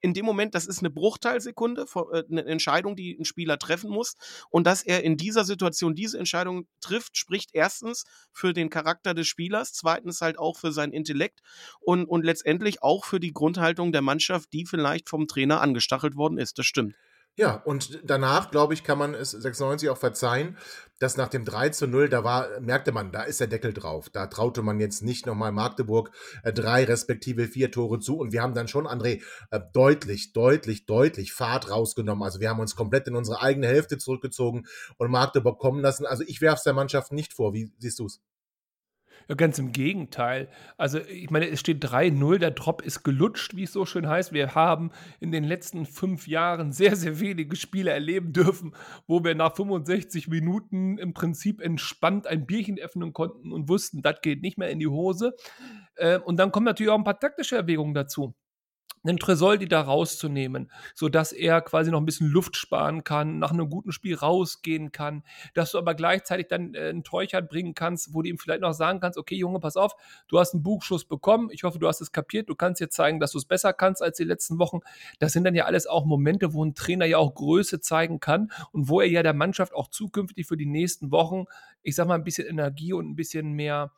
in 0.00 0.14
dem 0.14 0.24
Moment, 0.24 0.54
das 0.54 0.66
ist 0.66 0.80
eine 0.80 0.90
Bruchteilsekunde, 0.90 1.86
äh, 2.12 2.22
eine 2.30 2.44
Entscheidung, 2.44 2.96
die 2.96 3.16
ein 3.18 3.24
Spieler 3.24 3.58
treffen 3.58 3.90
muss. 3.90 4.16
Und 4.50 4.66
dass 4.66 4.82
er 4.82 5.02
in 5.04 5.16
dieser 5.16 5.44
Situation 5.44 5.94
diese 5.94 6.18
Entscheidung 6.18 6.66
trifft, 6.80 7.16
spricht 7.16 7.50
erstens 7.52 8.04
für 8.32 8.52
den 8.52 8.70
Charakter 8.70 9.14
des 9.14 9.26
Spielers, 9.26 9.72
zweitens 9.72 10.20
halt 10.20 10.38
auch 10.38 10.56
für 10.56 10.72
sein 10.72 10.92
Intellekt 10.92 11.40
und, 11.80 12.04
und 12.04 12.24
letztendlich 12.24 12.82
auch 12.82 13.04
für 13.04 13.20
die 13.20 13.32
Grundhaltung 13.32 13.92
der 13.92 14.02
Mannschaft, 14.02 14.52
die 14.52 14.66
vielleicht 14.66 15.08
vom 15.08 15.26
Trainer 15.26 15.60
angestachelt 15.60 16.16
worden 16.16 16.38
ist. 16.38 16.58
Das 16.58 16.66
stimmt. 16.66 16.94
Ja, 17.38 17.56
und 17.66 18.00
danach, 18.02 18.50
glaube 18.50 18.72
ich, 18.72 18.82
kann 18.82 18.96
man 18.96 19.12
es 19.12 19.30
96 19.32 19.90
auch 19.90 19.98
verzeihen, 19.98 20.56
dass 20.98 21.18
nach 21.18 21.28
dem 21.28 21.44
3 21.44 21.68
zu 21.68 21.86
0, 21.86 22.08
da 22.08 22.24
war, 22.24 22.48
merkte 22.60 22.92
man, 22.92 23.12
da 23.12 23.24
ist 23.24 23.40
der 23.40 23.46
Deckel 23.46 23.74
drauf. 23.74 24.08
Da 24.08 24.26
traute 24.26 24.62
man 24.62 24.80
jetzt 24.80 25.02
nicht 25.02 25.26
nochmal 25.26 25.52
Magdeburg 25.52 26.12
äh, 26.44 26.52
drei 26.54 26.84
respektive 26.84 27.46
vier 27.46 27.70
Tore 27.70 27.98
zu. 28.00 28.16
Und 28.16 28.32
wir 28.32 28.40
haben 28.40 28.54
dann 28.54 28.68
schon, 28.68 28.86
André, 28.86 29.22
äh, 29.50 29.60
deutlich, 29.74 30.32
deutlich, 30.32 30.86
deutlich 30.86 31.34
Fahrt 31.34 31.70
rausgenommen. 31.70 32.22
Also 32.22 32.40
wir 32.40 32.48
haben 32.48 32.60
uns 32.60 32.74
komplett 32.74 33.06
in 33.06 33.16
unsere 33.16 33.42
eigene 33.42 33.66
Hälfte 33.66 33.98
zurückgezogen 33.98 34.66
und 34.96 35.10
Magdeburg 35.10 35.58
kommen 35.58 35.82
lassen. 35.82 36.06
Also 36.06 36.24
ich 36.26 36.40
werfe 36.40 36.56
es 36.56 36.64
der 36.64 36.72
Mannschaft 36.72 37.12
nicht 37.12 37.34
vor. 37.34 37.52
Wie 37.52 37.70
siehst 37.78 37.98
du 37.98 38.06
es? 38.06 38.22
Ja, 39.28 39.34
ganz 39.34 39.58
im 39.58 39.72
Gegenteil. 39.72 40.48
Also, 40.76 41.00
ich 41.00 41.30
meine, 41.30 41.48
es 41.48 41.58
steht 41.58 41.84
3-0, 41.84 42.38
der 42.38 42.52
Drop 42.52 42.82
ist 42.82 43.02
gelutscht, 43.02 43.56
wie 43.56 43.64
es 43.64 43.72
so 43.72 43.84
schön 43.84 44.06
heißt. 44.08 44.32
Wir 44.32 44.54
haben 44.54 44.92
in 45.18 45.32
den 45.32 45.42
letzten 45.42 45.84
fünf 45.84 46.28
Jahren 46.28 46.70
sehr, 46.70 46.94
sehr 46.94 47.18
wenige 47.18 47.56
Spiele 47.56 47.90
erleben 47.90 48.32
dürfen, 48.32 48.74
wo 49.08 49.24
wir 49.24 49.34
nach 49.34 49.56
65 49.56 50.28
Minuten 50.28 50.98
im 50.98 51.12
Prinzip 51.12 51.60
entspannt 51.60 52.28
ein 52.28 52.46
Bierchen 52.46 52.78
öffnen 52.78 53.12
konnten 53.12 53.52
und 53.52 53.68
wussten, 53.68 54.00
das 54.00 54.20
geht 54.22 54.42
nicht 54.42 54.58
mehr 54.58 54.70
in 54.70 54.78
die 54.78 54.86
Hose. 54.86 55.34
Äh, 55.96 56.18
und 56.18 56.36
dann 56.36 56.52
kommen 56.52 56.66
natürlich 56.66 56.90
auch 56.90 56.98
ein 56.98 57.04
paar 57.04 57.18
taktische 57.18 57.56
Erwägungen 57.56 57.94
dazu 57.94 58.34
einen 59.08 59.18
Tresoldi 59.18 59.68
da 59.68 59.80
rauszunehmen, 59.80 60.70
sodass 60.94 61.32
er 61.32 61.60
quasi 61.60 61.90
noch 61.90 62.00
ein 62.00 62.06
bisschen 62.06 62.28
Luft 62.28 62.56
sparen 62.56 63.04
kann, 63.04 63.38
nach 63.38 63.50
einem 63.50 63.70
guten 63.70 63.92
Spiel 63.92 64.14
rausgehen 64.14 64.92
kann, 64.92 65.22
dass 65.54 65.72
du 65.72 65.78
aber 65.78 65.94
gleichzeitig 65.94 66.48
dann 66.48 66.74
äh, 66.74 66.88
einen 66.88 67.04
Teuchert 67.04 67.48
bringen 67.48 67.74
kannst, 67.74 68.14
wo 68.14 68.22
du 68.22 68.28
ihm 68.28 68.38
vielleicht 68.38 68.60
noch 68.60 68.72
sagen 68.72 69.00
kannst, 69.00 69.18
okay 69.18 69.36
Junge, 69.36 69.60
pass 69.60 69.76
auf, 69.76 69.94
du 70.28 70.38
hast 70.38 70.54
einen 70.54 70.62
Buchschuss 70.62 71.04
bekommen, 71.04 71.50
ich 71.50 71.64
hoffe, 71.64 71.78
du 71.78 71.88
hast 71.88 72.00
es 72.00 72.12
kapiert, 72.12 72.48
du 72.48 72.54
kannst 72.54 72.80
jetzt 72.80 72.94
zeigen, 72.94 73.20
dass 73.20 73.32
du 73.32 73.38
es 73.38 73.44
besser 73.44 73.72
kannst 73.72 74.02
als 74.02 74.16
die 74.16 74.24
letzten 74.24 74.58
Wochen. 74.58 74.80
Das 75.18 75.32
sind 75.32 75.44
dann 75.44 75.54
ja 75.54 75.64
alles 75.64 75.86
auch 75.86 76.04
Momente, 76.04 76.52
wo 76.52 76.64
ein 76.64 76.74
Trainer 76.74 77.06
ja 77.06 77.18
auch 77.18 77.34
Größe 77.34 77.80
zeigen 77.80 78.20
kann 78.20 78.50
und 78.72 78.88
wo 78.88 79.00
er 79.00 79.08
ja 79.08 79.22
der 79.22 79.34
Mannschaft 79.34 79.74
auch 79.74 79.88
zukünftig 79.88 80.46
für 80.46 80.56
die 80.56 80.66
nächsten 80.66 81.10
Wochen, 81.10 81.44
ich 81.82 81.94
sag 81.94 82.08
mal, 82.08 82.14
ein 82.14 82.24
bisschen 82.24 82.46
Energie 82.46 82.92
und 82.92 83.08
ein 83.08 83.16
bisschen 83.16 83.52
mehr, 83.52 83.92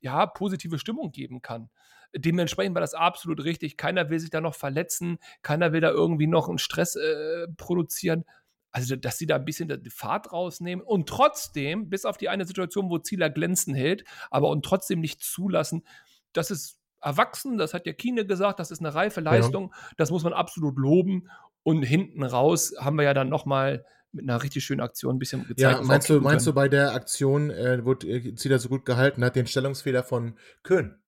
ja, 0.00 0.26
positive 0.26 0.78
Stimmung 0.78 1.12
geben 1.12 1.42
kann. 1.42 1.68
Dementsprechend 2.16 2.74
war 2.74 2.80
das 2.80 2.94
absolut 2.94 3.44
richtig. 3.44 3.76
Keiner 3.76 4.10
will 4.10 4.18
sich 4.18 4.30
da 4.30 4.40
noch 4.40 4.54
verletzen, 4.54 5.18
keiner 5.42 5.72
will 5.72 5.80
da 5.80 5.90
irgendwie 5.90 6.26
noch 6.26 6.48
einen 6.48 6.58
Stress 6.58 6.96
äh, 6.96 7.46
produzieren. 7.56 8.24
Also, 8.72 8.96
dass 8.96 9.18
sie 9.18 9.26
da 9.26 9.36
ein 9.36 9.44
bisschen 9.44 9.82
die 9.82 9.90
Fahrt 9.90 10.32
rausnehmen 10.32 10.84
und 10.84 11.08
trotzdem, 11.08 11.88
bis 11.88 12.04
auf 12.04 12.18
die 12.18 12.28
eine 12.28 12.44
Situation, 12.44 12.88
wo 12.88 12.98
Zieler 12.98 13.28
glänzen 13.28 13.74
hält, 13.74 14.04
aber 14.30 14.48
und 14.48 14.64
trotzdem 14.64 15.00
nicht 15.00 15.22
zulassen, 15.22 15.84
das 16.32 16.50
ist 16.52 16.78
erwachsen, 17.00 17.58
das 17.58 17.74
hat 17.74 17.86
ja 17.86 17.92
Kine 17.92 18.26
gesagt, 18.26 18.60
das 18.60 18.70
ist 18.70 18.80
eine 18.80 18.94
reife 18.94 19.20
Leistung, 19.20 19.72
ja. 19.72 19.88
das 19.96 20.10
muss 20.10 20.22
man 20.22 20.32
absolut 20.32 20.78
loben. 20.78 21.28
Und 21.62 21.82
hinten 21.82 22.22
raus 22.22 22.74
haben 22.78 22.96
wir 22.96 23.04
ja 23.04 23.12
dann 23.12 23.28
nochmal 23.28 23.84
mit 24.12 24.28
einer 24.28 24.42
richtig 24.42 24.64
schönen 24.64 24.80
Aktion 24.80 25.16
ein 25.16 25.18
bisschen 25.18 25.46
gezeigt. 25.46 25.60
Ja, 25.60 25.82
meinst 25.82 26.08
du, 26.08 26.20
meinst 26.20 26.46
du 26.46 26.52
bei 26.52 26.68
der 26.68 26.94
Aktion 26.94 27.50
äh, 27.50 27.84
wurde 27.84 28.08
äh, 28.08 28.34
Zieler 28.34 28.58
so 28.58 28.68
gut 28.68 28.84
gehalten, 28.84 29.24
hat 29.24 29.36
den 29.36 29.46
Stellungsfehler 29.46 30.02
von 30.02 30.36
Köhn 30.62 31.00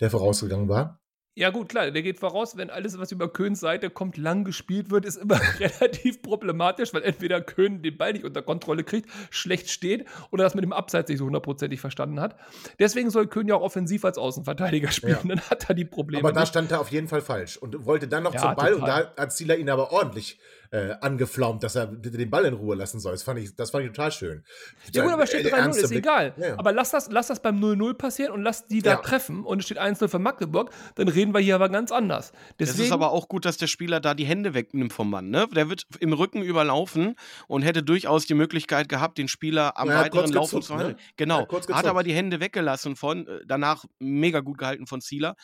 der 0.00 0.10
vorausgegangen 0.10 0.68
war? 0.68 1.00
Ja, 1.38 1.50
gut, 1.50 1.68
klar, 1.68 1.90
der 1.90 2.00
geht 2.00 2.18
voraus, 2.18 2.56
wenn 2.56 2.70
alles, 2.70 2.98
was 2.98 3.12
über 3.12 3.30
Köhns 3.30 3.60
Seite 3.60 3.90
kommt, 3.90 4.16
lang 4.16 4.44
gespielt 4.44 4.90
wird, 4.90 5.04
ist 5.04 5.16
immer 5.16 5.38
relativ 5.60 6.22
problematisch, 6.22 6.94
weil 6.94 7.02
entweder 7.02 7.42
Köhn 7.42 7.82
den 7.82 7.98
Ball 7.98 8.14
nicht 8.14 8.24
unter 8.24 8.40
Kontrolle 8.40 8.84
kriegt, 8.84 9.10
schlecht 9.28 9.68
steht 9.68 10.06
oder 10.30 10.44
das 10.44 10.54
mit 10.54 10.64
dem 10.64 10.72
Abseits 10.72 11.10
nicht 11.10 11.18
so 11.18 11.26
hundertprozentig 11.26 11.78
verstanden 11.78 12.20
hat. 12.20 12.36
Deswegen 12.78 13.10
soll 13.10 13.26
Köhn 13.26 13.46
ja 13.48 13.54
auch 13.56 13.60
offensiv 13.60 14.06
als 14.06 14.16
Außenverteidiger 14.16 14.90
spielen, 14.90 15.18
ja. 15.24 15.28
dann 15.28 15.40
hat 15.50 15.68
er 15.68 15.74
die 15.74 15.84
Probleme. 15.84 16.26
Aber 16.26 16.32
da 16.32 16.46
stand 16.46 16.72
er 16.72 16.80
auf 16.80 16.90
jeden 16.90 17.06
Fall 17.06 17.20
falsch 17.20 17.58
und 17.58 17.84
wollte 17.84 18.08
dann 18.08 18.22
noch 18.22 18.32
ja, 18.32 18.40
zum 18.40 18.54
Ball 18.54 18.72
total. 18.72 19.02
und 19.02 19.14
da 19.16 19.22
hat 19.22 19.32
Zieler 19.34 19.58
ihn 19.58 19.68
aber 19.68 19.92
ordentlich 19.92 20.38
äh, 20.70 20.94
angeflaumt, 21.00 21.62
dass 21.62 21.74
er 21.76 21.86
den 21.86 22.30
Ball 22.30 22.44
in 22.44 22.54
Ruhe 22.54 22.74
lassen 22.76 23.00
soll. 23.00 23.12
Das 23.12 23.22
fand 23.22 23.38
ich, 23.40 23.54
das 23.56 23.70
fand 23.70 23.84
ich 23.84 23.90
total 23.92 24.12
schön. 24.12 24.44
Ja 24.92 25.02
gut, 25.04 25.12
aber 25.12 25.26
steht 25.26 25.46
Äh, 25.46 25.50
3-0, 25.50 25.56
ernster 25.56 25.84
ist 25.84 25.90
egal. 25.92 26.34
Ja. 26.36 26.58
Aber 26.58 26.72
lass 26.72 26.90
das, 26.90 27.10
lass 27.10 27.28
das 27.28 27.40
beim 27.40 27.58
0-0 27.60 27.94
passieren 27.94 28.32
und 28.32 28.42
lass 28.42 28.66
die 28.66 28.82
da 28.82 28.90
Ja. 28.92 28.96
treffen 28.96 29.44
und 29.44 29.60
es 29.60 29.66
steht 29.66 29.78
1-0 29.78 30.08
für 30.08 30.18
Magdeburg, 30.18 30.70
dann 30.96 31.08
reden 31.08 31.32
wir 31.34 31.40
hier 31.40 31.54
aber 31.56 31.68
ganz 31.68 31.92
anders. 31.92 32.32
Es 32.58 32.78
ist 32.78 32.92
aber 32.92 33.10
auch 33.12 33.28
gut, 33.28 33.44
dass 33.44 33.56
der 33.56 33.66
Spieler 33.66 34.00
da 34.00 34.14
die 34.14 34.24
Hände 34.26 34.54
wegnimmt 34.54 34.92
vom 34.92 35.10
Mann. 35.10 35.30
Ne? 35.30 35.46
Der 35.54 35.68
wird 35.68 35.84
im 36.00 36.12
Rücken 36.12 36.42
überlaufen 36.42 37.14
und 37.48 37.62
hätte 37.62 37.82
durchaus 37.82 38.26
die 38.26 38.34
Möglichkeit 38.34 38.88
gehabt, 38.88 39.18
den 39.18 39.28
Spieler 39.28 39.78
am 39.78 39.88
Ja, 39.88 39.94
er 39.94 40.00
weiteren 40.04 40.32
Laufen 40.32 40.60
gezuckt, 40.60 40.64
zu 40.64 40.74
ne? 40.74 40.84
halten. 40.84 40.98
Er 40.98 41.12
Genau. 41.16 41.46
hat 41.72 41.86
aber 41.86 42.02
die 42.02 42.12
Hände 42.14 42.40
weggelassen 42.40 42.96
von, 42.96 43.26
äh, 43.26 43.40
danach 43.46 43.84
mega 43.98 44.40
gut 44.40 44.58
gehalten 44.58 44.86
von 44.86 45.00
Zieler. 45.00 45.34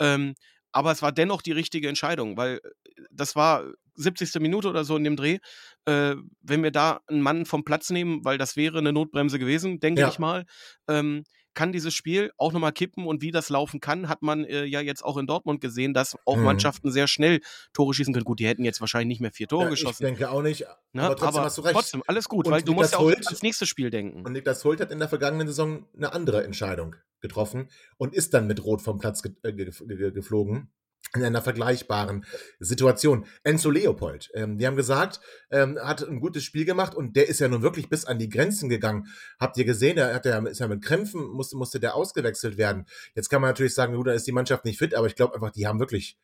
Ähm, 0.00 0.34
aber 0.72 0.90
es 0.92 1.02
war 1.02 1.12
dennoch 1.12 1.42
die 1.42 1.52
richtige 1.52 1.88
Entscheidung, 1.88 2.36
weil 2.36 2.56
äh, 2.56 2.70
das 3.10 3.36
war 3.36 3.64
70. 3.94 4.40
Minute 4.40 4.68
oder 4.68 4.84
so 4.84 4.96
in 4.96 5.04
dem 5.04 5.16
Dreh. 5.16 5.38
Äh, 5.84 6.16
wenn 6.42 6.62
wir 6.62 6.70
da 6.70 7.00
einen 7.08 7.22
Mann 7.22 7.44
vom 7.46 7.64
Platz 7.64 7.90
nehmen, 7.90 8.24
weil 8.24 8.38
das 8.38 8.56
wäre 8.56 8.78
eine 8.78 8.92
Notbremse 8.92 9.38
gewesen, 9.38 9.80
denke 9.80 10.00
Ja. 10.02 10.08
ich 10.08 10.18
mal, 10.18 10.44
ähm, 10.88 11.24
kann 11.54 11.70
dieses 11.70 11.92
Spiel 11.92 12.32
auch 12.38 12.54
nochmal 12.54 12.72
kippen 12.72 13.06
und 13.06 13.20
wie 13.20 13.30
das 13.30 13.50
laufen 13.50 13.78
kann, 13.78 14.08
hat 14.08 14.22
man 14.22 14.44
äh, 14.44 14.64
ja 14.64 14.80
jetzt 14.80 15.04
auch 15.04 15.18
in 15.18 15.26
Dortmund 15.26 15.60
gesehen, 15.60 15.92
dass 15.92 16.16
auch 16.24 16.36
Mhm. 16.38 16.44
Mannschaften 16.44 16.90
sehr 16.90 17.06
schnell 17.08 17.40
Tore 17.74 17.92
schießen 17.92 18.14
können. 18.14 18.24
Gut, 18.24 18.40
die 18.40 18.46
hätten 18.46 18.64
jetzt 18.64 18.80
wahrscheinlich 18.80 19.08
nicht 19.08 19.20
mehr 19.20 19.32
vier 19.32 19.48
Tore 19.48 19.64
Ja, 19.64 19.68
ich 19.68 19.80
geschossen. 19.80 20.04
denke 20.04 20.30
auch 20.30 20.40
nicht, 20.40 20.64
Ne? 20.94 21.02
aber 21.02 21.14
trotzdem 21.16 21.42
hast 21.42 21.58
du 21.58 21.62
recht. 21.62 21.74
trotzdem, 21.74 22.02
alles 22.06 22.26
gut, 22.30 22.46
Und 22.46 22.52
weil 22.52 22.62
du 22.62 22.72
musst 22.72 22.92
ja 22.92 22.98
auch 22.98 23.02
Hult- 23.02 23.26
ans 23.26 23.42
nächste 23.42 23.66
Spiel 23.66 23.90
denken. 23.90 24.24
Und 24.24 24.32
Niklas 24.32 24.64
Hult 24.64 24.80
hat 24.80 24.90
in 24.90 24.98
der 24.98 25.10
vergangenen 25.10 25.46
Saison 25.46 25.84
eine 25.94 26.14
andere 26.14 26.42
Entscheidung 26.42 26.96
getroffen 27.20 27.68
und 27.98 28.14
ist 28.14 28.32
dann 28.32 28.46
mit 28.46 28.64
Rot 28.64 28.80
vom 28.80 28.98
Platz 28.98 29.22
ge 29.22 29.32
äh, 29.42 29.52
ge 29.52 29.70
ge 29.70 30.10
geflogen. 30.10 30.70
In 31.14 31.22
einer 31.22 31.42
vergleichbaren 31.42 32.24
Situation. 32.58 33.26
Enzo 33.42 33.70
Leopold, 33.70 34.30
ähm, 34.32 34.56
die 34.56 34.66
haben 34.66 34.76
gesagt, 34.76 35.20
ähm, 35.50 35.78
hat 35.78 36.02
ein 36.02 36.20
gutes 36.20 36.42
Spiel 36.42 36.64
gemacht 36.64 36.94
und 36.94 37.16
der 37.16 37.28
ist 37.28 37.38
ja 37.38 37.48
nun 37.48 37.60
wirklich 37.60 37.90
bis 37.90 38.06
an 38.06 38.18
die 38.18 38.30
Grenzen 38.30 38.70
gegangen. 38.70 39.08
Habt 39.38 39.58
ihr 39.58 39.66
gesehen, 39.66 39.96
der 39.96 40.14
hat 40.14 40.24
ja, 40.24 40.38
ist 40.46 40.60
ja 40.60 40.68
mit 40.68 40.82
Krämpfen, 40.82 41.22
musste, 41.24 41.56
musste 41.56 41.80
der 41.80 41.96
ausgewechselt 41.96 42.56
werden. 42.56 42.86
Jetzt 43.14 43.28
kann 43.28 43.42
man 43.42 43.50
natürlich 43.50 43.74
sagen, 43.74 43.94
gut, 43.94 44.06
da 44.06 44.12
ist 44.12 44.26
die 44.26 44.32
Mannschaft 44.32 44.64
nicht 44.64 44.78
fit, 44.78 44.94
aber 44.94 45.06
ich 45.06 45.14
glaube 45.14 45.34
einfach, 45.34 45.50
die 45.50 45.66
haben 45.66 45.80
wirklich, 45.80 46.16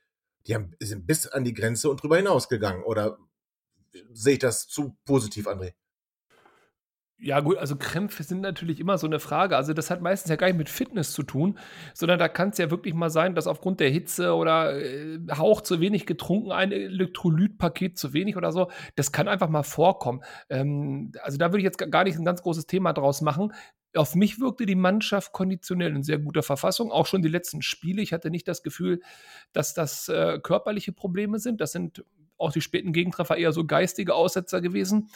die 0.46 0.54
haben, 0.54 0.74
sind 0.80 1.06
bis 1.06 1.26
an 1.26 1.44
die 1.44 1.52
Grenze 1.52 1.90
und 1.90 2.02
drüber 2.02 2.16
hinaus 2.16 2.48
gegangen. 2.48 2.82
Oder 2.82 3.18
sehe 4.14 4.34
ich 4.34 4.38
das 4.38 4.68
zu 4.68 4.96
positiv, 5.04 5.46
André? 5.48 5.74
Ja, 7.20 7.40
gut, 7.40 7.56
also 7.58 7.74
Krämpfe 7.74 8.22
sind 8.22 8.42
natürlich 8.42 8.78
immer 8.78 8.96
so 8.96 9.08
eine 9.08 9.18
Frage. 9.18 9.56
Also, 9.56 9.72
das 9.72 9.90
hat 9.90 10.00
meistens 10.00 10.30
ja 10.30 10.36
gar 10.36 10.46
nicht 10.46 10.56
mit 10.56 10.68
Fitness 10.68 11.12
zu 11.12 11.24
tun, 11.24 11.58
sondern 11.92 12.20
da 12.20 12.28
kann 12.28 12.50
es 12.50 12.58
ja 12.58 12.70
wirklich 12.70 12.94
mal 12.94 13.10
sein, 13.10 13.34
dass 13.34 13.48
aufgrund 13.48 13.80
der 13.80 13.90
Hitze 13.90 14.34
oder 14.36 14.80
äh, 14.80 15.18
Hauch 15.36 15.62
zu 15.62 15.80
wenig 15.80 16.06
getrunken, 16.06 16.52
ein 16.52 16.70
Elektrolytpaket 16.70 17.98
zu 17.98 18.12
wenig 18.12 18.36
oder 18.36 18.52
so, 18.52 18.70
das 18.94 19.10
kann 19.10 19.26
einfach 19.26 19.48
mal 19.48 19.64
vorkommen. 19.64 20.22
Ähm, 20.48 21.10
also, 21.20 21.38
da 21.38 21.46
würde 21.46 21.58
ich 21.58 21.64
jetzt 21.64 21.78
gar 21.90 22.04
nicht 22.04 22.16
ein 22.16 22.24
ganz 22.24 22.40
großes 22.42 22.66
Thema 22.66 22.92
draus 22.92 23.20
machen. 23.20 23.52
Auf 23.96 24.14
mich 24.14 24.38
wirkte 24.38 24.64
die 24.64 24.76
Mannschaft 24.76 25.32
konditionell 25.32 25.96
in 25.96 26.04
sehr 26.04 26.18
guter 26.18 26.44
Verfassung, 26.44 26.92
auch 26.92 27.06
schon 27.06 27.22
die 27.22 27.28
letzten 27.28 27.62
Spiele. 27.62 28.00
Ich 28.00 28.12
hatte 28.12 28.30
nicht 28.30 28.46
das 28.46 28.62
Gefühl, 28.62 29.00
dass 29.52 29.74
das 29.74 30.08
äh, 30.08 30.38
körperliche 30.40 30.92
Probleme 30.92 31.40
sind. 31.40 31.60
Das 31.60 31.72
sind 31.72 32.04
auch 32.36 32.52
die 32.52 32.60
späten 32.60 32.92
Gegentreffer 32.92 33.36
eher 33.36 33.50
so 33.50 33.64
geistige 33.64 34.14
Aussetzer 34.14 34.60
gewesen. 34.60 35.08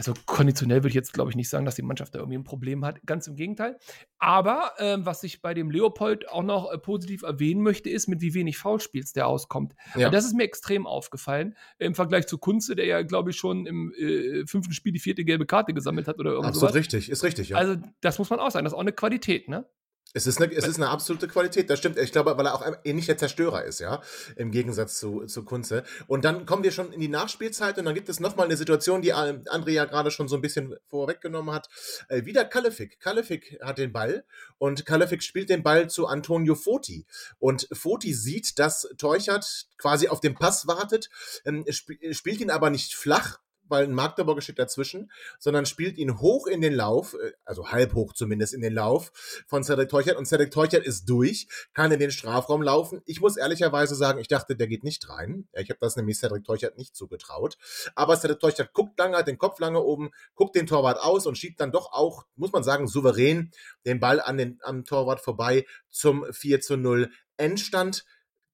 Also 0.00 0.14
konditionell 0.24 0.78
würde 0.78 0.88
ich 0.88 0.94
jetzt, 0.94 1.12
glaube 1.12 1.28
ich, 1.28 1.36
nicht 1.36 1.50
sagen, 1.50 1.66
dass 1.66 1.74
die 1.74 1.82
Mannschaft 1.82 2.14
da 2.14 2.20
irgendwie 2.20 2.38
ein 2.38 2.42
Problem 2.42 2.86
hat. 2.86 3.04
Ganz 3.04 3.26
im 3.26 3.36
Gegenteil. 3.36 3.78
Aber 4.18 4.72
ähm, 4.78 5.04
was 5.04 5.22
ich 5.24 5.42
bei 5.42 5.52
dem 5.52 5.70
Leopold 5.70 6.26
auch 6.30 6.42
noch 6.42 6.72
äh, 6.72 6.78
positiv 6.78 7.22
erwähnen 7.22 7.60
möchte, 7.60 7.90
ist, 7.90 8.08
mit 8.08 8.22
wie 8.22 8.32
wenig 8.32 8.56
Foulspiels 8.56 9.12
der 9.12 9.26
auskommt. 9.26 9.74
Ja. 9.94 10.08
Das 10.08 10.24
ist 10.24 10.34
mir 10.34 10.44
extrem 10.44 10.86
aufgefallen 10.86 11.54
im 11.78 11.94
Vergleich 11.94 12.26
zu 12.26 12.38
Kunze, 12.38 12.74
der 12.76 12.86
ja, 12.86 13.02
glaube 13.02 13.28
ich, 13.28 13.36
schon 13.36 13.66
im 13.66 13.92
äh, 13.92 14.46
fünften 14.46 14.72
Spiel 14.72 14.92
die 14.92 15.00
vierte 15.00 15.22
gelbe 15.22 15.44
Karte 15.44 15.74
gesammelt 15.74 16.08
hat 16.08 16.18
oder 16.18 16.30
irgendwas. 16.30 16.56
Absolut 16.56 16.76
richtig, 16.76 17.10
ist 17.10 17.22
richtig, 17.22 17.50
ja. 17.50 17.58
Also 17.58 17.76
das 18.00 18.18
muss 18.18 18.30
man 18.30 18.40
auch 18.40 18.50
sagen. 18.50 18.64
Das 18.64 18.72
ist 18.72 18.76
auch 18.78 18.80
eine 18.80 18.92
Qualität, 18.92 19.50
ne? 19.50 19.66
Es 20.12 20.26
ist, 20.26 20.42
eine, 20.42 20.52
es 20.52 20.66
ist 20.66 20.76
eine 20.76 20.88
absolute 20.88 21.28
Qualität, 21.28 21.70
das 21.70 21.78
stimmt. 21.78 21.96
Ich 21.96 22.10
glaube, 22.10 22.36
weil 22.36 22.46
er 22.46 22.54
auch 22.54 22.62
ein 22.62 22.76
ähnlicher 22.82 23.16
Zerstörer 23.16 23.62
ist, 23.62 23.78
ja, 23.78 24.02
im 24.34 24.50
Gegensatz 24.50 24.98
zu, 24.98 25.26
zu 25.26 25.44
Kunze. 25.44 25.84
Und 26.08 26.24
dann 26.24 26.46
kommen 26.46 26.64
wir 26.64 26.72
schon 26.72 26.92
in 26.92 27.00
die 27.00 27.08
Nachspielzeit 27.08 27.78
und 27.78 27.84
dann 27.84 27.94
gibt 27.94 28.08
es 28.08 28.18
nochmal 28.18 28.46
eine 28.46 28.56
Situation, 28.56 29.02
die 29.02 29.10
ähm, 29.10 29.44
André 29.44 29.70
ja 29.70 29.84
gerade 29.84 30.10
schon 30.10 30.26
so 30.26 30.34
ein 30.34 30.42
bisschen 30.42 30.74
vorweggenommen 30.88 31.54
hat. 31.54 31.68
Äh, 32.08 32.24
wieder 32.24 32.44
Kalefik. 32.44 32.98
Kalefik 32.98 33.60
hat 33.62 33.78
den 33.78 33.92
Ball 33.92 34.24
und 34.58 34.84
Kalefik 34.84 35.22
spielt 35.22 35.48
den 35.48 35.62
Ball 35.62 35.88
zu 35.88 36.08
Antonio 36.08 36.56
Foti. 36.56 37.06
Und 37.38 37.68
Foti 37.72 38.12
sieht, 38.12 38.58
dass 38.58 38.88
Teuchert 38.98 39.68
quasi 39.78 40.08
auf 40.08 40.20
den 40.20 40.34
Pass 40.34 40.66
wartet, 40.66 41.08
ähm, 41.44 41.64
sp 41.70 41.94
spielt 42.12 42.40
ihn 42.40 42.50
aber 42.50 42.70
nicht 42.70 42.94
flach, 42.94 43.38
weil 43.70 43.84
ein 43.84 43.94
Magdeburger 43.94 44.40
steht 44.40 44.58
dazwischen, 44.58 45.10
sondern 45.38 45.66
spielt 45.66 45.98
ihn 45.98 46.20
hoch 46.20 46.46
in 46.46 46.60
den 46.60 46.74
Lauf, 46.74 47.14
äh, 47.14 47.32
also 47.44 47.70
halb 47.70 47.94
hoch 47.94 48.12
zumindest 48.12 48.54
in 48.54 48.60
den 48.60 48.74
Lauf 48.74 49.12
von 49.46 49.64
Cedric 49.64 49.88
Teuchert 49.88 50.16
und 50.16 50.26
Cedric 50.26 50.50
Teuchert 50.50 50.84
ist 50.84 51.08
durch, 51.08 51.48
kann 51.72 51.92
in 51.92 52.00
den 52.00 52.10
Strafraum 52.10 52.62
laufen. 52.62 53.02
Ich 53.06 53.20
muss 53.20 53.36
ehrlicherweise 53.36 53.94
sagen, 53.94 54.20
ich 54.20 54.28
dachte, 54.28 54.56
der 54.56 54.66
geht 54.66 54.84
nicht 54.84 55.08
rein. 55.08 55.48
Ich 55.52 55.70
habe 55.70 55.78
das 55.80 55.96
nämlich 55.96 56.18
Cedric 56.18 56.44
Teuchert 56.44 56.76
nicht 56.76 56.94
zugetraut. 56.96 57.56
Aber 57.94 58.16
Cedric 58.16 58.40
Teuchert 58.40 58.72
guckt 58.72 58.98
lange, 58.98 59.16
hat 59.16 59.28
den 59.28 59.38
Kopf 59.38 59.58
lange 59.60 59.80
oben, 59.80 60.10
guckt 60.34 60.56
den 60.56 60.66
Torwart 60.66 60.98
aus 61.00 61.26
und 61.26 61.38
schiebt 61.38 61.60
dann 61.60 61.72
doch 61.72 61.92
auch, 61.92 62.26
muss 62.36 62.52
man 62.52 62.64
sagen, 62.64 62.88
souverän 62.88 63.50
den 63.86 64.00
Ball 64.00 64.20
an 64.20 64.36
den, 64.36 64.58
am 64.62 64.84
Torwart 64.84 65.20
vorbei 65.20 65.66
zum 65.90 66.26
4 66.32 66.60
zu 66.60 66.76
0 66.76 67.10
Endstand. 67.36 68.04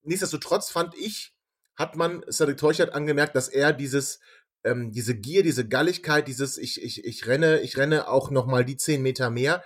Nichtsdestotrotz 0.03 0.71
fand 0.71 0.95
ich, 0.95 1.35
hat 1.75 1.97
man 1.97 2.25
Cedric 2.31 2.57
Teuchert 2.57 2.95
angemerkt, 2.95 3.37
dass 3.37 3.49
er 3.49 3.73
dieses 3.73 4.21
ähm, 4.67 4.93
diese 4.93 5.15
Gier, 5.15 5.43
diese 5.43 5.67
Galligkeit, 5.67 6.29
dieses 6.29 6.59
ich, 6.59 6.83
ich, 6.83 7.05
ich 7.05 7.27
renne, 7.27 7.61
ich 7.61 7.77
renne 7.77 8.09
auch 8.09 8.31
nochmal 8.31 8.65
die 8.65 8.77
10 8.77 9.01
Meter 9.01 9.31
mehr, 9.31 9.63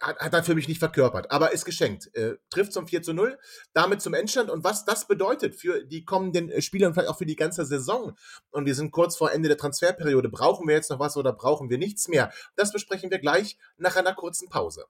hat, 0.00 0.18
hat 0.18 0.34
er 0.34 0.42
für 0.42 0.54
mich 0.54 0.68
nicht 0.68 0.78
verkörpert, 0.78 1.30
aber 1.30 1.52
ist 1.52 1.64
geschenkt. 1.64 2.14
Äh, 2.14 2.36
trifft 2.50 2.72
zum 2.72 2.86
4 2.86 3.02
zu 3.02 3.12
0, 3.12 3.38
damit 3.72 4.00
zum 4.00 4.14
Endstand 4.14 4.50
und 4.50 4.64
was 4.64 4.84
das 4.84 5.06
bedeutet 5.06 5.54
für 5.54 5.84
die 5.84 6.04
kommenden 6.04 6.50
äh, 6.50 6.62
Spiele 6.62 6.86
und 6.86 6.94
vielleicht 6.94 7.10
auch 7.10 7.18
für 7.18 7.26
die 7.26 7.36
ganze 7.36 7.64
Saison. 7.64 8.16
Und 8.50 8.66
wir 8.66 8.74
sind 8.74 8.90
kurz 8.92 9.16
vor 9.16 9.32
Ende 9.32 9.48
der 9.48 9.58
Transferperiode. 9.58 10.28
Brauchen 10.28 10.66
wir 10.66 10.74
jetzt 10.74 10.90
noch 10.90 11.00
was 11.00 11.16
oder 11.16 11.32
brauchen 11.32 11.70
wir 11.70 11.78
nichts 11.78 12.08
mehr? 12.08 12.32
Das 12.56 12.72
besprechen 12.72 13.10
wir 13.10 13.18
gleich 13.18 13.58
nach 13.76 13.96
einer 13.96 14.14
kurzen 14.14 14.48
Pause. 14.48 14.86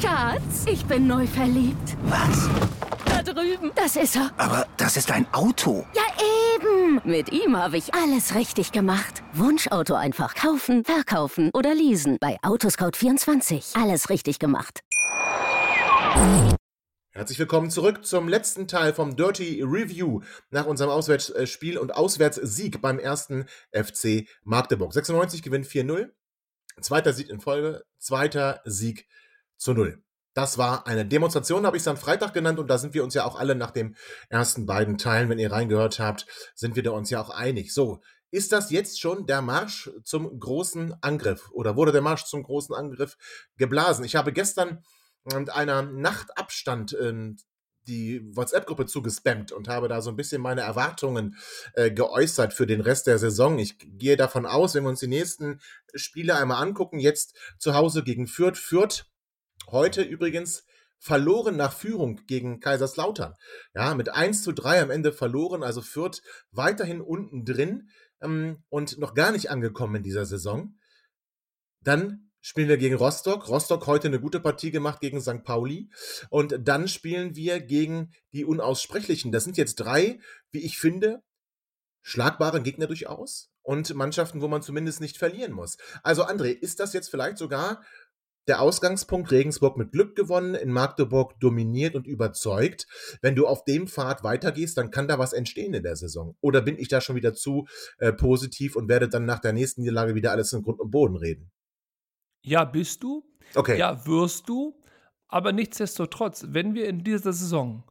Schatz, 0.00 0.64
ich 0.66 0.84
bin 0.86 1.06
neu 1.06 1.26
verliebt. 1.26 1.96
Was? 2.04 2.93
Drüben. 3.24 3.72
Das 3.74 3.96
ist 3.96 4.16
er. 4.16 4.30
Aber 4.36 4.66
das 4.76 4.96
ist 4.96 5.10
ein 5.10 5.26
Auto. 5.32 5.86
Ja, 5.94 6.02
eben. 6.54 7.00
Mit 7.04 7.32
ihm 7.32 7.56
habe 7.56 7.76
ich 7.78 7.94
alles 7.94 8.34
richtig 8.34 8.70
gemacht. 8.72 9.22
Wunschauto 9.32 9.94
einfach 9.94 10.34
kaufen, 10.34 10.84
verkaufen 10.84 11.50
oder 11.54 11.74
leasen. 11.74 12.18
Bei 12.20 12.38
Autoscout24. 12.42 13.80
Alles 13.80 14.10
richtig 14.10 14.38
gemacht. 14.38 14.80
Herzlich 17.12 17.38
willkommen 17.38 17.70
zurück 17.70 18.04
zum 18.04 18.28
letzten 18.28 18.68
Teil 18.68 18.92
vom 18.92 19.16
Dirty 19.16 19.62
Review 19.62 20.20
nach 20.50 20.66
unserem 20.66 20.90
Auswärtsspiel 20.90 21.78
und 21.78 21.94
Auswärtssieg 21.94 22.82
beim 22.82 22.98
ersten 22.98 23.46
FC 23.72 24.28
Magdeburg. 24.42 24.92
96 24.92 25.42
gewinnt 25.42 25.66
4-0. 25.66 26.10
Zweiter 26.80 27.12
Sieg 27.12 27.30
in 27.30 27.40
Folge, 27.40 27.84
zweiter 27.98 28.60
Sieg 28.64 29.06
zu 29.56 29.72
Null. 29.72 30.03
Das 30.34 30.58
war 30.58 30.86
eine 30.86 31.06
Demonstration, 31.06 31.64
habe 31.64 31.76
ich 31.76 31.82
es 31.82 31.88
am 31.88 31.96
Freitag 31.96 32.34
genannt, 32.34 32.58
und 32.58 32.68
da 32.68 32.76
sind 32.78 32.92
wir 32.92 33.04
uns 33.04 33.14
ja 33.14 33.24
auch 33.24 33.38
alle 33.38 33.54
nach 33.54 33.70
den 33.70 33.96
ersten 34.28 34.66
beiden 34.66 34.98
Teilen, 34.98 35.28
wenn 35.28 35.38
ihr 35.38 35.52
reingehört 35.52 36.00
habt, 36.00 36.26
sind 36.54 36.76
wir 36.76 36.82
da 36.82 36.90
uns 36.90 37.10
ja 37.10 37.22
auch 37.22 37.30
einig. 37.30 37.72
So, 37.72 38.02
ist 38.30 38.50
das 38.50 38.70
jetzt 38.70 39.00
schon 39.00 39.26
der 39.26 39.42
Marsch 39.42 39.90
zum 40.02 40.40
großen 40.40 40.94
Angriff 41.02 41.50
oder 41.52 41.76
wurde 41.76 41.92
der 41.92 42.02
Marsch 42.02 42.24
zum 42.24 42.42
großen 42.42 42.74
Angriff 42.74 43.16
geblasen? 43.56 44.04
Ich 44.04 44.16
habe 44.16 44.32
gestern 44.32 44.82
mit 45.24 45.50
einer 45.50 45.82
Nachtabstand 45.82 46.94
äh, 46.94 47.34
die 47.86 48.22
WhatsApp-Gruppe 48.34 48.86
zugespammt 48.86 49.52
und 49.52 49.68
habe 49.68 49.88
da 49.88 50.02
so 50.02 50.10
ein 50.10 50.16
bisschen 50.16 50.42
meine 50.42 50.62
Erwartungen 50.62 51.36
äh, 51.74 51.90
geäußert 51.90 52.54
für 52.54 52.66
den 52.66 52.80
Rest 52.80 53.06
der 53.06 53.18
Saison. 53.18 53.58
Ich 53.58 53.76
gehe 53.78 54.16
davon 54.16 54.46
aus, 54.46 54.74
wenn 54.74 54.84
wir 54.84 54.90
uns 54.90 55.00
die 55.00 55.06
nächsten 55.06 55.60
Spiele 55.94 56.34
einmal 56.34 56.62
angucken, 56.62 56.98
jetzt 56.98 57.36
zu 57.58 57.74
Hause 57.74 58.02
gegen 58.02 58.26
Fürth. 58.26 58.58
Fürth 58.58 59.04
heute 59.70 60.02
übrigens 60.02 60.64
verloren 60.98 61.56
nach 61.56 61.76
Führung 61.76 62.20
gegen 62.26 62.60
Kaiserslautern. 62.60 63.34
Ja, 63.74 63.94
mit 63.94 64.08
1 64.08 64.42
zu 64.42 64.52
3 64.52 64.82
am 64.82 64.90
Ende 64.90 65.12
verloren, 65.12 65.62
also 65.62 65.82
Fürth 65.82 66.22
weiterhin 66.50 67.00
unten 67.00 67.44
drin 67.44 67.90
ähm, 68.22 68.64
und 68.68 68.98
noch 68.98 69.14
gar 69.14 69.32
nicht 69.32 69.50
angekommen 69.50 69.96
in 69.96 70.02
dieser 70.02 70.24
Saison. 70.24 70.78
Dann 71.82 72.30
spielen 72.40 72.68
wir 72.68 72.78
gegen 72.78 72.96
Rostock. 72.96 73.48
Rostock 73.48 73.86
heute 73.86 74.08
eine 74.08 74.20
gute 74.20 74.40
Partie 74.40 74.70
gemacht 74.70 75.00
gegen 75.00 75.20
St. 75.20 75.44
Pauli. 75.44 75.90
Und 76.30 76.56
dann 76.62 76.88
spielen 76.88 77.36
wir 77.36 77.60
gegen 77.60 78.12
die 78.32 78.44
Unaussprechlichen. 78.44 79.32
Das 79.32 79.44
sind 79.44 79.56
jetzt 79.56 79.76
drei, 79.76 80.20
wie 80.50 80.64
ich 80.64 80.78
finde, 80.78 81.22
schlagbare 82.02 82.62
Gegner 82.62 82.86
durchaus 82.86 83.50
und 83.62 83.94
Mannschaften, 83.94 84.42
wo 84.42 84.48
man 84.48 84.62
zumindest 84.62 85.00
nicht 85.00 85.16
verlieren 85.16 85.52
muss. 85.52 85.78
Also 86.02 86.24
André, 86.24 86.50
ist 86.50 86.80
das 86.80 86.92
jetzt 86.92 87.08
vielleicht 87.08 87.38
sogar 87.38 87.82
der 88.46 88.60
Ausgangspunkt 88.60 89.30
Regensburg 89.30 89.76
mit 89.76 89.92
Glück 89.92 90.16
gewonnen, 90.16 90.54
in 90.54 90.70
Magdeburg 90.70 91.38
dominiert 91.40 91.94
und 91.94 92.06
überzeugt. 92.06 92.86
Wenn 93.22 93.34
du 93.34 93.46
auf 93.46 93.64
dem 93.64 93.86
Pfad 93.88 94.22
weitergehst, 94.22 94.76
dann 94.76 94.90
kann 94.90 95.08
da 95.08 95.18
was 95.18 95.32
entstehen 95.32 95.74
in 95.74 95.82
der 95.82 95.96
Saison. 95.96 96.36
Oder 96.40 96.60
bin 96.60 96.78
ich 96.78 96.88
da 96.88 97.00
schon 97.00 97.16
wieder 97.16 97.34
zu 97.34 97.66
äh, 97.98 98.12
positiv 98.12 98.76
und 98.76 98.88
werde 98.88 99.08
dann 99.08 99.24
nach 99.24 99.40
der 99.40 99.52
nächsten 99.52 99.80
Niederlage 99.80 100.14
wieder 100.14 100.32
alles 100.32 100.52
in 100.52 100.62
Grund 100.62 100.80
und 100.80 100.90
Boden 100.90 101.16
reden? 101.16 101.50
Ja, 102.42 102.64
bist 102.64 103.02
du. 103.02 103.24
Okay. 103.54 103.78
Ja, 103.78 104.06
wirst 104.06 104.48
du. 104.48 104.80
Aber 105.28 105.52
nichtsdestotrotz, 105.52 106.46
wenn 106.50 106.74
wir 106.74 106.86
in 106.88 107.02
dieser 107.02 107.32
Saison 107.32 107.84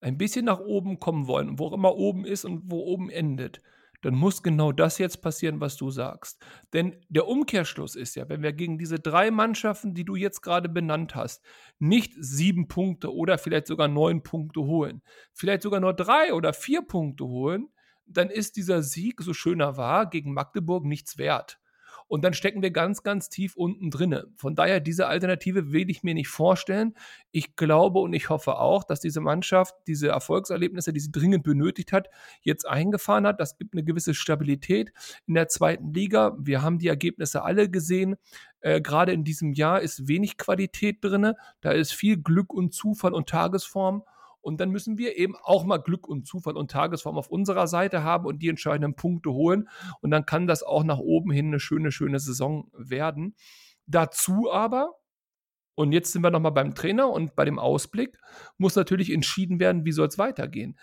ein 0.00 0.16
bisschen 0.16 0.44
nach 0.44 0.60
oben 0.60 0.98
kommen 0.98 1.26
wollen, 1.26 1.58
wo 1.58 1.66
auch 1.66 1.72
immer 1.72 1.96
oben 1.96 2.24
ist 2.24 2.44
und 2.44 2.62
wo 2.70 2.80
oben 2.80 3.10
endet, 3.10 3.60
dann 4.00 4.14
muss 4.14 4.42
genau 4.42 4.72
das 4.72 4.98
jetzt 4.98 5.22
passieren, 5.22 5.60
was 5.60 5.76
du 5.76 5.90
sagst. 5.90 6.40
Denn 6.72 6.96
der 7.08 7.26
Umkehrschluss 7.26 7.96
ist 7.96 8.14
ja, 8.14 8.28
wenn 8.28 8.42
wir 8.42 8.52
gegen 8.52 8.78
diese 8.78 8.98
drei 8.98 9.30
Mannschaften, 9.30 9.94
die 9.94 10.04
du 10.04 10.14
jetzt 10.14 10.40
gerade 10.40 10.68
benannt 10.68 11.14
hast, 11.14 11.44
nicht 11.78 12.12
sieben 12.16 12.68
Punkte 12.68 13.12
oder 13.12 13.38
vielleicht 13.38 13.66
sogar 13.66 13.88
neun 13.88 14.22
Punkte 14.22 14.60
holen, 14.60 15.02
vielleicht 15.32 15.62
sogar 15.62 15.80
nur 15.80 15.94
drei 15.94 16.32
oder 16.32 16.52
vier 16.52 16.82
Punkte 16.82 17.24
holen, 17.24 17.68
dann 18.06 18.30
ist 18.30 18.56
dieser 18.56 18.82
Sieg, 18.82 19.20
so 19.20 19.34
schöner 19.34 19.76
war, 19.76 20.08
gegen 20.08 20.32
Magdeburg 20.32 20.84
nichts 20.84 21.18
wert 21.18 21.60
und 22.08 22.24
dann 22.24 22.32
stecken 22.32 22.62
wir 22.62 22.70
ganz, 22.70 23.02
ganz 23.02 23.28
tief 23.28 23.54
unten 23.54 23.90
drinne. 23.90 24.26
Von 24.36 24.54
daher, 24.54 24.80
diese 24.80 25.06
Alternative 25.06 25.72
will 25.72 25.90
ich 25.90 26.02
mir 26.02 26.14
nicht 26.14 26.28
vorstellen. 26.28 26.94
Ich 27.30 27.54
glaube 27.54 28.00
und 28.00 28.14
ich 28.14 28.30
hoffe 28.30 28.58
auch, 28.58 28.82
dass 28.82 29.00
diese 29.00 29.20
Mannschaft 29.20 29.74
diese 29.86 30.08
Erfolgserlebnisse, 30.08 30.92
die 30.92 31.00
sie 31.00 31.12
dringend 31.12 31.44
benötigt 31.44 31.92
hat, 31.92 32.08
jetzt 32.40 32.66
eingefahren 32.66 33.26
hat. 33.26 33.40
Das 33.40 33.58
gibt 33.58 33.74
eine 33.74 33.84
gewisse 33.84 34.14
Stabilität 34.14 34.92
in 35.26 35.34
der 35.34 35.48
zweiten 35.48 35.92
Liga. 35.92 36.36
Wir 36.40 36.62
haben 36.62 36.78
die 36.78 36.88
Ergebnisse 36.88 37.42
alle 37.42 37.70
gesehen. 37.70 38.16
Äh, 38.60 38.80
Gerade 38.80 39.12
in 39.12 39.22
diesem 39.22 39.52
Jahr 39.52 39.80
ist 39.80 40.08
wenig 40.08 40.38
Qualität 40.38 41.04
drin. 41.04 41.34
Da 41.60 41.72
ist 41.72 41.92
viel 41.92 42.16
Glück 42.16 42.54
und 42.54 42.72
Zufall 42.72 43.12
und 43.12 43.28
Tagesform. 43.28 44.02
Und 44.40 44.60
dann 44.60 44.70
müssen 44.70 44.98
wir 44.98 45.16
eben 45.16 45.34
auch 45.36 45.64
mal 45.64 45.78
Glück 45.78 46.08
und 46.08 46.26
Zufall 46.26 46.56
und 46.56 46.70
Tagesform 46.70 47.18
auf 47.18 47.28
unserer 47.28 47.66
Seite 47.66 48.02
haben 48.02 48.26
und 48.26 48.40
die 48.40 48.48
entscheidenden 48.48 48.94
Punkte 48.94 49.32
holen. 49.32 49.68
Und 50.00 50.10
dann 50.10 50.26
kann 50.26 50.46
das 50.46 50.62
auch 50.62 50.84
nach 50.84 50.98
oben 50.98 51.30
hin 51.30 51.48
eine 51.48 51.60
schöne, 51.60 51.92
schöne 51.92 52.18
Saison 52.18 52.70
werden. 52.72 53.34
Dazu 53.86 54.50
aber, 54.50 54.94
und 55.74 55.92
jetzt 55.92 56.12
sind 56.12 56.22
wir 56.22 56.30
nochmal 56.30 56.52
beim 56.52 56.74
Trainer 56.74 57.08
und 57.10 57.36
bei 57.36 57.44
dem 57.44 57.58
Ausblick, 57.58 58.18
muss 58.56 58.76
natürlich 58.76 59.10
entschieden 59.10 59.60
werden, 59.60 59.84
wie 59.84 59.92
soll 59.92 60.08
es 60.08 60.18
weitergehen. 60.18 60.78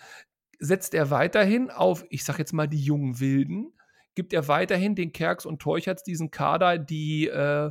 Setzt 0.58 0.94
er 0.94 1.10
weiterhin 1.10 1.70
auf, 1.70 2.04
ich 2.08 2.24
sage 2.24 2.38
jetzt 2.40 2.52
mal, 2.52 2.66
die 2.66 2.80
jungen 2.80 3.20
Wilden? 3.20 3.72
Gibt 4.16 4.32
er 4.32 4.48
weiterhin 4.48 4.96
den 4.96 5.12
Kerks 5.12 5.46
und 5.46 5.62
Teucherts 5.62 6.02
diesen 6.02 6.32
Kader, 6.32 6.78
die 6.78 7.28
äh, 7.28 7.70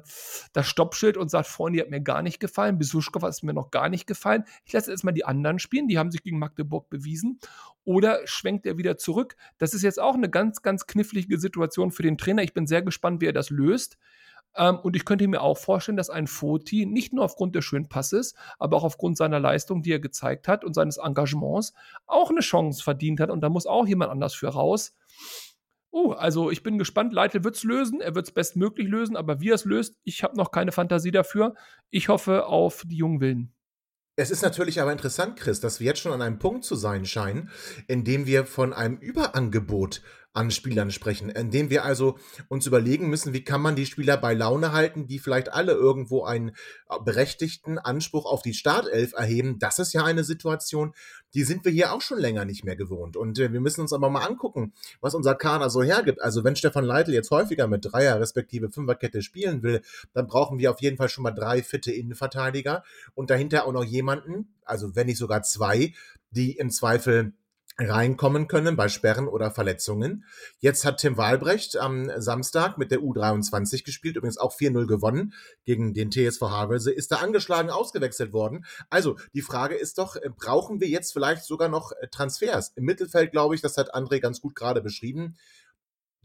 das 0.53 0.67
Stoppschild 0.67 1.17
und 1.17 1.29
sagt, 1.29 1.47
vorne, 1.47 1.75
die 1.75 1.81
hat 1.81 1.89
mir 1.89 2.01
gar 2.01 2.21
nicht 2.21 2.39
gefallen, 2.39 2.77
Besuschkow 2.77 3.21
hat 3.21 3.43
mir 3.43 3.53
noch 3.53 3.71
gar 3.71 3.89
nicht 3.89 4.07
gefallen. 4.07 4.45
Ich 4.63 4.71
lasse 4.71 4.91
jetzt 4.91 5.03
mal 5.03 5.11
die 5.11 5.25
anderen 5.25 5.59
spielen, 5.59 5.89
die 5.89 5.97
haben 5.97 6.11
sich 6.11 6.23
gegen 6.23 6.39
Magdeburg 6.39 6.89
bewiesen. 6.89 7.39
Oder 7.83 8.21
schwenkt 8.25 8.65
er 8.65 8.77
wieder 8.77 8.97
zurück? 8.97 9.35
Das 9.57 9.73
ist 9.73 9.81
jetzt 9.81 9.99
auch 9.99 10.15
eine 10.15 10.29
ganz, 10.29 10.61
ganz 10.61 10.87
knifflige 10.87 11.37
Situation 11.37 11.91
für 11.91 12.03
den 12.03 12.17
Trainer. 12.17 12.43
Ich 12.43 12.53
bin 12.53 12.67
sehr 12.67 12.81
gespannt, 12.81 13.21
wie 13.21 13.27
er 13.27 13.33
das 13.33 13.49
löst. 13.49 13.97
Ähm, 14.55 14.79
und 14.79 14.95
ich 14.95 15.05
könnte 15.05 15.27
mir 15.27 15.41
auch 15.41 15.57
vorstellen, 15.57 15.97
dass 15.97 16.09
ein 16.09 16.27
Foti 16.27 16.85
nicht 16.85 17.13
nur 17.13 17.25
aufgrund 17.25 17.55
des 17.55 17.65
schönen 17.65 17.89
Passes, 17.89 18.35
aber 18.57 18.77
auch 18.77 18.83
aufgrund 18.83 19.17
seiner 19.17 19.39
Leistung, 19.39 19.81
die 19.81 19.91
er 19.91 19.99
gezeigt 19.99 20.47
hat 20.47 20.63
und 20.63 20.73
seines 20.73 20.97
Engagements, 20.97 21.73
auch 22.05 22.29
eine 22.29 22.41
Chance 22.41 22.83
verdient 22.83 23.19
hat. 23.19 23.29
Und 23.29 23.41
da 23.41 23.49
muss 23.49 23.65
auch 23.65 23.87
jemand 23.87 24.11
anders 24.11 24.33
für 24.33 24.49
raus. 24.49 24.95
Oh, 25.97 26.11
also 26.11 26.51
ich 26.51 26.61
bin 26.61 26.77
gespannt. 26.77 27.13
Leitl 27.13 27.45
wird 27.45 27.55
es 27.55 27.63
lösen. 27.63 28.01
Er 28.01 28.15
wird 28.15 28.27
es 28.27 28.33
bestmöglich 28.33 28.89
lösen. 28.89 29.15
Aber 29.15 29.39
wie 29.39 29.51
er 29.51 29.55
es 29.55 29.63
löst, 29.63 29.95
ich 30.03 30.23
habe 30.23 30.35
noch 30.35 30.51
keine 30.51 30.73
Fantasie 30.73 31.11
dafür. 31.11 31.55
Ich 31.89 32.09
hoffe 32.09 32.47
auf 32.47 32.83
die 32.85 32.97
jungen 32.97 33.21
Willen. 33.21 33.53
Es 34.17 34.29
ist 34.29 34.41
natürlich 34.41 34.81
aber 34.81 34.91
interessant, 34.91 35.37
Chris, 35.37 35.61
dass 35.61 35.79
wir 35.79 35.87
jetzt 35.87 36.01
schon 36.01 36.11
an 36.11 36.21
einem 36.21 36.37
Punkt 36.37 36.65
zu 36.65 36.75
sein 36.75 37.05
scheinen, 37.05 37.49
in 37.87 38.03
dem 38.03 38.25
wir 38.25 38.45
von 38.45 38.73
einem 38.73 38.97
Überangebot 38.97 40.01
an 40.35 40.51
Spielern 40.51 40.91
sprechen, 40.91 41.29
indem 41.29 41.69
wir 41.69 41.85
also 41.85 42.17
uns 42.49 42.67
überlegen 42.67 43.09
müssen, 43.09 43.33
wie 43.33 43.43
kann 43.43 43.61
man 43.61 43.75
die 43.75 43.85
Spieler 43.85 44.17
bei 44.17 44.33
Laune 44.33 44.73
halten, 44.73 45.07
die 45.07 45.17
vielleicht 45.17 45.51
alle 45.51 45.71
irgendwo 45.71 46.25
einen 46.25 46.49
äh, 46.49 46.99
berechtigten 47.03 47.79
Anspruch 47.79 48.25
auf 48.25 48.41
die 48.41 48.53
Startelf 48.53 49.13
erheben. 49.13 49.59
Das 49.59 49.79
ist 49.79 49.93
ja 49.93 50.03
eine 50.03 50.25
Situation, 50.25 50.93
die 51.33 51.43
sind 51.43 51.63
wir 51.63 51.71
hier 51.71 51.93
auch 51.93 52.01
schon 52.01 52.19
länger 52.19 52.43
nicht 52.43 52.65
mehr 52.65 52.75
gewohnt. 52.75 53.15
Und 53.15 53.39
äh, 53.39 53.53
wir 53.53 53.61
müssen 53.61 53.79
uns 53.79 53.93
aber 53.93 54.09
mal 54.09 54.25
angucken, 54.25 54.73
was 54.99 55.15
unser 55.15 55.35
Kader 55.35 55.69
so 55.69 55.81
hergibt. 55.81 56.21
Also 56.21 56.43
wenn 56.43 56.57
Stefan 56.57 56.83
Leitl 56.83 57.13
jetzt 57.13 57.31
häufiger 57.31 57.67
mit 57.67 57.85
Dreier 57.85 58.19
respektive 58.19 58.69
Fünferkette 58.69 59.21
spielen 59.21 59.63
will, 59.63 59.81
dann 60.13 60.27
brauchen 60.27 60.59
wir 60.59 60.69
auf 60.69 60.81
jeden 60.81 60.97
Fall 60.97 61.09
schon 61.09 61.23
mal 61.23 61.31
drei 61.31 61.63
fitte 61.63 61.93
Innenverteidiger 61.93 62.83
und 63.13 63.29
dahinter 63.29 63.65
auch 63.65 63.71
noch 63.73 63.85
jemanden, 63.85 64.53
also 64.65 64.97
wenn 64.97 65.07
nicht 65.07 65.17
sogar 65.17 65.43
zwei, 65.43 65.93
die 66.31 66.57
im 66.57 66.69
Zweifel 66.69 67.33
reinkommen 67.77 68.47
können 68.47 68.75
bei 68.75 68.87
Sperren 68.87 69.27
oder 69.27 69.51
Verletzungen. 69.51 70.25
Jetzt 70.59 70.85
hat 70.85 70.99
Tim 70.99 71.17
Wahlbrecht 71.17 71.77
am 71.77 72.09
Samstag 72.17 72.77
mit 72.77 72.91
der 72.91 72.99
U23 72.99 73.83
gespielt, 73.83 74.15
übrigens 74.15 74.37
auch 74.37 74.55
4-0 74.55 74.87
gewonnen 74.87 75.33
gegen 75.65 75.93
den 75.93 76.09
TSV 76.09 76.41
Havelse, 76.41 76.91
ist 76.91 77.11
da 77.11 77.17
angeschlagen 77.17 77.69
ausgewechselt 77.69 78.31
worden. 78.31 78.65
Also 78.89 79.17
die 79.33 79.41
Frage 79.41 79.75
ist 79.75 79.97
doch, 79.97 80.15
äh, 80.15 80.29
brauchen 80.29 80.79
wir 80.79 80.87
jetzt 80.87 81.11
vielleicht 81.11 81.43
sogar 81.43 81.67
noch 81.67 81.91
äh, 81.91 82.07
Transfers? 82.07 82.71
Im 82.75 82.85
Mittelfeld 82.85 83.31
glaube 83.31 83.55
ich, 83.55 83.61
das 83.61 83.77
hat 83.77 83.93
André 83.93 84.19
ganz 84.19 84.39
gut 84.39 84.55
gerade 84.55 84.81
beschrieben, 84.81 85.35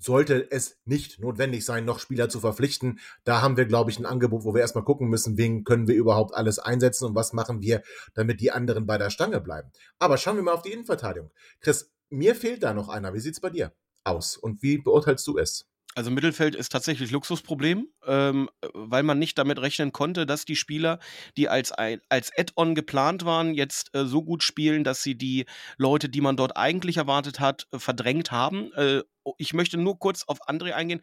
sollte 0.01 0.51
es 0.51 0.79
nicht 0.85 1.21
notwendig 1.21 1.65
sein, 1.65 1.85
noch 1.85 2.01
Spieler 2.01 2.29
zu 2.29 2.41
verpflichten. 2.41 2.99
Da 3.25 3.43
haben 3.43 3.57
wir, 3.57 3.67
glaube 3.67 3.91
ich, 3.91 3.99
ein 3.99 4.07
Angebot, 4.07 4.45
wo 4.45 4.55
wir 4.55 4.63
erstmal 4.63 4.85
gucken 4.85 5.09
müssen, 5.09 5.37
wen 5.37 5.63
können 5.63 5.87
wir 5.87 5.95
überhaupt 5.95 6.35
alles 6.35 6.59
einsetzen 6.59 7.05
und 7.05 7.15
was 7.15 7.33
machen 7.33 7.61
wir, 7.61 7.83
damit 8.15 8.41
die 8.41 8.51
anderen 8.51 8.87
bei 8.87 8.99
der 8.99 9.11
Stange 9.11 9.41
bleiben. 9.41 9.71
Aber 9.99 10.17
schauen 10.17 10.37
wir 10.37 10.43
mal 10.43 10.55
auf 10.55 10.63
die 10.63 10.73
Innenverteidigung. 10.73 11.31
Chris, 11.61 11.93
mir 12.09 12.35
fehlt 12.35 12.63
da 12.63 12.75
noch 12.75 12.89
einer. 12.89 13.15
Wie 13.15 13.21
sieht's 13.21 13.41
bei 13.41 13.51
dir 13.51 13.73
aus 14.03 14.37
und 14.37 14.63
wie 14.63 14.79
beurteilst 14.79 15.27
du 15.27 15.39
es? 15.39 15.70
Also 15.97 16.13
Mittelfeld 16.13 16.55
ist 16.55 16.71
tatsächlich 16.71 17.11
Luxusproblem, 17.11 17.89
ähm, 18.07 18.49
weil 18.73 19.03
man 19.03 19.19
nicht 19.19 19.37
damit 19.39 19.61
rechnen 19.61 19.91
konnte, 19.93 20.25
dass 20.25 20.45
die 20.45 20.55
Spieler, 20.55 21.01
die 21.37 21.49
als, 21.49 21.73
als 21.73 22.31
Add-on 22.37 22.77
geplant 22.77 23.25
waren, 23.25 23.55
jetzt 23.55 23.93
äh, 23.95 24.05
so 24.05 24.23
gut 24.23 24.45
spielen, 24.45 24.85
dass 24.85 25.03
sie 25.03 25.17
die 25.17 25.47
Leute, 25.79 26.09
die 26.09 26.21
man 26.21 26.37
dort 26.37 26.57
eigentlich 26.57 26.99
erwartet 26.99 27.41
hat, 27.41 27.67
äh, 27.73 27.81
verdrängt 27.81 28.31
haben. 28.31 28.73
Äh, 28.75 29.03
ich 29.37 29.53
möchte 29.53 29.79
nur 29.79 29.99
kurz 29.99 30.23
auf 30.29 30.49
André 30.49 30.73
eingehen. 30.73 31.01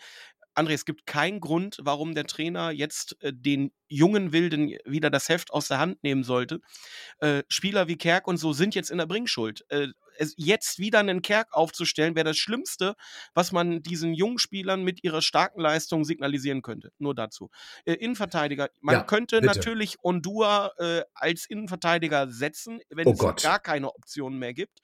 André, 0.55 0.71
es 0.71 0.85
gibt 0.85 1.05
keinen 1.05 1.41
Grund, 1.41 1.77
warum 1.81 2.15
der 2.15 2.25
Trainer 2.25 2.71
jetzt 2.71 3.21
äh, 3.21 3.33
den 3.33 3.71
jungen 3.89 4.31
Wilden 4.31 4.69
wieder 4.85 5.09
das 5.09 5.27
Heft 5.27 5.51
aus 5.51 5.67
der 5.67 5.79
Hand 5.79 6.01
nehmen 6.01 6.23
sollte. 6.23 6.61
Äh, 7.19 7.43
Spieler 7.49 7.89
wie 7.89 7.97
Kerk 7.97 8.25
und 8.25 8.37
so 8.37 8.53
sind 8.53 8.73
jetzt 8.73 8.89
in 8.89 8.97
der 8.97 9.05
Bringschuld. 9.05 9.65
Äh, 9.69 9.89
jetzt 10.37 10.79
wieder 10.79 10.99
einen 10.99 11.21
Kerk 11.21 11.53
aufzustellen, 11.53 12.15
wäre 12.15 12.25
das 12.25 12.37
Schlimmste, 12.37 12.95
was 13.33 13.51
man 13.51 13.83
diesen 13.83 14.13
jungen 14.13 14.39
Spielern 14.39 14.83
mit 14.83 15.03
ihrer 15.03 15.21
starken 15.21 15.61
Leistung 15.61 16.03
signalisieren 16.03 16.61
könnte. 16.61 16.91
Nur 16.97 17.15
dazu. 17.15 17.49
Äh, 17.85 17.93
Innenverteidiger. 17.93 18.69
Man 18.81 18.95
ja, 18.95 19.03
könnte 19.03 19.41
bitte. 19.41 19.53
natürlich 19.53 19.97
Ondua 20.01 20.71
äh, 20.77 21.03
als 21.13 21.45
Innenverteidiger 21.45 22.29
setzen, 22.29 22.79
wenn 22.89 23.07
oh 23.07 23.11
es 23.11 23.19
Gott. 23.19 23.43
gar 23.43 23.59
keine 23.59 23.93
Optionen 23.93 24.39
mehr 24.39 24.53
gibt. 24.53 24.79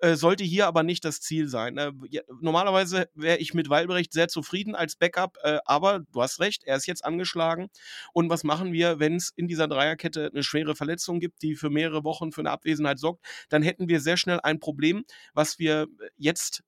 Äh, 0.00 0.16
sollte 0.16 0.44
hier 0.44 0.66
aber 0.66 0.82
nicht 0.82 1.04
das 1.04 1.20
Ziel 1.20 1.48
sein. 1.48 1.78
Äh, 1.78 1.92
ja, 2.10 2.22
normalerweise 2.40 3.08
wäre 3.14 3.38
ich 3.38 3.54
mit 3.54 3.68
Walbrecht 3.68 4.12
sehr 4.12 4.28
zufrieden 4.28 4.74
als 4.74 4.96
Backup, 4.96 5.38
äh, 5.42 5.58
aber 5.64 6.00
du 6.12 6.22
hast 6.22 6.40
recht, 6.40 6.64
er 6.64 6.76
ist 6.76 6.86
jetzt 6.86 7.04
angeschlagen. 7.04 7.68
Und 8.12 8.30
was 8.30 8.44
machen 8.44 8.72
wir, 8.72 8.98
wenn 8.98 9.16
es 9.16 9.32
in 9.36 9.48
dieser 9.48 9.68
Dreierkette 9.68 10.30
eine 10.32 10.42
schwere 10.42 10.74
Verletzung 10.74 11.20
gibt, 11.20 11.42
die 11.42 11.54
für 11.54 11.70
mehrere 11.70 12.04
Wochen 12.04 12.32
für 12.32 12.40
eine 12.40 12.50
Abwesenheit 12.50 12.98
sorgt? 12.98 13.24
Dann 13.48 13.62
hätten 13.62 13.88
wir 13.88 14.00
sehr 14.00 14.16
schnell 14.16 14.40
ein 14.42 14.58
Problem 14.58 14.71
Problem, 14.72 15.04
was 15.34 15.58
wir 15.58 15.86
jetzt 16.16 16.62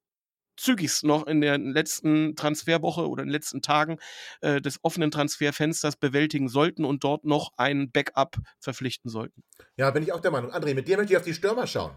zügigst 0.57 1.03
noch 1.03 1.27
in 1.27 1.41
der 1.41 1.57
letzten 1.57 2.35
Transferwoche 2.35 3.09
oder 3.09 3.23
in 3.23 3.27
den 3.27 3.33
letzten 3.33 3.61
Tagen 3.61 3.97
äh, 4.41 4.61
des 4.61 4.79
offenen 4.83 5.11
Transferfensters 5.11 5.97
bewältigen 5.97 6.47
sollten 6.47 6.85
und 6.85 7.03
dort 7.03 7.25
noch 7.25 7.51
ein 7.57 7.91
Backup 7.91 8.37
verpflichten 8.59 9.09
sollten. 9.09 9.43
Ja, 9.75 9.91
bin 9.91 10.03
ich 10.03 10.13
auch 10.13 10.21
der 10.21 10.31
Meinung. 10.31 10.51
André, 10.51 10.73
mit 10.73 10.87
dir 10.87 10.97
möchte 10.97 11.13
ich 11.13 11.17
auf 11.17 11.25
die 11.25 11.33
Stürmer 11.33 11.67
schauen. 11.67 11.95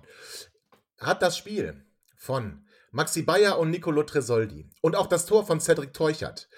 Hat 0.98 1.22
das 1.22 1.36
Spiel 1.36 1.84
von 2.16 2.66
Maxi 2.90 3.22
Bayer 3.22 3.58
und 3.58 3.70
Nicolo 3.70 4.02
Tresoldi 4.02 4.70
und 4.80 4.96
auch 4.96 5.06
das 5.06 5.26
Tor 5.26 5.46
von 5.46 5.60
Cedric 5.60 5.92
Teuchert 5.92 6.48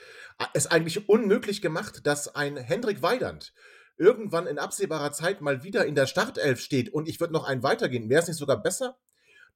es 0.54 0.66
eigentlich 0.66 1.08
unmöglich 1.08 1.60
gemacht, 1.60 2.06
dass 2.06 2.34
ein 2.34 2.56
Hendrik 2.56 3.02
Weidand 3.02 3.52
irgendwann 3.96 4.46
in 4.46 4.58
absehbarer 4.58 5.12
Zeit 5.12 5.42
mal 5.42 5.62
wieder 5.62 5.84
in 5.84 5.94
der 5.94 6.06
Startelf 6.06 6.60
steht 6.60 6.88
und 6.90 7.08
ich 7.08 7.20
würde 7.20 7.34
noch 7.34 7.44
einen 7.44 7.62
weitergehen. 7.62 8.08
Wäre 8.08 8.22
es 8.22 8.28
nicht 8.28 8.38
sogar 8.38 8.62
besser, 8.62 8.98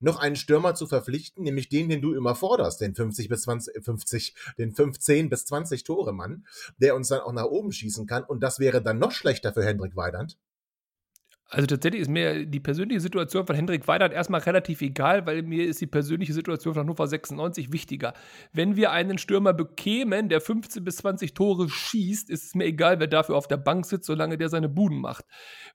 noch 0.05 0.19
einen 0.19 0.37
Stürmer 0.37 0.75
zu 0.75 0.87
verpflichten, 0.87 1.43
nämlich 1.43 1.69
den, 1.69 1.89
den 1.89 2.03
du 2.03 2.15
immer 2.15 2.35
forderst, 2.35 2.81
den 2.81 2.95
50 2.95 3.29
bis 3.29 3.43
20, 3.43 3.85
50, 3.85 4.35
den 4.59 4.73
15 4.73 5.31
bis 5.31 5.47
20 5.47 5.83
Tore 5.83 6.13
Mann, 6.13 6.47
der 6.79 6.95
uns 6.95 7.09
dann 7.09 7.21
auch 7.21 7.33
nach 7.33 7.47
oben 7.47 7.73
schießen 7.73 8.07
kann. 8.07 8.23
Und 8.23 8.41
das 8.41 8.59
wäre 8.59 8.83
dann 8.83 8.99
noch 8.99 9.13
schlechter 9.13 9.53
für 9.53 9.65
Hendrik 9.65 9.97
Weidand. 9.97 10.39
Also 11.51 11.67
tatsächlich 11.67 12.03
ist 12.03 12.09
mir 12.09 12.47
die 12.47 12.59
persönliche 12.59 13.01
Situation 13.01 13.47
von 13.47 13.55
Hendrik 13.55 13.87
Weidert 13.87 14.13
erstmal 14.13 14.41
relativ 14.41 14.81
egal, 14.81 15.27
weil 15.27 15.43
mir 15.43 15.67
ist 15.67 15.81
die 15.81 15.87
persönliche 15.87 16.33
Situation 16.33 16.75
von 16.75 16.85
Hannover 16.85 17.07
96 17.07 17.71
wichtiger. 17.71 18.15
Wenn 18.53 18.77
wir 18.77 18.93
einen 18.93 19.19
Stürmer 19.19 19.53
bekämen, 19.53 20.29
der 20.31 20.41
15 20.41 20.83
bis 20.83 20.97
20 20.97 21.35
Tore 21.35 21.69
schießt, 21.69 22.31
ist 22.31 22.45
es 22.45 22.55
mir 22.55 22.65
egal, 22.65 22.99
wer 22.99 23.09
dafür 23.09 23.37
auf 23.37 23.47
der 23.47 23.59
Bank 23.59 23.85
sitzt, 23.85 24.07
solange 24.07 24.39
der 24.39 24.49
seine 24.49 24.71
Buden 24.71 25.01
macht. 25.01 25.27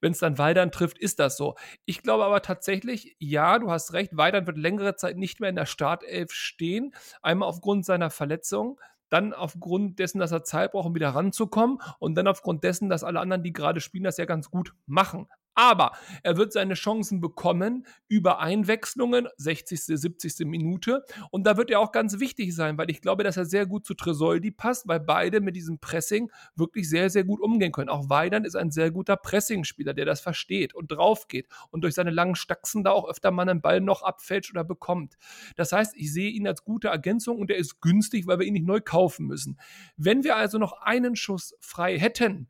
Wenn 0.01 0.11
es 0.11 0.19
dann 0.19 0.37
Weidern 0.39 0.71
trifft, 0.71 0.97
ist 0.97 1.19
das 1.19 1.37
so. 1.37 1.55
Ich 1.85 2.01
glaube 2.01 2.25
aber 2.25 2.41
tatsächlich, 2.41 3.15
ja, 3.19 3.59
du 3.59 3.69
hast 3.69 3.93
recht, 3.93 4.17
Weidern 4.17 4.47
wird 4.47 4.57
längere 4.57 4.95
Zeit 4.95 5.17
nicht 5.17 5.39
mehr 5.39 5.49
in 5.49 5.55
der 5.55 5.67
Startelf 5.67 6.31
stehen. 6.31 6.93
Einmal 7.21 7.47
aufgrund 7.47 7.85
seiner 7.85 8.09
Verletzung 8.09 8.79
dann 9.09 9.33
aufgrund 9.33 9.99
dessen, 9.99 10.19
dass 10.19 10.31
er 10.31 10.43
Zeit 10.43 10.71
braucht, 10.71 10.85
um 10.85 10.95
wieder 10.95 11.09
ranzukommen 11.09 11.79
und 11.99 12.15
dann 12.15 12.27
aufgrund 12.27 12.63
dessen, 12.63 12.89
dass 12.89 13.03
alle 13.03 13.19
anderen, 13.19 13.43
die 13.43 13.53
gerade 13.53 13.81
spielen, 13.81 14.03
das 14.03 14.17
ja 14.17 14.25
ganz 14.25 14.49
gut 14.51 14.73
machen. 14.85 15.27
Aber 15.59 15.91
er 16.23 16.37
wird 16.37 16.53
seine 16.53 16.75
Chancen 16.75 17.19
bekommen 17.19 17.85
über 18.07 18.39
Einwechslungen, 18.39 19.27
60., 19.35 19.87
70. 19.87 20.47
Minute. 20.47 21.03
Und 21.31 21.45
da 21.45 21.57
wird 21.57 21.69
er 21.69 21.81
auch 21.81 21.91
ganz 21.91 22.21
wichtig 22.21 22.55
sein, 22.55 22.77
weil 22.77 22.89
ich 22.89 23.01
glaube, 23.01 23.25
dass 23.25 23.35
er 23.35 23.43
sehr 23.43 23.65
gut 23.65 23.85
zu 23.85 23.93
Tresoldi 23.93 24.51
passt, 24.51 24.87
weil 24.87 25.01
beide 25.01 25.41
mit 25.41 25.57
diesem 25.57 25.77
Pressing 25.79 26.31
wirklich 26.55 26.87
sehr, 26.87 27.09
sehr 27.09 27.25
gut 27.25 27.41
umgehen 27.41 27.73
können. 27.73 27.89
Auch 27.89 28.09
Weidern 28.09 28.45
ist 28.45 28.55
ein 28.55 28.71
sehr 28.71 28.89
guter 28.89 29.17
Pressingspieler, 29.17 29.93
der 29.93 30.05
das 30.05 30.21
versteht 30.21 30.73
und 30.73 30.93
drauf 30.93 31.27
geht 31.27 31.49
und 31.71 31.81
durch 31.81 31.93
seine 31.93 32.11
langen 32.11 32.35
Stachsen 32.35 32.85
da 32.85 32.91
auch 32.91 33.09
öfter 33.09 33.31
mal 33.31 33.49
einen 33.49 33.59
Ball 33.59 33.81
noch 33.81 34.01
abfälscht 34.01 34.51
oder 34.51 34.63
bekommt. 34.63 35.17
Das 35.57 35.73
heißt, 35.73 35.93
ich 35.97 36.13
sehe 36.13 36.29
ihn 36.29 36.47
als 36.47 36.63
gute 36.63 36.87
Ergänzung 36.87 37.37
und 37.37 37.51
er 37.51 37.57
ist 37.57 37.81
günstig, 37.81 38.27
weil 38.27 38.39
wir 38.39 38.45
ihn 38.45 38.53
nicht 38.53 38.65
neu 38.65 38.79
kaufen 38.79 39.27
müssen. 39.27 39.59
Wenn 39.97 40.23
wir 40.23 40.37
also 40.37 40.57
noch 40.57 40.81
einen 40.83 41.17
Schuss 41.17 41.53
frei 41.59 41.99
hätten, 41.99 42.47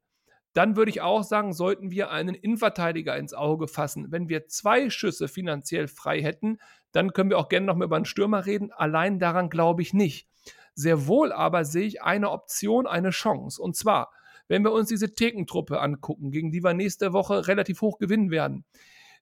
dann 0.60 0.76
würde 0.76 0.92
ich 0.92 1.00
auch 1.00 1.24
sagen, 1.24 1.54
sollten 1.54 1.90
wir 1.90 2.12
einen 2.12 2.36
Innenverteidiger 2.36 3.16
ins 3.16 3.34
Auge 3.34 3.70
fassen. 3.70 4.12
Wenn 4.12 4.28
wir 4.28 4.48
zwei 4.48 4.90
Schüsse 4.90 5.30
finanziell 5.30 5.88
frei 5.88 6.22
hätten, 6.22 6.58
dann 6.92 7.14
können 7.14 7.30
wir 7.30 7.38
auch 7.38 7.48
gerne 7.48 7.66
noch 7.66 7.78
mal 7.78 7.86
über 7.86 7.96
einen 7.96 8.04
Stürmer 8.04 8.46
reden. 8.46 8.70
Allein 8.74 9.20
daran 9.20 9.50
glaube 9.50 9.82
ich 9.82 9.94
nicht. 9.94 10.28
Sehr 10.76 11.08
wohl 11.08 11.32
aber 11.32 11.64
sehe 11.64 11.88
ich 11.88 12.02
eine 12.02 12.30
Option, 12.30 12.88
eine 12.88 13.12
Chance. 13.12 13.62
Und 13.62 13.78
zwar, 13.78 14.12
wenn 14.50 14.66
wir 14.66 14.74
uns 14.74 14.90
diese 14.90 15.16
Thekentruppe 15.16 15.80
angucken, 15.80 16.30
gegen 16.30 16.52
die 16.52 16.62
wir 16.62 16.74
nächste 16.74 17.14
Woche 17.14 17.48
relativ 17.48 17.80
hoch 17.80 17.98
gewinnen 17.98 18.30
werden, 18.30 18.66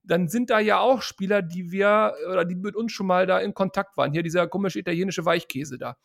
dann 0.01 0.29
sind 0.29 0.49
da 0.49 0.57
ja 0.59 0.79
auch 0.79 1.03
Spieler, 1.03 1.43
die 1.43 1.71
wir 1.71 2.15
oder 2.31 2.45
die 2.45 2.55
mit 2.55 2.75
uns 2.75 2.93
schon 2.93 3.05
mal 3.05 3.27
da 3.27 3.37
in 3.37 3.53
Kontakt 3.53 3.95
waren. 3.95 4.11
Hier 4.11 4.23
dieser 4.23 4.47
komische 4.47 4.79
italienische 4.79 5.23
Weichkäse 5.23 5.77
da 5.77 5.97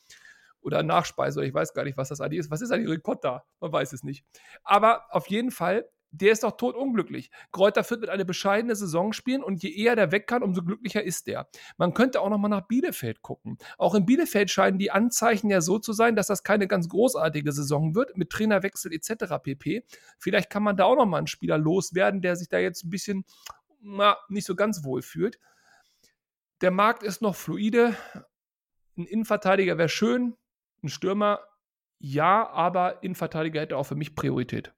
oder 0.63 0.83
Nachspeise, 0.83 1.45
ich 1.45 1.53
weiß 1.53 1.75
gar 1.75 1.85
nicht, 1.85 1.97
was 1.97 2.09
das 2.09 2.21
eigentlich 2.21 2.41
ist. 2.41 2.51
Was 2.51 2.63
ist 2.63 2.71
eigentlich 2.71 2.91
Ricotta? 2.91 3.45
Man 3.61 3.73
weiß 3.73 3.93
es 3.93 4.03
nicht. 4.03 4.25
Aber 4.63 5.05
auf 5.11 5.29
jeden 5.29 5.51
Fall, 5.51 5.89
der 6.13 6.33
ist 6.33 6.43
doch 6.43 6.57
totunglücklich. 6.57 7.31
Kräuter 7.53 7.85
Fürth 7.85 8.03
wird 8.03 8.11
eine 8.11 8.27
bescheidene 8.27 8.77
Saison 8.77 9.13
spielen 9.13 9.43
und 9.43 9.63
je 9.63 9.71
eher 9.71 9.97
der 9.97 10.13
weg 10.13 10.27
kann, 10.27 10.43
umso 10.43 10.63
glücklicher 10.63 11.03
ist 11.03 11.27
der. 11.27 11.49
Man 11.79 11.95
könnte 11.95 12.21
auch 12.21 12.29
nochmal 12.29 12.51
nach 12.51 12.69
Bielefeld 12.69 13.23
gucken. 13.23 13.57
Auch 13.79 13.95
in 13.95 14.05
Bielefeld 14.05 14.51
scheinen 14.51 14.79
die 14.79 14.91
Anzeichen 14.91 15.49
ja 15.49 15.63
so 15.63 15.79
zu 15.79 15.95
sein, 15.95 16.15
dass 16.15 16.27
das 16.27 16.43
keine 16.45 16.69
ganz 16.69 16.89
großartige 16.91 17.51
Saison 17.51 17.95
wird, 17.95 18.17
mit 18.17 18.31
Trainerwechsel 18.31 18.93
etc. 18.93 19.43
pp. 19.43 19.85
Vielleicht 20.19 20.51
kann 20.51 20.63
man 20.63 20.77
da 20.77 20.85
auch 20.85 20.97
nochmal 20.97 21.19
einen 21.19 21.27
Spieler 21.27 21.57
loswerden, 21.57 22.21
der 22.21 22.37
sich 22.37 22.49
da 22.49 22.59
jetzt 22.59 22.85
ein 22.85 22.91
bisschen 22.91 23.25
na, 23.81 24.17
nicht 24.29 24.47
so 24.47 24.55
ganz 24.55 24.85
wohl 24.85 25.03
fühlt. 25.03 25.41
Der 26.61 26.71
Markt 26.71 27.03
ist 27.03 27.23
noch 27.23 27.35
fluide. 27.35 27.97
Ein 28.97 29.07
Innenverteidiger 29.07 29.79
wäre 29.79 29.89
schön. 29.89 30.37
Ein 30.83 30.89
Stürmer, 30.89 31.41
ja, 31.99 32.49
aber 32.51 33.03
Innenverteidiger 33.03 33.61
hätte 33.61 33.76
auch 33.76 33.85
für 33.85 33.95
mich 33.95 34.16
Priorität. 34.16 34.74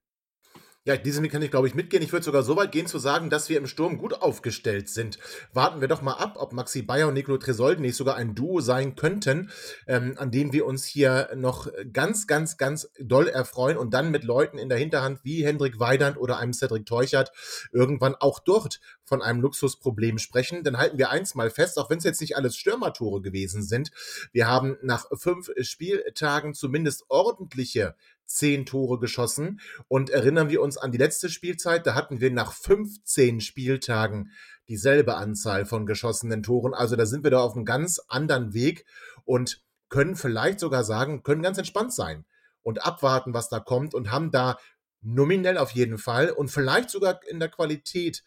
Ja, 0.87 0.99
diesen 0.99 1.25
Weg 1.25 1.33
kann 1.33 1.41
ich, 1.41 1.51
glaube 1.51 1.67
ich, 1.67 1.75
mitgehen. 1.75 2.03
Ich 2.03 2.13
würde 2.13 2.27
sogar 2.27 2.43
so 2.43 2.57
weit 2.57 2.71
gehen 2.71 2.87
zu 2.87 2.99
sagen, 2.99 3.31
dass 3.31 3.49
wir 3.49 3.57
im 3.57 3.67
Sturm 3.67 3.97
gut 3.97 4.21
aufgestellt 4.21 4.91
sind. 4.91 5.19
Warten 5.55 5.81
wir 5.81 5.89
doch 5.89 6.03
mal 6.03 6.13
ab, 6.13 6.35
ob 6.39 6.53
Maxi 6.53 6.83
Bayer 6.83 7.09
und 7.09 7.15
Nicolo 7.15 7.39
Tresoldi 7.39 7.81
nicht 7.81 7.97
sogar 7.97 8.17
ein 8.17 8.35
Duo 8.35 8.61
sein 8.61 8.95
könnten, 8.95 9.51
ähm, 9.87 10.13
an 10.19 10.31
dem 10.31 10.53
wir 10.53 10.67
uns 10.67 10.85
hier 10.85 11.31
noch 11.37 11.69
ganz, 11.95 12.27
ganz, 12.27 12.59
ganz 12.59 12.91
doll 13.01 13.29
erfreuen 13.29 13.79
und 13.79 13.95
dann 13.95 14.11
mit 14.11 14.25
Leuten 14.25 14.59
in 14.59 14.69
der 14.69 14.77
Hinterhand 14.77 15.25
wie 15.25 15.43
Hendrik 15.43 15.81
Weidand 15.81 16.19
oder 16.19 16.37
einem 16.37 16.53
Cedric 16.53 16.85
Teuchert 16.85 17.33
irgendwann 17.73 18.15
auch 18.17 18.39
dort 18.39 18.81
von 19.05 19.23
einem 19.23 19.41
Luxusproblem 19.41 20.19
sprechen. 20.19 20.65
Dann 20.65 20.77
halten 20.77 20.99
wir 20.99 21.09
eins 21.09 21.35
mal 21.35 21.49
fest, 21.49 21.79
auch 21.79 21.89
wenn 21.89 21.97
es 21.97 22.05
jetzt 22.05 22.21
nicht 22.21 22.37
alles 22.37 22.57
Stürmertore 22.57 23.23
gewesen 23.23 23.63
sind. 23.63 23.91
Wir 24.33 24.49
haben 24.49 24.77
nach 24.83 25.07
fünf 25.15 25.51
Spieltagen 25.63 26.53
zumindest 26.53 27.05
ordentliche 27.09 27.95
zehn 28.27 28.67
Tore 28.67 28.99
geschossen. 28.99 29.61
Und 29.89 30.11
erinnern 30.11 30.49
wir 30.49 30.63
uns 30.63 30.77
an 30.77 30.93
die 30.93 30.99
letzte 30.99 31.29
Spielzeit, 31.29 31.87
da 31.87 31.95
hatten 31.95 32.21
wir 32.21 32.31
nach 32.31 32.53
15 32.53 33.41
Spieltagen 33.41 34.31
dieselbe 34.69 35.17
Anzahl 35.17 35.67
von 35.67 35.87
geschossenen 35.87 36.43
Toren. 36.43 36.75
Also 36.75 36.97
da 36.97 37.07
sind 37.07 37.25
wir 37.25 37.31
da 37.31 37.41
auf 37.41 37.55
einem 37.55 37.65
ganz 37.65 38.01
anderen 38.09 38.55
Weg 38.55 38.87
und 39.25 39.63
können 39.89 40.17
vielleicht 40.17 40.61
sogar 40.61 40.85
sagen, 40.85 41.23
können 41.23 41.43
ganz 41.43 41.59
entspannt 41.59 41.93
sein 41.93 42.25
und 42.63 42.85
abwarten, 42.85 43.35
was 43.35 43.49
da 43.49 43.61
kommt 43.61 43.95
und 43.95 44.11
haben 44.11 44.31
da 44.31 44.59
nominell 45.03 45.59
auf 45.59 45.71
jeden 45.73 45.99
Fall 45.99 46.31
und 46.31 46.51
vielleicht 46.51 46.91
sogar 46.91 47.21
in 47.29 47.39
der 47.39 47.51
Qualität 47.51 48.25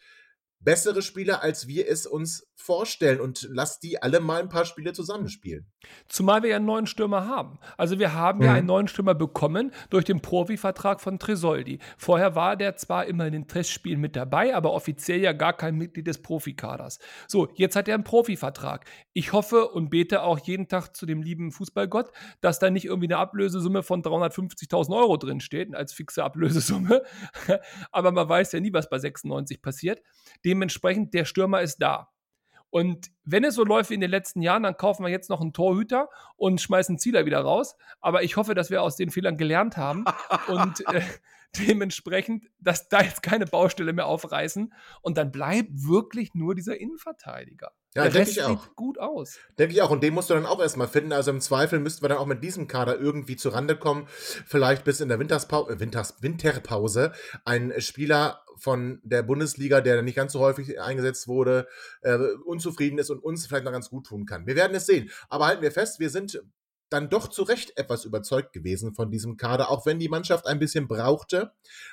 bessere 0.59 1.01
Spieler, 1.01 1.43
als 1.43 1.67
wir 1.67 1.87
es 1.87 2.05
uns 2.05 2.47
vorstellen 2.55 3.21
und 3.21 3.47
lass 3.51 3.79
die 3.79 4.01
alle 4.01 4.19
mal 4.19 4.41
ein 4.41 4.49
paar 4.49 4.65
Spiele 4.65 4.91
zusammenspielen. 4.91 5.71
Zumal 6.07 6.41
wir 6.43 6.49
ja 6.49 6.55
einen 6.57 6.65
neuen 6.65 6.87
Stürmer 6.87 7.27
haben. 7.27 7.59
Also 7.77 7.99
wir 7.99 8.13
haben 8.13 8.39
mhm. 8.39 8.45
ja 8.45 8.53
einen 8.53 8.67
neuen 8.67 8.87
Stürmer 8.87 9.13
bekommen 9.13 9.71
durch 9.89 10.05
den 10.05 10.21
Profivertrag 10.21 10.99
von 10.99 11.19
Tresoldi. 11.19 11.79
Vorher 11.97 12.35
war 12.35 12.57
der 12.57 12.75
zwar 12.75 13.05
immer 13.05 13.27
in 13.27 13.33
den 13.33 13.47
Testspielen 13.47 14.01
mit 14.01 14.15
dabei, 14.15 14.55
aber 14.55 14.73
offiziell 14.73 15.21
ja 15.21 15.33
gar 15.33 15.53
kein 15.53 15.75
Mitglied 15.75 16.07
des 16.07 16.21
Profikaders. 16.21 16.99
So, 17.27 17.47
jetzt 17.55 17.75
hat 17.75 17.87
er 17.87 17.93
einen 17.93 18.03
Profivertrag. 18.03 18.85
Ich 19.13 19.33
hoffe 19.33 19.69
und 19.69 19.89
bete 19.89 20.23
auch 20.23 20.39
jeden 20.39 20.67
Tag 20.67 20.95
zu 20.95 21.05
dem 21.05 21.21
lieben 21.21 21.51
Fußballgott, 21.51 22.11
dass 22.41 22.59
da 22.59 22.69
nicht 22.69 22.85
irgendwie 22.85 23.07
eine 23.07 23.17
Ablösesumme 23.17 23.83
von 23.83 24.01
350.000 24.01 24.97
Euro 24.97 25.17
drin 25.17 25.39
steht, 25.39 25.73
als 25.75 25.93
fixe 25.93 26.23
Ablösesumme. 26.23 27.03
aber 27.91 28.11
man 28.11 28.27
weiß 28.27 28.51
ja 28.51 28.59
nie, 28.59 28.73
was 28.73 28.89
bei 28.89 28.97
96 28.97 29.61
passiert. 29.61 30.01
Dementsprechend, 30.47 31.13
der 31.13 31.25
Stürmer 31.25 31.61
ist 31.61 31.79
da. 31.79 32.09
Und 32.69 33.11
wenn 33.25 33.43
es 33.43 33.55
so 33.55 33.65
läuft 33.65 33.89
wie 33.89 33.95
in 33.95 34.01
den 34.01 34.09
letzten 34.09 34.41
Jahren, 34.41 34.63
dann 34.63 34.77
kaufen 34.77 35.03
wir 35.03 35.09
jetzt 35.09 35.29
noch 35.29 35.41
einen 35.41 35.51
Torhüter 35.51 36.09
und 36.37 36.61
schmeißen 36.61 36.97
Zieler 36.97 37.25
wieder 37.25 37.41
raus. 37.41 37.75
Aber 37.99 38.23
ich 38.23 38.37
hoffe, 38.37 38.55
dass 38.55 38.69
wir 38.69 38.81
aus 38.81 38.95
den 38.95 39.09
Fehlern 39.09 39.35
gelernt 39.37 39.75
haben 39.75 40.05
und 40.47 40.87
äh, 40.87 41.01
dementsprechend, 41.57 42.45
dass 42.59 42.87
da 42.87 43.01
jetzt 43.01 43.23
keine 43.23 43.45
Baustelle 43.45 43.91
mehr 43.91 44.05
aufreißen. 44.05 44.73
Und 45.01 45.17
dann 45.17 45.31
bleibt 45.31 45.69
wirklich 45.73 46.33
nur 46.33 46.55
dieser 46.55 46.79
Innenverteidiger. 46.79 47.73
Ja, 47.97 48.09
denke 48.09 48.29
ich 48.29 48.43
auch. 48.43 48.63
Sieht 48.63 48.75
gut 48.75 48.99
aus. 48.99 49.37
Denke 49.57 49.73
ich 49.73 49.81
auch. 49.81 49.89
Und 49.89 50.03
den 50.03 50.13
musst 50.13 50.29
du 50.29 50.33
dann 50.33 50.45
auch 50.45 50.61
erstmal 50.61 50.87
finden. 50.87 51.11
Also 51.11 51.31
im 51.31 51.41
Zweifel 51.41 51.79
müssten 51.79 52.03
wir 52.03 52.09
dann 52.09 52.19
auch 52.19 52.25
mit 52.25 52.43
diesem 52.43 52.67
Kader 52.67 52.99
irgendwie 52.99 53.35
zurande 53.35 53.75
kommen. 53.75 54.07
Vielleicht 54.07 54.83
bis 54.83 55.01
in 55.01 55.09
der 55.09 55.19
Winterspau 55.19 55.69
äh, 55.69 55.79
Winters 55.79 56.21
Winterpause 56.21 57.11
ein 57.43 57.73
Spieler 57.79 58.41
von 58.57 58.99
der 59.03 59.23
Bundesliga, 59.23 59.81
der 59.81 60.01
nicht 60.01 60.15
ganz 60.15 60.33
so 60.33 60.39
häufig 60.39 60.79
eingesetzt 60.79 61.27
wurde, 61.27 61.67
äh, 62.01 62.17
unzufrieden 62.45 62.97
ist 62.97 63.09
und 63.09 63.23
uns 63.23 63.45
vielleicht 63.45 63.65
noch 63.65 63.71
ganz 63.71 63.89
gut 63.89 64.07
tun 64.07 64.25
kann. 64.25 64.47
Wir 64.47 64.55
werden 64.55 64.75
es 64.75 64.85
sehen. 64.85 65.09
Aber 65.29 65.47
halten 65.47 65.61
wir 65.61 65.71
fest, 65.71 65.99
wir 65.99 66.09
sind 66.09 66.41
dann 66.89 67.09
doch 67.09 67.27
zu 67.27 67.43
Recht 67.43 67.77
etwas 67.77 68.05
überzeugt 68.05 68.53
gewesen 68.53 68.93
von 68.93 69.11
diesem 69.11 69.37
Kader, 69.37 69.69
auch 69.69 69.85
wenn 69.85 69.99
die 69.99 70.09
Mannschaft 70.09 70.47
ein 70.47 70.59
bisschen 70.59 70.87
brauchte, 70.87 71.51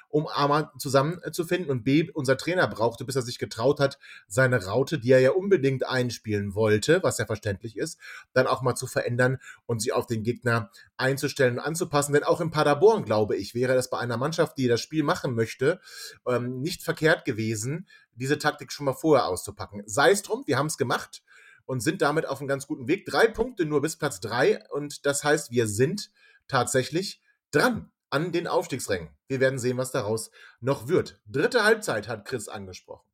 um 0.08 0.28
A 0.28 0.72
zusammenzufinden 0.78 1.70
und 1.70 1.82
B, 1.82 2.10
unser 2.12 2.36
Trainer 2.36 2.68
brauchte, 2.68 3.04
bis 3.04 3.16
er 3.16 3.22
sich 3.22 3.38
getraut 3.38 3.80
hat, 3.80 3.98
seine 4.28 4.64
Raute, 4.64 4.98
die 4.98 5.10
er 5.10 5.20
ja 5.20 5.32
unbedingt 5.32 5.86
einspielen 5.86 6.54
wollte, 6.54 7.02
was 7.02 7.18
ja 7.18 7.26
verständlich 7.26 7.76
ist, 7.76 7.98
dann 8.32 8.46
auch 8.46 8.62
mal 8.62 8.76
zu 8.76 8.86
verändern 8.86 9.38
und 9.66 9.80
sie 9.80 9.92
auf 9.92 10.06
den 10.06 10.22
Gegner 10.22 10.70
einzustellen 10.96 11.58
und 11.58 11.64
anzupassen. 11.64 12.12
Denn 12.12 12.22
auch 12.22 12.40
in 12.40 12.52
Paderborn, 12.52 13.04
glaube 13.04 13.36
ich, 13.36 13.54
wäre 13.54 13.74
das 13.74 13.90
bei 13.90 13.98
einer 13.98 14.16
Mannschaft, 14.16 14.56
die 14.58 14.68
das 14.68 14.80
Spiel 14.80 15.02
machen 15.02 15.34
möchte, 15.34 15.80
ähm, 16.28 16.60
nicht 16.60 16.82
verkehrt 16.82 17.24
gewesen, 17.24 17.88
diese 18.14 18.38
Taktik 18.38 18.70
schon 18.70 18.86
mal 18.86 18.92
vorher 18.92 19.26
auszupacken. 19.26 19.82
Sei 19.86 20.12
es 20.12 20.22
drum, 20.22 20.44
wir 20.46 20.56
haben 20.56 20.66
es 20.66 20.78
gemacht 20.78 21.22
und 21.66 21.80
sind 21.80 22.02
damit 22.02 22.26
auf 22.26 22.40
einem 22.40 22.48
ganz 22.48 22.66
guten 22.66 22.88
Weg. 22.88 23.06
Drei 23.06 23.26
Punkte 23.26 23.64
nur 23.64 23.80
bis 23.80 23.96
Platz 23.96 24.20
drei 24.20 24.62
und 24.70 25.06
das 25.06 25.24
heißt, 25.24 25.50
wir 25.50 25.66
sind 25.66 26.10
tatsächlich 26.48 27.22
dran 27.50 27.90
an 28.10 28.32
den 28.32 28.46
Aufstiegsrängen. 28.46 29.10
Wir 29.26 29.40
werden 29.40 29.58
sehen, 29.58 29.76
was 29.76 29.90
daraus 29.90 30.30
noch 30.60 30.88
wird. 30.88 31.20
Dritte 31.26 31.64
Halbzeit 31.64 32.06
hat 32.06 32.24
Chris 32.24 32.48
angesprochen. 32.48 33.08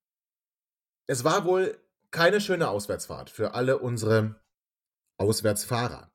Es 1.07 1.25
war 1.25 1.45
wohl 1.45 1.83
keine 2.11 2.41
schöne 2.41 2.69
Auswärtsfahrt 2.69 3.31
für 3.31 3.55
alle 3.55 3.79
unsere 3.79 4.41
Auswärtsfahrer. 5.17 6.13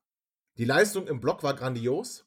Die 0.58 0.64
Leistung 0.64 1.06
im 1.06 1.20
Block 1.20 1.42
war 1.42 1.54
grandios. 1.54 2.25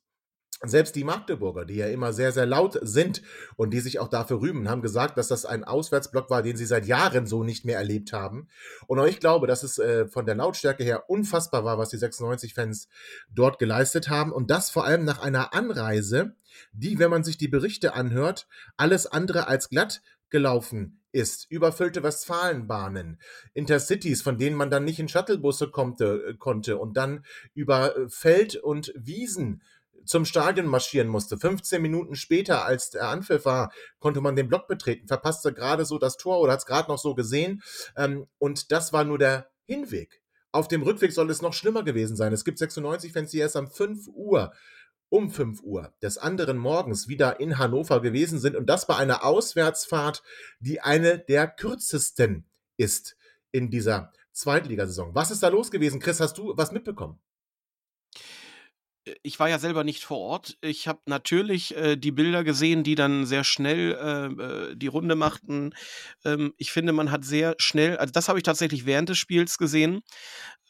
Selbst 0.61 0.97
die 0.97 1.05
Magdeburger, 1.05 1.63
die 1.63 1.75
ja 1.75 1.87
immer 1.87 2.11
sehr, 2.11 2.33
sehr 2.33 2.45
laut 2.45 2.77
sind 2.81 3.21
und 3.55 3.73
die 3.73 3.79
sich 3.79 3.99
auch 3.99 4.09
dafür 4.09 4.41
rühmen, 4.41 4.67
haben 4.67 4.81
gesagt, 4.81 5.17
dass 5.17 5.29
das 5.29 5.45
ein 5.45 5.63
Auswärtsblock 5.63 6.29
war, 6.29 6.43
den 6.43 6.57
sie 6.57 6.65
seit 6.65 6.85
Jahren 6.85 7.27
so 7.27 7.45
nicht 7.45 7.63
mehr 7.63 7.77
erlebt 7.77 8.11
haben. 8.11 8.49
Und 8.85 8.99
auch 8.99 9.05
ich 9.05 9.21
glaube, 9.21 9.47
dass 9.47 9.63
es 9.63 9.77
äh, 9.77 10.07
von 10.07 10.25
der 10.25 10.35
Lautstärke 10.35 10.83
her 10.83 11.09
unfassbar 11.09 11.63
war, 11.63 11.77
was 11.77 11.91
die 11.91 11.97
96-Fans 11.97 12.89
dort 13.33 13.57
geleistet 13.57 14.09
haben. 14.09 14.33
Und 14.33 14.51
das 14.51 14.69
vor 14.69 14.83
allem 14.83 15.05
nach 15.05 15.21
einer 15.21 15.53
Anreise, 15.53 16.35
die, 16.73 16.99
wenn 16.99 17.09
man 17.09 17.23
sich 17.23 17.37
die 17.37 17.47
Berichte 17.47 17.93
anhört, 17.93 18.45
alles 18.75 19.07
andere 19.07 19.47
als 19.47 19.69
glatt 19.69 20.01
gelaufen 20.29 20.99
ist, 21.11 21.49
überfüllte 21.49 22.03
Westfalenbahnen, 22.03 23.19
Intercities, 23.53 24.21
von 24.21 24.37
denen 24.37 24.55
man 24.55 24.69
dann 24.69 24.83
nicht 24.83 24.99
in 24.99 25.07
Shuttlebusse 25.07 25.69
konnte, 25.69 26.23
äh, 26.27 26.33
konnte 26.35 26.77
und 26.77 26.97
dann 26.97 27.25
über 27.53 27.95
äh, 27.95 28.09
Feld 28.09 28.55
und 28.55 28.93
Wiesen 28.95 29.61
zum 30.05 30.25
Stadion 30.25 30.67
marschieren 30.67 31.07
musste. 31.07 31.37
15 31.37 31.81
Minuten 31.81 32.15
später, 32.15 32.65
als 32.65 32.91
der 32.91 33.07
Anpfiff 33.07 33.45
war, 33.45 33.71
konnte 33.99 34.21
man 34.21 34.35
den 34.35 34.47
Block 34.47 34.67
betreten, 34.67 35.07
verpasste 35.07 35.53
gerade 35.53 35.85
so 35.85 35.97
das 35.97 36.17
Tor 36.17 36.39
oder 36.39 36.53
hat 36.53 36.59
es 36.59 36.65
gerade 36.65 36.89
noch 36.89 36.99
so 36.99 37.15
gesehen. 37.15 37.61
Ähm, 37.95 38.27
und 38.37 38.71
das 38.71 38.93
war 38.93 39.03
nur 39.03 39.17
der 39.17 39.49
Hinweg. 39.65 40.21
Auf 40.51 40.67
dem 40.67 40.81
Rückweg 40.81 41.11
soll 41.11 41.29
es 41.29 41.41
noch 41.41 41.53
schlimmer 41.53 41.83
gewesen 41.83 42.15
sein. 42.15 42.33
Es 42.33 42.43
gibt 42.43 42.57
96 42.57 43.13
Fans, 43.13 43.31
die 43.31 43.37
erst 43.37 43.55
um 43.55 43.69
5 43.69 44.07
Uhr 44.07 44.51
um 45.09 45.31
5 45.31 45.63
Uhr 45.63 45.91
des 46.01 46.17
anderen 46.17 46.57
Morgens 46.57 47.07
wieder 47.07 47.39
in 47.39 47.57
Hannover 47.57 48.01
gewesen 48.01 48.39
sind 48.39 48.55
und 48.55 48.67
das 48.67 48.85
bei 48.85 48.95
einer 48.95 49.25
Auswärtsfahrt, 49.25 50.23
die 50.59 50.81
eine 50.81 51.17
der 51.17 51.47
kürzesten 51.47 52.45
ist 52.77 53.17
in 53.51 53.71
dieser 53.71 54.13
Zweitligasaison. 54.31 55.15
Was 55.15 55.31
ist 55.31 55.43
da 55.43 55.49
los 55.49 55.71
gewesen? 55.71 55.99
Chris, 55.99 56.19
hast 56.19 56.37
du 56.37 56.53
was 56.55 56.71
mitbekommen? 56.71 57.19
Ich 59.23 59.39
war 59.39 59.49
ja 59.49 59.59
selber 59.59 59.83
nicht 59.83 60.03
vor 60.03 60.17
Ort. 60.17 60.57
Ich 60.61 60.87
habe 60.87 61.01
natürlich 61.05 61.75
äh, 61.75 61.95
die 61.95 62.11
Bilder 62.11 62.43
gesehen, 62.43 62.83
die 62.83 62.95
dann 62.95 63.25
sehr 63.25 63.43
schnell 63.43 63.93
äh, 63.93 64.43
äh, 64.71 64.75
die 64.75 64.87
Runde 64.87 65.15
machten. 65.15 65.73
Ähm, 66.25 66.53
ich 66.57 66.71
finde, 66.71 66.93
man 66.93 67.11
hat 67.11 67.25
sehr 67.25 67.55
schnell, 67.57 67.97
also 67.97 68.11
das 68.11 68.29
habe 68.29 68.39
ich 68.39 68.43
tatsächlich 68.43 68.85
während 68.85 69.09
des 69.09 69.17
Spiels 69.17 69.57
gesehen, 69.57 70.01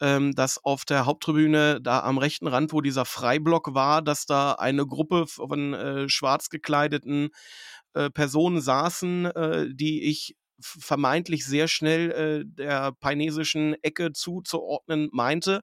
ähm, 0.00 0.34
dass 0.34 0.62
auf 0.64 0.84
der 0.84 1.06
Haupttribüne 1.06 1.80
da 1.80 2.00
am 2.00 2.18
rechten 2.18 2.46
Rand, 2.46 2.72
wo 2.72 2.80
dieser 2.80 3.04
Freiblock 3.04 3.74
war, 3.74 4.02
dass 4.02 4.26
da 4.26 4.52
eine 4.52 4.86
Gruppe 4.86 5.26
von 5.26 5.74
äh, 5.74 6.08
schwarz 6.08 6.48
gekleideten 6.48 7.30
äh, 7.94 8.10
Personen 8.10 8.60
saßen, 8.60 9.26
äh, 9.26 9.66
die 9.72 10.04
ich 10.04 10.36
vermeintlich 10.60 11.44
sehr 11.46 11.68
schnell 11.68 12.10
äh, 12.10 12.44
der 12.44 12.92
painesischen 12.92 13.74
Ecke 13.82 14.12
zuzuordnen 14.12 15.08
meinte. 15.12 15.62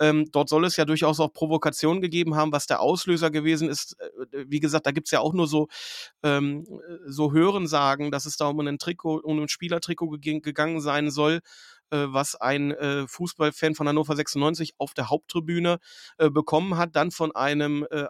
Ähm, 0.00 0.26
dort 0.32 0.48
soll 0.48 0.64
es 0.64 0.76
ja 0.76 0.84
durchaus 0.84 1.20
auch 1.20 1.32
Provokationen 1.32 2.00
gegeben 2.00 2.34
haben, 2.34 2.52
was 2.52 2.66
der 2.66 2.80
Auslöser 2.80 3.30
gewesen 3.30 3.68
ist. 3.68 3.96
Äh, 4.32 4.44
wie 4.48 4.60
gesagt, 4.60 4.86
da 4.86 4.90
gibt 4.90 5.06
es 5.06 5.12
ja 5.12 5.20
auch 5.20 5.32
nur 5.32 5.46
so, 5.46 5.68
ähm, 6.22 6.64
so 7.06 7.32
Hörensagen, 7.32 8.10
dass 8.10 8.26
es 8.26 8.36
da 8.36 8.48
um 8.48 8.60
ein 8.60 8.78
Trikot, 8.78 9.20
um 9.20 9.40
ein 9.40 9.48
Spielertrikot 9.48 10.18
gegangen 10.18 10.80
sein 10.80 11.10
soll 11.10 11.40
äh, 11.90 12.06
was 12.08 12.34
ein 12.34 12.72
äh, 12.72 13.06
Fußballfan 13.06 13.74
von 13.74 13.88
Hannover 13.88 14.16
96 14.16 14.74
auf 14.78 14.94
der 14.94 15.10
Haupttribüne 15.10 15.78
äh, 16.18 16.30
bekommen 16.30 16.76
hat, 16.76 16.96
dann 16.96 17.10
von 17.10 17.34
einem 17.36 17.86
äh, 17.90 18.06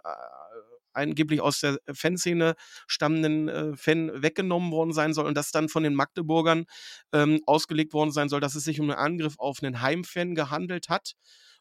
angeblich 0.95 1.41
aus 1.41 1.59
der 1.59 1.79
Fanszene 1.91 2.55
stammenden 2.87 3.49
äh, 3.49 3.75
Fan 3.75 4.11
weggenommen 4.21 4.71
worden 4.71 4.93
sein 4.93 5.13
soll 5.13 5.25
und 5.25 5.35
das 5.35 5.51
dann 5.51 5.69
von 5.69 5.83
den 5.83 5.95
Magdeburgern 5.95 6.65
ähm, 7.13 7.41
ausgelegt 7.45 7.93
worden 7.93 8.11
sein 8.11 8.29
soll, 8.29 8.39
dass 8.39 8.55
es 8.55 8.63
sich 8.63 8.79
um 8.79 8.89
einen 8.89 8.99
Angriff 8.99 9.35
auf 9.37 9.61
einen 9.61 9.81
Heimfan 9.81 10.35
gehandelt 10.35 10.89
hat. 10.89 11.13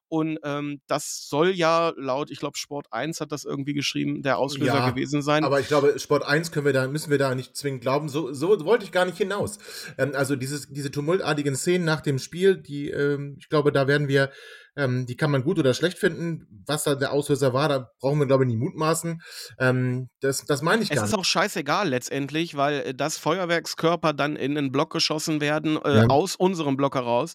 Und 0.09 0.39
ähm, 0.45 0.81
das 0.87 1.29
soll 1.29 1.51
ja 1.51 1.93
laut, 1.97 2.31
ich 2.31 2.39
glaube, 2.39 2.57
Sport 2.57 2.87
1 2.93 3.21
hat 3.21 3.33
das 3.33 3.45
irgendwie 3.45 3.75
geschrieben, 3.75 4.23
der 4.23 4.39
Auslöser 4.39 4.75
ja, 4.75 4.91
gewesen 4.91 5.23
sein. 5.23 5.45
Aber 5.45 5.61
ich 5.61 5.69
glaube, 5.69 5.99
Sport 5.99 6.25
1 6.25 6.53
können 6.53 6.67
wir 6.67 6.73
da, 6.73 6.87
müssen 6.87 7.11
wir 7.11 7.19
da 7.19 7.35
nicht 7.35 7.57
zwingend 7.57 7.81
glauben. 7.81 8.09
So, 8.09 8.33
so 8.33 8.65
wollte 8.65 8.85
ich 8.85 8.93
gar 8.93 9.07
nicht 9.07 9.19
hinaus. 9.19 9.59
Ähm, 9.99 10.13
also 10.15 10.37
dieses, 10.37 10.69
diese 10.69 10.91
tumultartigen 10.91 11.57
Szenen 11.57 11.85
nach 11.85 12.01
dem 12.01 12.19
Spiel, 12.19 12.57
die, 12.57 12.91
ähm, 12.91 13.37
ich 13.39 13.49
glaube, 13.49 13.73
da 13.73 13.89
werden 13.89 14.09
wir 14.09 14.31
ähm, 14.77 15.07
die 15.07 15.17
kann 15.17 15.31
man 15.31 15.45
gut 15.45 15.59
oder 15.59 15.75
schlecht 15.75 15.99
finden. 15.99 16.47
Was 16.67 16.85
da 16.85 16.95
der 16.95 17.13
Auslöser 17.13 17.53
war, 17.53 17.69
da 17.69 17.91
brauchen 18.01 18.19
wir, 18.19 18.27
glaube 18.27 18.45
ich, 18.45 18.49
nie 18.49 18.57
mutmaßen. 18.57 19.21
Ähm, 19.59 20.09
das, 20.21 20.45
das 20.45 20.63
meine 20.63 20.83
ich 20.83 20.89
gar 20.89 20.97
nicht. 20.97 21.05
Es 21.05 21.11
ist 21.11 21.19
auch 21.19 21.25
scheißegal 21.25 21.89
letztendlich, 21.89 22.57
weil 22.57 22.81
äh, 22.81 22.95
das 22.95 23.19
Feuerwerkskörper 23.19 24.13
dann 24.13 24.37
in 24.37 24.57
einen 24.57 24.73
Block 24.73 24.93
geschossen 24.93 25.41
werden, 25.41 25.79
äh, 25.85 25.97
ja. 25.97 26.07
aus 26.07 26.37
unserem 26.37 26.77
Block 26.77 26.95
heraus. 26.95 27.35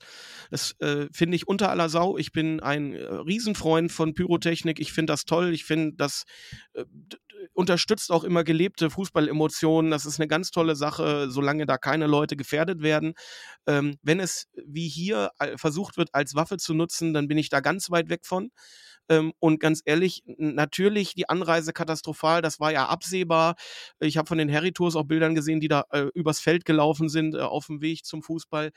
Das 0.51 0.75
äh, 0.79 1.07
finde 1.11 1.35
ich 1.35 1.47
unter 1.47 1.69
aller 1.69 1.89
Sau. 1.89 2.17
Ich 2.17 2.31
bin 2.31 2.59
ein 2.59 2.93
äh, 2.93 3.03
Riesenfreund 3.03 3.91
von 3.91 4.13
Pyrotechnik. 4.13 4.79
Ich 4.79 4.91
finde 4.91 5.13
das 5.13 5.25
toll. 5.25 5.53
Ich 5.53 5.63
finde 5.63 5.95
das 5.95 6.23
äh, 6.73 6.85
unterstützt 7.53 8.11
auch 8.11 8.23
immer 8.23 8.43
gelebte 8.43 8.89
Fußballemotionen. 8.89 9.91
Das 9.91 10.05
ist 10.05 10.19
eine 10.19 10.27
ganz 10.27 10.51
tolle 10.51 10.75
Sache, 10.75 11.29
solange 11.29 11.65
da 11.65 11.77
keine 11.77 12.07
Leute 12.07 12.35
gefährdet 12.35 12.81
werden. 12.81 13.13
Ähm, 13.67 13.97
wenn 14.01 14.19
es 14.19 14.47
wie 14.65 14.87
hier 14.87 15.31
äh, 15.39 15.57
versucht 15.57 15.97
wird, 15.97 16.09
als 16.13 16.35
Waffe 16.35 16.57
zu 16.57 16.73
nutzen, 16.73 17.13
dann 17.13 17.27
bin 17.27 17.37
ich 17.37 17.49
da 17.49 17.59
ganz 17.59 17.89
weit 17.89 18.09
weg 18.09 18.21
von. 18.25 18.51
Ähm, 19.09 19.33
und 19.39 19.59
ganz 19.59 19.81
ehrlich, 19.85 20.23
natürlich 20.37 21.15
die 21.15 21.27
Anreise 21.27 21.73
katastrophal, 21.73 22.41
das 22.41 22.59
war 22.59 22.71
ja 22.71 22.87
absehbar. 22.87 23.55
Ich 23.99 24.17
habe 24.17 24.27
von 24.27 24.37
den 24.37 24.51
Harry 24.51 24.71
Tours 24.71 24.95
auch 24.95 25.03
Bildern 25.03 25.35
gesehen, 25.35 25.59
die 25.59 25.67
da 25.67 25.85
äh, 25.91 26.05
übers 26.13 26.39
Feld 26.39 26.65
gelaufen 26.65 27.09
sind, 27.09 27.35
äh, 27.35 27.39
auf 27.39 27.67
dem 27.67 27.81
Weg 27.81 28.05
zum 28.05 28.23
Fußball. 28.23 28.71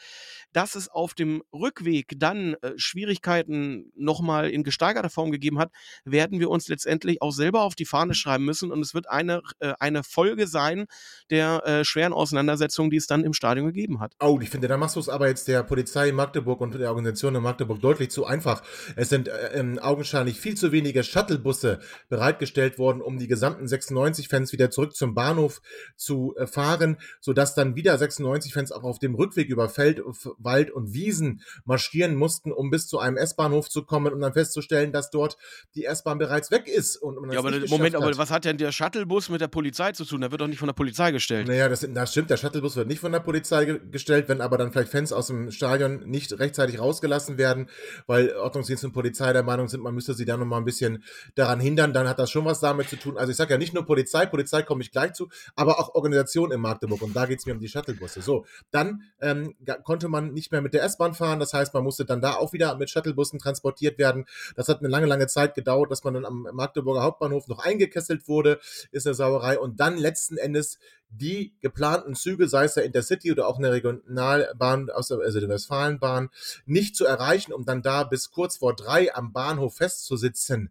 Dass 0.53 0.75
es 0.75 0.89
auf 0.89 1.15
dem 1.15 1.43
Rückweg 1.53 2.15
dann 2.17 2.55
äh, 2.63 2.73
Schwierigkeiten 2.77 3.93
nochmal 3.95 4.51
in 4.51 4.65
gesteigerter 4.65 5.11
Form 5.11 5.31
gegeben 5.31 5.59
hat, 5.59 5.71
werden 6.05 6.41
wir 6.41 6.51
uns 6.51 6.69
letztendlich 6.69 7.23
auch 7.23 7.33
selber 7.33 7.63
auf 7.63 7.75
die 7.75 7.85
Fahne 7.85 8.15
schreiben 8.15 8.45
müssen. 8.45 8.73
Und 8.73 8.81
es 8.81 8.95
wird 8.95 9.09
eine, 9.09 9.43
äh, 9.61 9.75
eine 9.79 10.03
Folge 10.03 10.47
sein 10.47 10.87
der 11.31 11.67
äh, 11.67 11.85
schweren 11.85 12.13
Auseinandersetzung, 12.13 12.91
die 12.91 12.97
es 12.97 13.07
dann 13.07 13.25
im 13.25 13.33
Stadion 13.33 13.67
gegeben 13.67 14.01
hat. 14.01 14.15
Oh, 14.21 14.39
ich 14.41 14.51
finde, 14.51 14.69
da 14.69 14.77
machst 14.77 14.97
du 14.97 15.01
es 15.01 15.09
aber 15.09 15.29
jetzt 15.29 15.49
der 15.49 15.63
Polizei 15.63 16.09
in 16.09 16.15
Magdeburg 16.15 16.61
und 16.61 16.75
der 16.75 16.89
Organisation 16.89 17.35
in 17.35 17.43
Magdeburg 17.43 17.81
deutlich 17.81 18.11
zu 18.11 18.27
einfach. 18.27 18.63
Es 18.97 19.09
sind 19.09 19.29
äh, 19.29 19.59
ähm, 19.59 19.79
augenscheinlich 19.79 20.22
wahrscheinlich 20.23 20.41
viel 20.41 20.57
zu 20.57 20.73
wenige 20.73 21.03
Shuttlebusse 21.03 21.81
bereitgestellt 22.09 22.79
worden, 22.79 23.01
um 23.01 23.19
die 23.19 23.27
gesamten 23.27 23.67
96-Fans 23.67 24.53
wieder 24.53 24.71
zurück 24.71 24.95
zum 24.95 25.15
Bahnhof 25.15 25.61
zu 25.97 26.35
äh, 26.37 26.47
fahren, 26.47 26.97
sodass 27.21 27.55
dann 27.55 27.75
wieder 27.75 27.95
96-Fans 27.95 28.73
auch 28.73 28.85
auf 28.85 28.99
dem 28.99 29.15
Rückweg 29.15 29.49
über 29.49 29.69
Feld, 29.69 30.01
Wald 30.39 30.71
und 30.71 30.93
Wiesen 30.93 31.43
marschieren 31.65 32.15
mussten, 32.15 32.53
um 32.53 32.71
bis 32.71 32.87
zu 32.87 32.99
einem 32.99 33.17
S-Bahnhof 33.17 33.69
zu 33.69 33.85
kommen 33.85 34.13
und 34.13 34.21
dann 34.21 34.33
festzustellen, 34.33 34.93
dass 34.93 35.11
dort 35.11 35.37
die 35.75 35.85
S-Bahn 35.85 36.19
bereits 36.19 36.51
weg 36.51 36.69
ist. 36.69 36.97
Und 36.97 37.33
ja, 37.33 37.39
aber 37.39 37.51
Moment, 37.69 37.95
hat. 37.95 38.03
aber 38.03 38.17
was 38.17 38.31
hat 38.31 38.45
denn 38.45 38.59
der 38.59 38.73
Shuttlebus 38.73 39.29
mit 39.29 39.41
der 39.41 39.49
Polizei 39.49 39.93
zu 39.93 40.05
tun? 40.05 40.21
Der 40.21 40.31
wird 40.31 40.41
doch 40.41 40.47
nicht 40.47 40.59
von 40.59 40.69
der 40.69 40.75
Polizei 40.75 41.11
gestellt. 41.11 41.49
Naja, 41.49 41.69
das, 41.69 41.87
das 41.89 42.13
stimmt, 42.13 42.31
der 42.31 42.37
Shuttlebus 42.37 42.77
wird 42.77 42.89
nicht 42.89 43.01
von 43.01 43.13
der 43.13 43.21
Polizei 43.21 43.65
ge 43.65 43.81
gestellt, 43.91 44.29
wenn 44.29 44.41
aber 44.41 44.59
dann 44.59 44.73
vielleicht 44.73 44.91
Fans 44.91 45.13
aus 45.13 45.27
dem 45.27 45.51
Stadion 45.51 46.09
nicht 46.09 46.39
rechtzeitig 46.39 46.79
rausgelassen 46.79 47.39
werden, 47.39 47.69
weil 48.07 48.35
Ordnungsdienst 48.37 48.85
und 48.85 48.93
Polizei 48.93 49.33
der 49.33 49.43
Meinung 49.43 49.69
sind, 49.69 49.83
man 49.83 49.95
müsste 49.95 50.12
müsste 50.13 50.23
sie 50.23 50.25
dann 50.25 50.41
nochmal 50.41 50.61
ein 50.61 50.65
bisschen 50.65 51.03
daran 51.35 51.61
hindern, 51.61 51.93
dann 51.93 52.09
hat 52.09 52.19
das 52.19 52.31
schon 52.31 52.45
was 52.45 52.61
damit 52.61 52.89
zu 52.89 52.97
tun. 52.97 53.17
Also 53.17 53.31
ich 53.31 53.37
sage 53.37 53.53
ja 53.55 53.59
nicht 53.59 53.75
nur 53.75 53.87
Polizei, 53.87 54.27
Polizei 54.27 54.63
komme 54.63 54.83
ich 54.83 54.91
gleich 54.91 55.15
zu, 55.15 55.29
aber 55.57 55.79
auch 55.79 55.95
Organisation 55.95 56.53
in 56.53 56.61
Magdeburg 56.61 57.03
und 57.03 57.15
da 57.17 57.27
geht 57.27 57.39
es 57.39 57.47
mir 57.47 57.53
um 57.53 57.61
die 57.61 57.69
Shuttlebusse. 57.69 58.21
So, 58.21 58.45
dann 58.71 59.03
ähm, 59.21 59.55
konnte 59.85 60.09
man 60.09 60.33
nicht 60.33 60.53
mehr 60.53 60.61
mit 60.61 60.75
der 60.75 60.83
S-Bahn 60.85 61.15
fahren, 61.15 61.41
das 61.41 61.55
heißt, 61.55 61.73
man 61.75 61.85
musste 61.85 62.05
dann 62.05 62.21
da 62.21 62.35
auch 62.35 62.53
wieder 62.53 62.77
mit 62.77 62.91
Shuttlebussen 62.91 63.39
transportiert 63.39 63.99
werden. 63.99 64.27
Das 64.55 64.69
hat 64.69 64.81
eine 64.81 64.89
lange, 64.89 65.07
lange 65.07 65.27
Zeit 65.27 65.55
gedauert, 65.55 65.91
dass 65.91 66.05
man 66.05 66.15
dann 66.15 66.27
am 66.27 66.49
Magdeburger 66.53 67.03
Hauptbahnhof 67.03 67.49
noch 67.49 67.59
eingekesselt 67.59 68.29
wurde, 68.29 68.61
ist 68.91 69.07
eine 69.07 69.15
Sauerei 69.15 69.59
und 69.59 69.81
dann 69.81 69.97
letzten 69.97 70.37
Endes 70.37 70.79
die 71.13 71.55
geplanten 71.61 72.15
Züge, 72.15 72.49
sei 72.49 72.65
es 72.65 72.75
der 72.75 72.85
Intercity 72.85 73.31
oder 73.31 73.47
auch 73.47 73.59
eine 73.59 73.73
Regionalbahn 73.73 74.91
also 74.91 75.19
der 75.19 75.49
Westfalenbahn, 75.49 76.31
nicht 76.67 76.97
zu 76.97 77.05
erreichen, 77.05 77.53
um 77.53 77.65
dann 77.65 77.83
da 77.83 78.05
bis 78.05 78.31
kurz 78.31 78.57
vor 78.57 78.75
drei 78.75 79.15
am 79.15 79.33
Bahnhof 79.33 79.77
festzusitzen. 79.77 80.71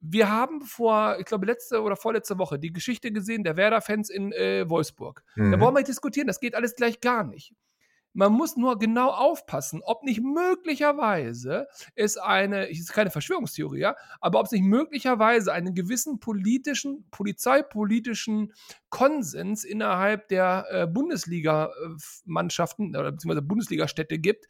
Wir 0.00 0.30
haben 0.30 0.62
vor, 0.62 1.16
ich 1.18 1.26
glaube, 1.26 1.46
letzte 1.46 1.82
oder 1.82 1.94
vorletzte 1.96 2.38
Woche 2.38 2.58
die 2.58 2.72
Geschichte 2.72 3.12
gesehen 3.12 3.44
der 3.44 3.56
Werder-Fans 3.56 4.08
in 4.10 4.32
äh, 4.32 4.68
Wolfsburg. 4.68 5.22
Da 5.36 5.42
Mhm. 5.42 5.58
brauchen 5.58 5.74
wir 5.74 5.80
nicht 5.80 5.88
diskutieren, 5.88 6.26
das 6.26 6.40
geht 6.40 6.54
alles 6.54 6.74
gleich 6.74 7.00
gar 7.00 7.22
nicht. 7.24 7.52
Man 8.12 8.32
muss 8.32 8.56
nur 8.56 8.78
genau 8.78 9.10
aufpassen, 9.10 9.82
ob 9.84 10.02
nicht 10.02 10.22
möglicherweise 10.22 11.68
es 11.94 12.16
eine, 12.16 12.70
es 12.70 12.80
ist 12.80 12.92
keine 12.92 13.10
Verschwörungstheorie, 13.10 13.80
ja, 13.80 13.96
aber 14.20 14.40
ob 14.40 14.46
es 14.46 14.52
nicht 14.52 14.64
möglicherweise 14.64 15.52
einen 15.52 15.74
gewissen 15.74 16.18
politischen, 16.18 17.06
polizeipolitischen 17.10 18.54
Konsens 18.88 19.62
innerhalb 19.62 20.28
der 20.28 20.66
äh, 20.70 20.86
Bundesliga-Mannschaften 20.88 22.96
oder 22.96 23.12
beziehungsweise 23.12 23.42
Bundesliga-Städte 23.42 24.18
gibt, 24.18 24.46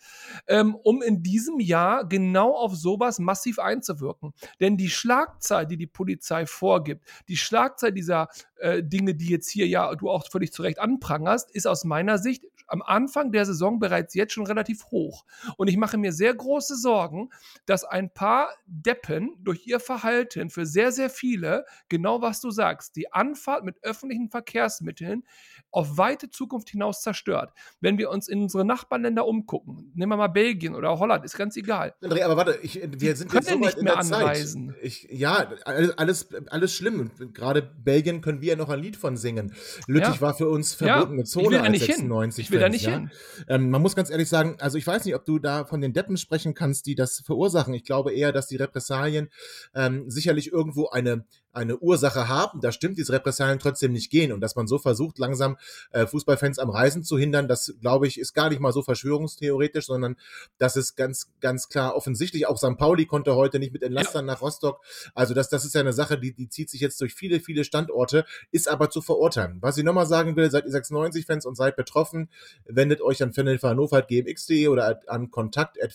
ähm, 0.46 0.76
um 0.82 1.02
in 1.02 1.22
diesem 1.22 1.60
Jahr 1.60 2.08
genau 2.08 2.56
auf 2.56 2.74
sowas 2.74 3.18
massiv 3.18 3.58
einzuwirken. 3.58 4.32
Denn 4.60 4.78
die 4.78 4.88
Schlagzahl, 4.88 5.66
die 5.66 5.76
die 5.76 5.86
Polizei 5.86 6.46
vorgibt, 6.46 7.04
die 7.28 7.36
Schlagzahl 7.36 7.92
dieser 7.92 8.28
äh, 8.56 8.82
Dinge, 8.82 9.14
die 9.14 9.28
jetzt 9.28 9.50
hier 9.50 9.66
ja 9.66 9.94
du 9.94 10.08
auch 10.08 10.26
völlig 10.30 10.52
zu 10.52 10.62
Recht 10.62 10.78
anprangerst, 10.78 11.54
ist 11.54 11.66
aus 11.66 11.84
meiner 11.84 12.16
Sicht 12.16 12.46
am 12.70 12.82
Anfang 12.82 13.32
der 13.32 13.44
Saison 13.44 13.78
bereits 13.78 14.14
jetzt 14.14 14.32
schon 14.32 14.46
relativ 14.46 14.86
hoch. 14.86 15.24
Und 15.56 15.68
ich 15.68 15.76
mache 15.76 15.98
mir 15.98 16.12
sehr 16.12 16.34
große 16.34 16.76
Sorgen, 16.76 17.30
dass 17.66 17.84
ein 17.84 18.12
paar 18.12 18.50
Deppen 18.66 19.36
durch 19.40 19.66
ihr 19.66 19.80
Verhalten 19.80 20.50
für 20.50 20.66
sehr, 20.66 20.92
sehr 20.92 21.10
viele, 21.10 21.64
genau 21.88 22.22
was 22.22 22.40
du 22.40 22.50
sagst, 22.50 22.96
die 22.96 23.12
Anfahrt 23.12 23.64
mit 23.64 23.82
öffentlichen 23.82 24.30
Verkehrsmitteln 24.30 25.24
auf 25.72 25.96
weite 25.98 26.30
Zukunft 26.30 26.70
hinaus 26.70 27.02
zerstört. 27.02 27.52
Wenn 27.80 27.98
wir 27.98 28.10
uns 28.10 28.28
in 28.28 28.42
unsere 28.42 28.64
Nachbarländer 28.64 29.26
umgucken, 29.26 29.92
nehmen 29.94 30.10
wir 30.12 30.16
mal 30.16 30.28
Belgien 30.28 30.74
oder 30.74 30.98
Holland, 30.98 31.24
ist 31.24 31.36
ganz 31.36 31.56
egal. 31.56 31.94
André, 32.02 32.22
aber 32.24 32.36
warte, 32.36 32.58
ich, 32.62 32.80
wir 32.82 33.16
sind 33.16 33.30
können 33.30 33.42
jetzt 33.44 33.52
so 33.52 33.58
nicht 33.58 33.66
weit 33.68 33.78
in 33.78 33.84
mehr 33.84 33.92
der 33.94 34.00
anreisen. 34.00 34.68
Zeit. 34.70 34.76
Ich, 34.82 35.08
ja, 35.10 35.52
alles, 35.64 35.96
alles, 35.98 36.28
alles 36.48 36.74
schlimm. 36.74 37.10
Gerade 37.32 37.62
Belgien 37.62 38.20
können 38.20 38.40
wir 38.40 38.50
ja 38.50 38.56
noch 38.56 38.68
ein 38.68 38.80
Lied 38.80 38.96
von 38.96 39.16
singen. 39.16 39.52
Lüttich 39.86 40.16
Ja. 40.16 40.20
war 40.20 40.34
für 40.34 40.48
uns 40.48 40.78
Ja, 40.80 40.94
verbotene 40.98 41.22
ich 41.22 41.28
Zone 41.28 41.50
will 41.50 41.58
da 41.58 41.68
nicht 41.68 41.84
hin. 41.84 41.94
96 41.96 42.44
Ich 42.44 42.50
will 42.50 42.58
da 42.58 42.64
Fans, 42.66 42.72
nicht 42.74 42.86
ja? 42.86 42.92
hin. 42.92 43.10
Ähm, 43.48 43.70
man 43.70 43.82
muss 43.82 43.94
ganz 43.96 44.10
ehrlich 44.10 44.28
sagen, 44.28 44.56
also 44.60 44.78
ich 44.78 44.86
weiß 44.86 45.04
nicht, 45.04 45.14
ob 45.14 45.24
du 45.24 45.38
da 45.38 45.64
von 45.64 45.80
den 45.80 45.92
Deppen 45.92 46.16
sprechen 46.16 46.54
kannst, 46.54 46.86
die 46.86 46.94
das 46.94 47.20
verursachen. 47.24 47.74
Ich 47.74 47.84
glaube 47.84 48.12
eher, 48.12 48.32
dass 48.32 48.46
die 48.46 48.56
Repressalien 48.56 49.30
ähm, 49.74 50.10
sicherlich 50.10 50.52
irgendwo 50.52 50.88
eine 50.88 51.24
eine 51.52 51.78
Ursache 51.78 52.28
haben, 52.28 52.60
da 52.60 52.70
stimmt, 52.70 52.96
diese 52.96 53.12
Repressalien 53.12 53.58
trotzdem 53.58 53.90
nicht 53.92 54.08
gehen 54.10 54.30
und 54.30 54.40
dass 54.40 54.54
man 54.54 54.68
so 54.68 54.78
versucht, 54.78 55.18
langsam 55.18 55.56
äh, 55.92 56.06
Fußballfans 56.06 56.58
am 56.58 56.70
Reisen 56.70 57.02
zu 57.02 57.18
hindern, 57.18 57.48
das 57.48 57.74
glaube 57.80 58.06
ich, 58.06 58.18
ist 58.18 58.34
gar 58.34 58.50
nicht 58.50 58.60
mal 58.60 58.72
so 58.72 58.82
verschwörungstheoretisch, 58.82 59.86
sondern 59.86 60.16
das 60.58 60.76
ist 60.76 60.96
ganz, 60.96 61.30
ganz 61.40 61.68
klar 61.68 61.94
offensichtlich. 61.96 62.46
Auch 62.46 62.58
St. 62.58 62.76
Pauli 62.76 63.06
konnte 63.06 63.34
heute 63.34 63.58
nicht 63.58 63.72
mit 63.72 63.82
Enlastern 63.82 64.26
nach 64.26 64.40
Rostock. 64.40 64.84
Also 65.14 65.34
das, 65.34 65.48
das 65.48 65.64
ist 65.64 65.74
ja 65.74 65.80
eine 65.80 65.92
Sache, 65.92 66.18
die, 66.18 66.32
die 66.32 66.48
zieht 66.48 66.70
sich 66.70 66.80
jetzt 66.80 67.00
durch 67.00 67.14
viele, 67.14 67.40
viele 67.40 67.64
Standorte, 67.64 68.24
ist 68.50 68.68
aber 68.68 68.90
zu 68.90 69.02
verurteilen. 69.02 69.58
Was 69.60 69.78
ich 69.78 69.84
nochmal 69.84 70.06
sagen 70.06 70.36
will, 70.36 70.50
seid 70.50 70.64
ihr 70.64 70.72
96-Fans 70.72 71.46
und 71.46 71.56
seid 71.56 71.76
betroffen, 71.76 72.30
wendet 72.64 73.00
euch 73.00 73.22
an 73.22 73.32
Fanhilfe 73.32 73.68
Hannover 73.68 74.02
gmx.de 74.02 74.68
oder 74.68 75.00
an 75.06 75.30
kontakt 75.30 75.82
at 75.82 75.94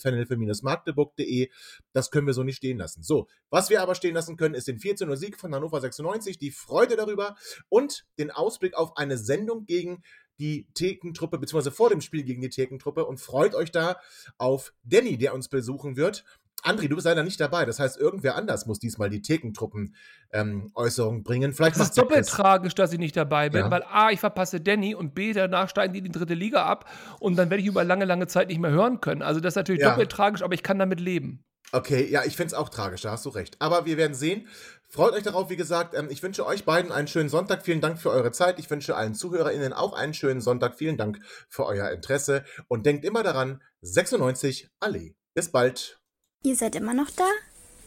magdeburgde 0.61 1.49
Das 1.93 2.11
können 2.11 2.28
wir 2.28 2.34
so 2.34 2.43
nicht 2.43 2.57
stehen 2.57 2.78
lassen. 2.78 3.03
So, 3.03 3.28
was 3.49 3.70
wir 3.70 3.82
aber 3.82 3.95
stehen 3.95 4.16
lassen 4.16 4.38
können, 4.38 4.55
ist 4.55 4.68
den 4.68 4.80
14 4.80 5.16
Sieg 5.16 5.39
von 5.39 5.53
Hannover 5.53 5.80
96, 5.80 6.38
die 6.38 6.51
Freude 6.51 6.95
darüber 6.95 7.36
und 7.70 8.05
den 8.18 8.32
Ausblick 8.32 8.76
auf 8.76 8.97
eine 8.97 9.18
Sendung 9.18 9.55
gegen 9.62 10.03
die 10.39 10.68
Thekentruppe, 10.74 11.38
beziehungsweise 11.38 11.74
vor 11.74 11.89
dem 11.89 12.01
Spiel 12.01 12.24
gegen 12.24 12.41
die 12.41 12.49
Thekentruppe 12.49 13.06
und 13.06 13.20
freut 13.22 13.56
euch 13.56 13.72
da 13.72 13.97
auf 14.38 14.74
Danny, 14.84 15.18
der 15.18 15.34
uns 15.34 15.47
besuchen 15.47 15.95
wird. 15.95 16.26
André, 16.64 16.88
du 16.88 16.95
bist 16.95 17.06
leider 17.06 17.24
nicht 17.24 17.39
dabei. 17.39 17.66
Das 17.66 17.80
heißt, 17.80 17.97
irgendwer 17.97 18.36
anders 18.36 18.66
muss 18.66 18.80
diesmal 18.80 19.10
die 19.10 19.22
Thekentruppen-Äußerung 19.22 21.24
bringen. 21.24 21.53
Vielleicht 21.53 21.76
Es 21.76 21.82
ist 21.84 21.97
doppelt 21.97 22.26
Chris. 22.26 22.36
tragisch, 22.36 22.76
dass 22.76 22.91
ich 22.91 22.99
nicht 22.99 23.16
dabei 23.16 23.49
bin, 23.49 23.62
Ja. 23.62 23.72
weil 23.72 23.84
A, 23.84 24.10
ich 24.12 24.20
verpasse 24.20 24.60
Danny 24.62 24.95
und 24.95 25.14
B, 25.14 25.34
danach 25.34 25.70
steigen 25.70 25.93
die 25.93 25.99
in 25.99 26.06
die 26.06 26.12
dritte 26.12 26.34
Liga 26.34 26.66
ab 26.66 26.89
und 27.20 27.36
dann 27.38 27.49
werde 27.49 27.62
ich 27.62 27.68
über 27.68 27.84
lange, 27.84 28.06
lange 28.06 28.28
Zeit 28.28 28.47
nicht 28.47 28.60
mehr 28.60 28.72
hören 28.72 28.99
können. 28.99 29.22
Also 29.22 29.39
das 29.39 29.51
ist 29.51 29.58
natürlich 29.58 29.82
Ja. 29.82 29.91
doppelt 29.91 30.12
tragisch, 30.12 30.41
aber 30.41 30.53
ich 30.53 30.64
kann 30.64 30.80
damit 30.80 30.99
leben. 30.99 31.43
Okay, 31.72 32.08
ja, 32.10 32.24
ich 32.24 32.36
finde 32.36 32.47
es 32.47 32.53
auch 32.53 32.70
tragisch, 32.70 33.01
da 33.01 33.12
hast 33.12 33.26
du 33.26 33.30
recht. 33.30 33.58
Aber 33.60 33.86
wir 33.86 33.97
werden 33.97 34.14
sehen. 34.14 34.47
Freut 34.90 35.14
euch 35.14 35.24
darauf, 35.24 35.50
wie 35.50 35.56
gesagt. 35.56 35.94
Ähm, 35.96 36.08
ich 36.10 36.22
wünsche 36.24 36.46
euch 36.46 36.66
beiden 36.66 36.92
einen 36.92 37.08
schönen 37.08 37.30
Sonntag. 37.30 37.64
Vielen 37.64 37.82
Dank 37.82 38.00
für 38.00 38.12
eure 38.12 38.32
Zeit. 38.32 38.60
Ich 38.60 38.70
wünsche 38.70 38.96
allen 38.96 39.16
ZuhörerInnen 39.16 39.74
auch 39.74 39.94
einen 39.94 40.14
schönen 40.14 40.42
Sonntag. 40.42 40.76
Vielen 40.76 40.98
Dank 40.98 41.20
für 41.50 41.66
euer 41.66 41.92
Interesse. 41.92 42.46
Und 42.68 42.86
denkt 42.86 43.06
immer 43.06 43.24
daran, 43.24 43.62
96 43.82 44.70
Allee. 44.80 45.16
Bis 45.34 45.52
bald. 45.52 46.00
Ihr 46.44 46.56
seid 46.56 46.76
immer 46.76 46.94
noch 46.94 47.10
da? 47.12 47.28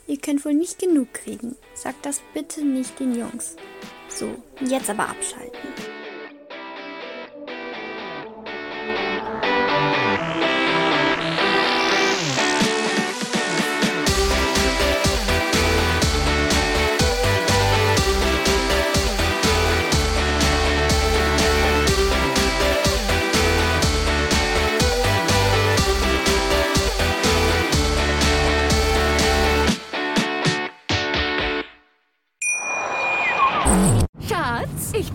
Ihr 0.06 0.18
könnt 0.18 0.44
wohl 0.44 0.54
nicht 0.54 0.78
genug 0.78 1.12
kriegen. 1.12 1.56
Sagt 1.74 2.06
das 2.06 2.20
bitte 2.34 2.64
nicht 2.64 2.98
den 2.98 3.14
Jungs. 3.14 3.56
So, 4.08 4.42
jetzt 4.60 4.90
aber 4.90 5.08
abschalten. 5.08 5.97